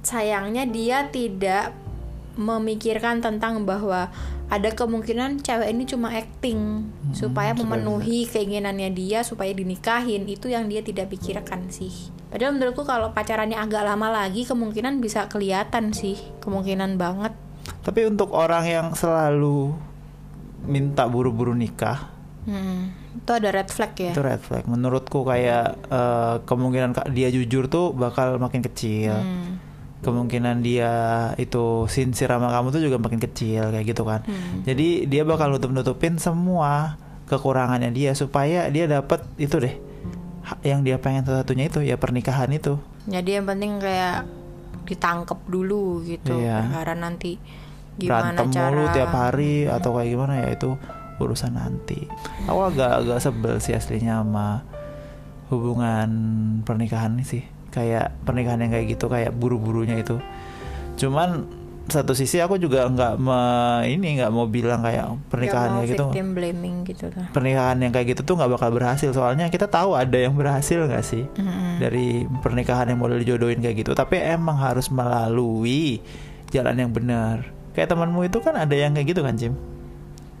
sayangnya 0.00 0.62
dia 0.64 1.08
tidak 1.08 1.72
memikirkan 2.34 3.18
tentang 3.18 3.62
bahwa 3.62 4.10
ada 4.54 4.70
kemungkinan 4.70 5.42
cewek 5.42 5.68
ini 5.74 5.84
cuma 5.84 6.14
acting 6.14 6.86
supaya 7.10 7.50
supaya 7.50 7.50
memenuhi 7.58 8.30
keinginannya 8.30 8.94
dia 8.94 9.26
supaya 9.26 9.50
dinikahin 9.50 10.24
itu 10.30 10.46
yang 10.46 10.70
dia 10.70 10.80
tidak 10.80 11.10
pikirkan 11.10 11.66
sih 11.74 11.90
padahal 12.30 12.54
menurutku 12.54 12.86
kalau 12.86 13.10
pacarannya 13.10 13.58
agak 13.58 13.82
lama 13.82 14.22
lagi 14.22 14.46
kemungkinan 14.46 15.02
bisa 15.02 15.26
kelihatan 15.26 15.90
sih 15.90 16.14
kemungkinan 16.40 16.94
banget 16.96 17.34
Tapi 17.84 18.04
untuk 18.08 18.32
orang 18.32 18.64
yang 18.64 18.86
selalu 18.92 19.72
minta 20.64 21.04
buru-buru 21.08 21.52
nikah 21.52 22.14
Hmm, 22.44 22.92
itu 23.16 23.30
ada 23.32 23.48
red 23.48 23.72
flag 23.72 23.96
ya 23.96 24.12
itu 24.12 24.20
red 24.20 24.36
flag. 24.44 24.68
Menurutku 24.68 25.24
kayak 25.24 25.80
eh, 25.88 26.34
kemungkinan 26.44 26.92
dia 27.16 27.32
jujur 27.32 27.72
tuh 27.72 27.96
bakal 27.96 28.36
makin 28.36 28.60
kecil. 28.60 29.16
Hmm. 29.16 29.63
Kemungkinan 30.04 30.60
dia 30.60 30.92
itu 31.40 31.88
sincere 31.88 32.36
sama 32.36 32.52
kamu 32.52 32.68
tuh 32.70 32.82
juga 32.84 33.00
makin 33.00 33.18
kecil 33.18 33.72
kayak 33.72 33.86
gitu 33.88 34.04
kan. 34.04 34.20
Hmm. 34.28 34.60
Jadi 34.68 35.08
dia 35.08 35.24
bakal 35.24 35.48
nutup-nutupin 35.50 36.20
semua 36.20 37.00
kekurangannya 37.24 37.88
dia 37.88 38.12
supaya 38.12 38.68
dia 38.68 38.84
dapat 38.84 39.24
itu 39.40 39.56
deh. 39.56 39.74
Yang 40.60 40.80
dia 40.84 40.96
pengen 41.00 41.24
satu-satunya 41.24 41.72
itu 41.72 41.80
ya 41.80 41.96
pernikahan 41.96 42.52
itu. 42.52 42.76
Jadi 43.08 43.40
yang 43.40 43.48
penting 43.48 43.80
kayak 43.80 44.28
ditangkep 44.84 45.40
dulu 45.48 46.04
gitu 46.04 46.36
Iya. 46.36 46.68
perkara 46.68 46.92
nanti 46.92 47.40
gimana 47.96 48.36
berantem 48.36 48.52
cara 48.52 48.68
mulu 48.68 48.84
tiap 48.92 49.12
hari 49.16 49.64
atau 49.64 49.96
kayak 49.96 50.08
gimana 50.12 50.32
ya 50.44 50.48
itu 50.52 50.76
urusan 51.16 51.56
nanti. 51.56 52.04
Aku 52.44 52.60
agak 52.68 53.00
agak 53.00 53.18
sebel 53.24 53.56
sih 53.62 53.72
aslinya 53.72 54.20
sama 54.20 54.60
hubungan 55.48 56.10
pernikahan 56.66 57.16
ini 57.16 57.24
sih. 57.24 57.44
Kayak 57.74 58.14
pernikahan 58.22 58.62
yang 58.62 58.70
kayak 58.70 58.86
gitu 58.88 59.10
kayak 59.10 59.34
buru-burunya 59.34 59.98
itu. 59.98 60.22
Cuman 60.94 61.50
satu 61.84 62.16
sisi 62.16 62.40
aku 62.40 62.56
juga 62.56 62.88
nggak 62.88 63.20
me- 63.20 63.84
ini 63.84 64.16
nggak 64.16 64.32
mau 64.32 64.48
bilang 64.48 64.80
kayak 64.80 65.04
pernikahan 65.28 65.84
kayak 65.84 65.88
gitu. 65.92 66.04
blaming 66.32 66.76
gitu 66.88 67.12
lah 67.12 67.28
Pernikahan 67.28 67.76
yang 67.76 67.92
kayak 67.92 68.16
gitu 68.16 68.24
tuh 68.24 68.34
nggak 68.40 68.56
bakal 68.56 68.72
berhasil 68.72 69.12
soalnya 69.12 69.52
kita 69.52 69.68
tahu 69.68 69.92
ada 69.92 70.16
yang 70.16 70.32
berhasil 70.32 70.80
nggak 70.80 71.04
sih 71.04 71.28
Mm-mm. 71.36 71.84
dari 71.84 72.24
pernikahan 72.40 72.88
yang 72.88 72.96
model 72.96 73.20
dijodohin 73.20 73.60
kayak 73.60 73.84
gitu 73.84 73.92
tapi 73.92 74.16
emang 74.16 74.56
harus 74.56 74.88
melalui 74.88 76.00
jalan 76.48 76.72
yang 76.78 76.88
benar 76.88 77.52
kayak 77.76 77.92
temanmu 77.92 78.24
itu 78.24 78.40
kan 78.40 78.56
ada 78.56 78.72
yang 78.72 78.96
kayak 78.96 79.12
gitu 79.12 79.20
kan 79.20 79.36
Jim 79.36 79.52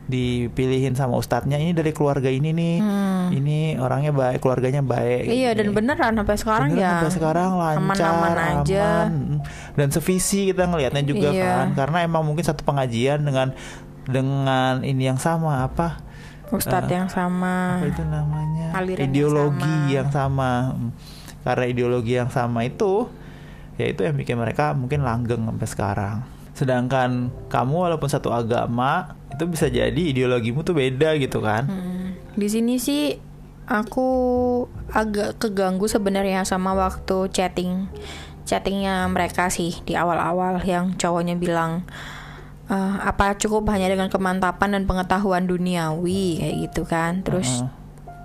dipilihin 0.04 0.92
sama 0.92 1.16
ustadznya 1.16 1.56
ini 1.56 1.72
dari 1.72 1.90
keluarga 1.90 2.28
ini 2.28 2.50
nih 2.50 2.76
Hmm. 2.76 3.32
ini 3.32 3.58
orangnya 3.76 4.12
baik 4.12 4.38
keluarganya 4.38 4.84
baik 4.84 5.24
iya 5.26 5.56
dan 5.56 5.72
Ini. 5.72 5.74
beneran 5.74 6.12
sampai 6.14 6.36
sekarang 6.36 6.68
Beneran 6.70 6.84
ya 6.84 6.90
sampai 7.00 7.12
sekarang 7.12 7.50
lancar 7.56 7.80
aman-aman 7.80 8.36
aja 8.60 8.86
aman. 9.08 9.12
dan 9.72 9.88
sevisi 9.88 10.52
kita 10.52 10.68
ngelihatnya 10.68 11.02
juga 11.02 11.28
Iya. 11.28 11.44
kan 11.48 11.66
karena 11.74 11.98
emang 12.04 12.22
mungkin 12.22 12.44
satu 12.44 12.60
pengajian 12.62 13.24
dengan 13.24 13.56
dengan 14.04 14.84
ini 14.84 15.08
yang 15.08 15.16
sama 15.16 15.64
apa 15.64 16.04
Ustadz 16.52 16.92
eh, 16.92 17.00
yang 17.00 17.08
sama. 17.08 17.80
apa 17.80 17.88
itu 17.88 18.02
namanya 18.04 18.66
Aliran 18.76 19.00
yang 19.00 19.10
ideologi 19.10 19.64
sama. 19.64 19.88
yang 19.90 20.08
sama. 20.12 20.50
Karena 21.40 21.64
ideologi 21.64 22.12
yang 22.12 22.28
sama 22.28 22.60
itu 22.62 23.08
ya 23.74 23.86
itu 23.86 24.00
yang 24.00 24.14
bikin 24.14 24.36
mereka 24.36 24.70
mungkin 24.70 25.02
langgeng 25.02 25.40
sampai 25.42 25.66
sekarang 25.66 26.16
sedangkan 26.54 27.10
kamu 27.50 27.90
walaupun 27.90 28.06
satu 28.06 28.30
agama 28.30 29.18
itu 29.34 29.44
bisa 29.50 29.66
jadi 29.66 29.98
ideologimu 30.14 30.62
tuh 30.62 30.78
beda 30.78 31.18
gitu 31.18 31.42
kan? 31.42 31.66
Hmm. 31.66 32.14
Di 32.38 32.46
sini 32.46 32.78
sih 32.78 33.18
aku 33.66 34.08
agak 34.92 35.40
keganggu 35.40 35.88
sebenarnya 35.88 36.44
sama 36.44 36.76
waktu 36.76 37.32
chatting 37.32 37.88
chattingnya 38.44 39.08
mereka 39.08 39.48
sih 39.48 39.72
di 39.88 39.96
awal-awal 39.96 40.60
yang 40.68 40.92
cowoknya 41.00 41.34
bilang 41.40 41.88
"Eh, 42.68 42.96
apa 43.00 43.36
cukup 43.40 43.68
hanya 43.72 43.88
dengan 43.92 44.12
kemantapan 44.12 44.76
dan 44.76 44.82
pengetahuan 44.84 45.48
duniawi? 45.48 46.40
Kayak 46.40 46.56
gitu 46.68 46.82
kan. 46.84 47.12
Terus 47.24 47.64
Heeh. 47.64 47.68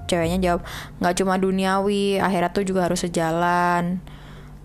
ceweknya 0.08 0.38
jawab 0.40 0.62
nggak 1.00 1.16
cuma 1.24 1.36
duniawi 1.40 2.20
akhirat 2.20 2.52
tuh 2.52 2.68
juga 2.68 2.88
harus 2.88 3.04
sejalan. 3.04 4.04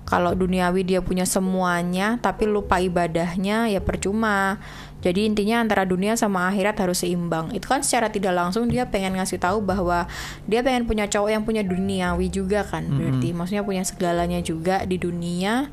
Kalau 0.04 0.36
duniawi 0.36 0.84
dia 0.84 1.00
punya 1.00 1.24
semuanya 1.24 2.20
tapi 2.20 2.44
lupa 2.44 2.76
ibadahnya 2.76 3.72
ya 3.72 3.80
percuma 3.80 4.60
jadi 5.04 5.28
intinya 5.28 5.60
antara 5.60 5.84
dunia 5.84 6.16
sama 6.16 6.48
akhirat 6.48 6.80
harus 6.80 7.04
seimbang. 7.04 7.52
Itu 7.52 7.68
kan 7.68 7.84
secara 7.84 8.08
tidak 8.08 8.32
langsung 8.32 8.72
dia 8.72 8.88
pengen 8.88 9.20
ngasih 9.20 9.36
tahu 9.36 9.60
bahwa 9.60 10.08
dia 10.48 10.64
pengen 10.64 10.88
punya 10.88 11.04
cowok 11.04 11.28
yang 11.28 11.44
punya 11.44 11.60
duniawi 11.60 12.32
juga 12.32 12.64
kan 12.64 12.88
berarti. 12.88 13.36
Maksudnya 13.36 13.68
punya 13.68 13.84
segalanya 13.84 14.40
juga 14.40 14.88
di 14.88 14.96
dunia 14.96 15.68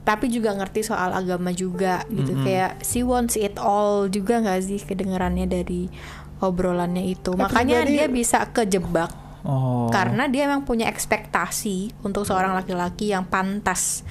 tapi 0.00 0.32
juga 0.32 0.56
ngerti 0.56 0.80
soal 0.80 1.12
agama 1.12 1.52
juga 1.52 2.08
gitu. 2.08 2.32
Kayak 2.40 2.80
she 2.80 3.04
wants 3.04 3.36
it 3.36 3.60
all 3.60 4.08
juga 4.08 4.40
nggak 4.40 4.64
sih 4.64 4.80
kedengarannya 4.80 5.44
dari 5.44 5.92
obrolannya 6.40 7.04
itu? 7.04 7.36
Tapi 7.36 7.52
makanya 7.52 7.84
dia 7.84 8.08
bisa 8.08 8.48
kejebak. 8.48 9.12
Oh. 9.44 9.92
Karena 9.92 10.24
dia 10.24 10.48
emang 10.48 10.64
punya 10.64 10.88
ekspektasi 10.88 12.00
untuk 12.00 12.24
seorang 12.24 12.56
laki-laki 12.56 13.12
yang 13.12 13.28
pantas 13.28 14.08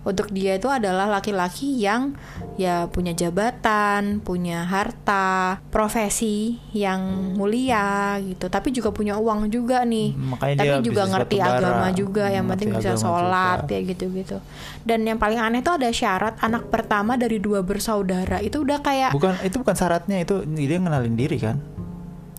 untuk 0.00 0.28
dia 0.28 0.56
itu 0.56 0.64
adalah 0.64 1.04
laki-laki 1.06 1.76
yang 1.76 2.16
ya 2.56 2.86
punya 2.86 3.12
jabatan, 3.12 4.18
punya 4.18 4.64
harta, 4.64 5.60
profesi 5.68 6.56
yang 6.70 7.00
mulia 7.34 8.16
gitu, 8.18 8.46
tapi 8.46 8.70
juga 8.70 8.90
punya 8.90 9.16
uang 9.16 9.48
juga 9.48 9.82
nih. 9.82 10.16
Makanya 10.16 10.56
tapi 10.56 10.68
dia 10.70 10.80
juga 10.80 11.02
ngerti 11.06 11.36
agama 11.38 11.86
juga, 11.92 12.24
yang 12.26 12.44
Hmm, 12.44 12.52
penting 12.54 12.68
ngerti 12.70 12.80
bisa 12.82 12.92
sholat 12.96 13.58
juga. 13.62 13.72
ya 13.72 13.80
gitu-gitu. 13.86 14.36
Dan 14.80 15.04
yang 15.04 15.16
paling 15.16 15.36
aneh 15.36 15.60
tuh 15.60 15.76
ada 15.76 15.88
syarat 15.90 16.36
anak 16.38 16.68
pertama 16.68 17.14
dari 17.14 17.36
dua 17.36 17.60
bersaudara 17.60 18.40
itu 18.40 18.56
udah 18.58 18.80
kayak 18.80 19.12
bukan 19.12 19.36
itu 19.42 19.56
bukan 19.56 19.74
syaratnya 19.74 20.16
itu 20.18 20.40
dia 20.46 20.76
ngenalin 20.76 21.12
diri 21.12 21.36
kan 21.36 21.60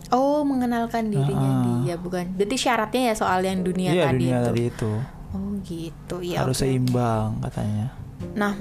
oh 0.10 0.42
mengenalkan 0.42 1.08
dirinya 1.08 1.50
Ah. 1.56 1.80
dia 1.80 1.96
bukan. 1.96 2.26
Jadi 2.36 2.56
syaratnya 2.58 3.02
ya 3.08 3.16
soal 3.16 3.40
yang 3.42 3.62
dunia 3.62 3.90
iya 3.92 4.04
tadi 4.08 4.18
dunia 4.20 4.36
itu. 4.36 4.46
tadi 4.46 4.64
itu 4.68 4.92
Oh 5.32 5.52
gitu 5.64 6.20
ya. 6.20 6.44
harus 6.44 6.60
oke. 6.60 6.64
seimbang 6.68 7.40
katanya 7.44 7.88
Nah, 8.38 8.54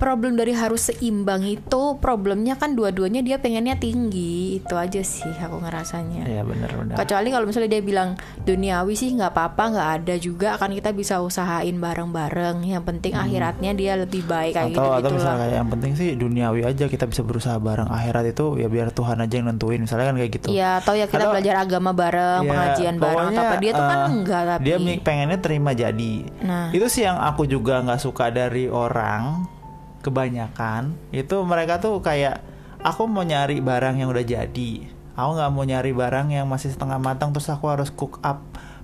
problem 0.00 0.32
dari 0.32 0.50
harus 0.50 0.88
seimbang 0.88 1.44
itu 1.44 1.82
problemnya 1.96 2.56
kan 2.56 2.72
dua-duanya 2.72 3.20
dia 3.20 3.36
pengennya 3.36 3.76
tinggi 3.76 4.56
itu 4.56 4.74
aja 4.74 4.98
sih 4.98 5.28
aku 5.30 5.60
ngerasanya. 5.60 6.24
iya 6.24 6.40
benar-benar 6.40 6.96
Kecuali 6.96 7.28
kalau 7.28 7.44
misalnya 7.44 7.70
dia 7.70 7.82
bilang 7.82 8.16
duniawi 8.40 8.94
sih 8.94 9.12
nggak 9.12 9.30
apa-apa 9.30 9.62
nggak 9.70 9.88
ada 9.94 10.14
juga 10.16 10.56
kan 10.56 10.70
kita 10.70 10.90
bisa 10.90 11.20
usahain 11.20 11.76
bareng-bareng. 11.76 12.64
Yang 12.64 12.84
penting 12.86 13.12
akhiratnya 13.12 13.70
dia 13.72 13.92
lebih 13.94 14.24
baik 14.24 14.52
kayak 14.52 14.70
gitu 14.70 14.80
Hmm. 14.80 14.88
atau 14.88 14.96
atau 14.96 15.00
gitulah. 15.02 15.14
misalnya 15.14 15.38
kayak 15.38 15.54
yang 15.54 15.68
penting 15.68 15.92
sih 15.94 16.08
duniawi 16.14 16.60
aja 16.64 16.84
kita 16.86 17.04
bisa 17.04 17.20
berusaha 17.20 17.56
bareng 17.58 17.86
akhirat 17.86 18.24
itu 18.26 18.56
ya 18.56 18.66
biar 18.66 18.88
Tuhan 18.90 19.20
aja 19.20 19.34
yang 19.34 19.46
nentuin 19.46 19.80
misalnya 19.80 20.06
kan 20.06 20.16
kayak 20.16 20.32
gitu 20.32 20.46
Iya, 20.48 20.80
atau 20.80 20.94
ya 20.94 21.04
kita 21.04 21.20
Atau- 21.20 21.32
belajar 21.32 21.54
agama 21.58 21.90
bareng, 21.92 22.40
Ya, 22.40 22.48
pengajian 22.48 22.96
bareng 22.96 23.28
atau 23.28 23.42
apa. 23.42 23.54
Dia 23.58 23.72
tuh 23.72 23.84
kan 23.84 23.98
eh, 23.98 24.08
enggak 24.10 24.42
tapi. 24.48 24.62
dia 24.64 24.76
pengennya 24.98 25.38
terima 25.38 25.70
jadi 25.72 26.14
Nah. 26.40 26.72
itu 26.72 26.86
sih 26.86 27.04
yang 27.04 27.20
aku 27.20 27.44
juga 27.44 27.78
nggak 27.80 28.00
suka 28.00 28.30
dari 28.30 28.64
orang 28.64 29.44
kebanyakan 30.00 30.96
itu 31.12 31.36
mereka 31.44 31.80
tuh 31.80 32.00
kayak 32.00 32.40
aku 32.80 33.04
mau 33.08 33.24
nyari 33.24 33.60
barang 33.60 34.00
yang 34.00 34.08
udah 34.08 34.24
jadi. 34.24 34.72
Aku 35.16 35.36
nggak 35.36 35.52
mau 35.52 35.64
nyari 35.68 35.92
barang 35.92 36.32
yang 36.32 36.48
masih 36.48 36.72
setengah 36.72 36.96
matang 36.96 37.36
terus 37.36 37.52
aku 37.52 37.68
harus 37.68 37.92
cook 37.92 38.20
up 38.24 38.40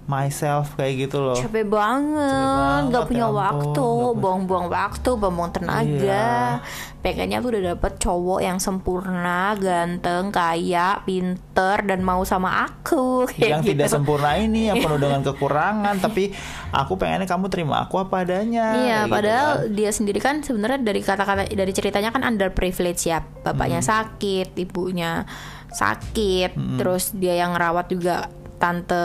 myself 0.07 0.75
kayak 0.75 1.07
gitu 1.07 1.19
loh 1.19 1.35
capek 1.35 1.67
banget, 1.67 2.83
nggak 2.87 2.95
banget, 2.95 3.11
punya 3.11 3.21
ya 3.21 3.27
ampun, 3.27 3.43
waktu, 3.43 3.83
nggak 3.83 4.15
buang-buang 4.17 4.67
waktu, 4.69 5.11
buang-buang 5.13 5.53
tenaga. 5.53 5.83
Iya. 5.83 6.63
Pengennya 6.97 7.39
tuh 7.39 7.51
udah 7.51 7.63
dapet 7.71 7.93
cowok 7.97 8.41
yang 8.41 8.59
sempurna, 8.59 9.55
ganteng, 9.55 10.31
kaya, 10.31 11.03
pinter, 11.03 11.83
dan 11.83 12.03
mau 12.03 12.23
sama 12.23 12.67
aku. 12.67 13.27
kayak 13.31 13.51
yang 13.51 13.63
gitu. 13.63 13.75
tidak 13.75 13.89
sempurna 13.89 14.35
ini 14.37 14.67
yang 14.67 14.79
penuh 14.79 14.99
dengan 15.05 15.23
kekurangan 15.23 15.95
tapi 15.99 16.31
aku 16.71 16.95
pengennya 16.95 17.27
kamu 17.27 17.47
terima 17.47 17.83
aku 17.83 17.99
apa 17.99 18.23
adanya 18.23 18.67
Iya, 18.77 18.99
gitu 19.05 19.13
padahal 19.13 19.51
kan. 19.67 19.75
dia 19.75 19.91
sendiri 19.91 20.19
kan 20.19 20.39
sebenarnya 20.41 20.83
dari 20.83 21.01
kata-kata 21.01 21.47
dari 21.47 21.73
ceritanya 21.73 22.11
kan 22.11 22.23
underprivileged 22.23 23.03
ya. 23.03 23.23
Bapaknya 23.43 23.79
Hmm. 23.79 23.91
sakit, 23.91 24.55
ibunya 24.57 25.27
sakit, 25.69 26.55
terus 26.79 27.11
dia 27.13 27.35
yang 27.35 27.53
ngerawat 27.53 27.87
juga 27.87 28.31
tante 28.57 29.05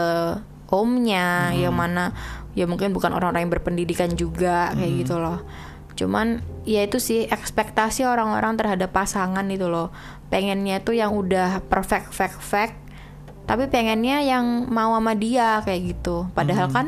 omnya 0.72 1.52
Hmm. 1.52 1.60
yang 1.60 1.74
mana 1.76 2.16
ya 2.52 2.64
mungkin 2.64 2.90
bukan 2.90 3.12
orang-orang 3.12 3.44
yang 3.44 3.52
berpendidikan 3.52 4.10
juga 4.12 4.72
Hmm. 4.72 4.80
kayak 4.80 4.92
gitu 5.04 5.14
loh. 5.16 5.44
Cuman 5.92 6.40
ya 6.64 6.82
itu 6.82 6.96
sih 6.96 7.28
ekspektasi 7.28 8.02
orang-orang 8.02 8.56
terhadap 8.56 8.90
pasangan 8.90 9.44
itu 9.46 9.68
loh. 9.68 9.92
Pengennya 10.26 10.80
tuh 10.80 10.96
yang 10.96 11.12
udah 11.12 11.60
perfect 11.62 12.10
fact 12.10 12.40
fact 12.40 12.76
tapi 13.42 13.66
pengennya 13.66 14.22
yang 14.22 14.66
mau 14.66 14.94
sama 14.94 15.12
dia 15.12 15.60
kayak 15.60 15.92
gitu. 15.92 16.26
Padahal 16.32 16.72
Hmm. 16.72 16.74
kan 16.74 16.86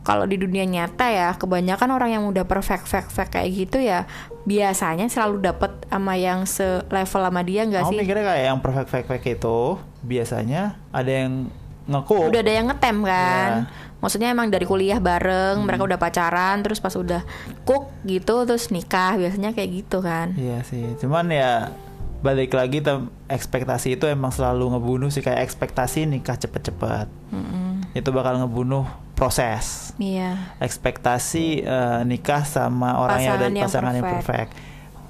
kalau 0.00 0.24
di 0.24 0.34
dunia 0.34 0.64
nyata 0.64 1.06
ya 1.06 1.36
kebanyakan 1.36 1.92
orang 1.92 2.10
yang 2.10 2.24
udah 2.24 2.48
perfect 2.48 2.88
fact 2.88 3.12
fact 3.12 3.36
kayak 3.36 3.52
gitu 3.52 3.78
ya 3.78 4.08
biasanya 4.42 5.04
selalu 5.06 5.44
dapet 5.44 5.76
sama 5.86 6.16
yang 6.16 6.48
selevel 6.48 7.20
sama 7.20 7.44
dia 7.44 7.68
nggak 7.68 7.84
Aku 7.84 7.92
sih? 7.92 8.00
mikirnya 8.00 8.24
kayak 8.24 8.44
yang 8.48 8.58
perfect 8.58 8.88
fake 8.88 9.06
fake 9.06 9.36
itu 9.36 9.76
biasanya 10.00 10.80
ada 10.90 11.12
yang 11.12 11.52
ngecook 11.90 12.30
Udah 12.30 12.40
ada 12.40 12.52
yang 12.54 12.66
ngetem 12.70 12.96
kan? 13.02 13.50
Iya. 13.66 13.88
Maksudnya 14.00 14.32
emang 14.32 14.48
dari 14.48 14.64
kuliah 14.64 14.96
bareng, 14.96 15.60
Hmm. 15.60 15.66
mereka 15.68 15.84
udah 15.84 16.00
pacaran, 16.00 16.64
terus 16.64 16.80
pas 16.80 16.96
udah 16.96 17.20
cook 17.68 17.92
gitu, 18.08 18.48
terus 18.48 18.72
nikah 18.72 19.20
biasanya 19.20 19.52
kayak 19.52 19.84
gitu 19.84 20.00
kan? 20.00 20.32
Iya 20.40 20.64
sih, 20.64 20.96
cuman 20.96 21.28
ya 21.28 21.68
balik 22.20 22.52
lagi 22.52 22.80
tem 22.80 23.08
ekspektasi 23.28 23.96
itu 23.96 24.04
emang 24.04 24.32
selalu 24.32 24.76
ngebunuh 24.76 25.08
sih 25.12 25.20
kayak 25.20 25.44
ekspektasi 25.44 26.08
nikah 26.08 26.36
cepet-cepet. 26.36 27.08
Mm-mm. 27.28 27.92
Itu 27.92 28.12
bakal 28.12 28.40
ngebunuh 28.40 28.88
proses. 29.16 29.92
Iya. 30.00 30.56
Ekspektasi 30.64 31.60
eh, 31.60 32.00
nikah 32.08 32.44
sama 32.48 32.96
orang 32.96 33.20
yang 33.20 33.36
udah 33.36 33.48
Pasangan 33.48 33.52
yang 33.52 33.68
pasangan 33.68 33.94
yang 33.96 34.06
perfect. 34.08 34.50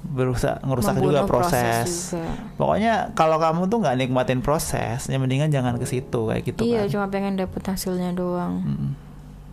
Berusaha 0.01 0.57
ngerusak 0.65 0.97
Membunuh 0.97 1.13
juga 1.13 1.21
proses 1.29 1.61
proses. 1.61 1.89
juga. 2.17 2.33
Pokoknya 2.57 2.93
kalau 3.13 3.37
kamu 3.37 3.69
tuh 3.69 3.77
nggak 3.85 3.95
nikmatin 4.01 4.41
proses, 4.41 5.05
ya 5.05 5.17
mendingan 5.21 5.53
jangan 5.53 5.77
ke 5.77 5.85
situ 5.85 6.25
kayak 6.27 6.41
gitu 6.41 6.65
iya, 6.65 6.83
kan. 6.85 6.91
cuma 6.91 7.05
pengen 7.13 7.37
dapet 7.37 7.61
hasilnya 7.61 8.11
doang. 8.17 8.65
Mm-mm. 8.65 8.91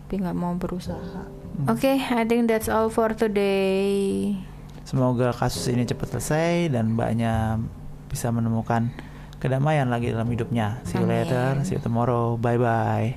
Tapi 0.09 0.25
nggak 0.25 0.37
mau 0.37 0.57
berusaha. 0.57 1.21
Hmm. 1.61 1.69
Oke, 1.69 2.01
I 2.01 2.25
think 2.25 2.49
that's 2.49 2.65
all 2.65 2.89
for 2.89 3.13
today. 3.13 4.33
Semoga 4.89 5.29
kasus 5.37 5.69
ini 5.69 5.85
cepat 5.85 6.17
selesai 6.17 6.73
dan 6.73 6.97
mbaknya 6.97 7.61
bisa 8.09 8.33
menemukan 8.33 8.89
kedamaian 9.37 9.85
lagi 9.85 10.09
dalam 10.09 10.25
hidupnya. 10.33 10.81
See 10.81 10.97
you 10.97 11.05
Amin. 11.05 11.29
later, 11.29 11.61
see 11.61 11.77
you 11.77 11.81
tomorrow, 11.81 12.41
bye 12.41 12.57
bye. 12.57 13.13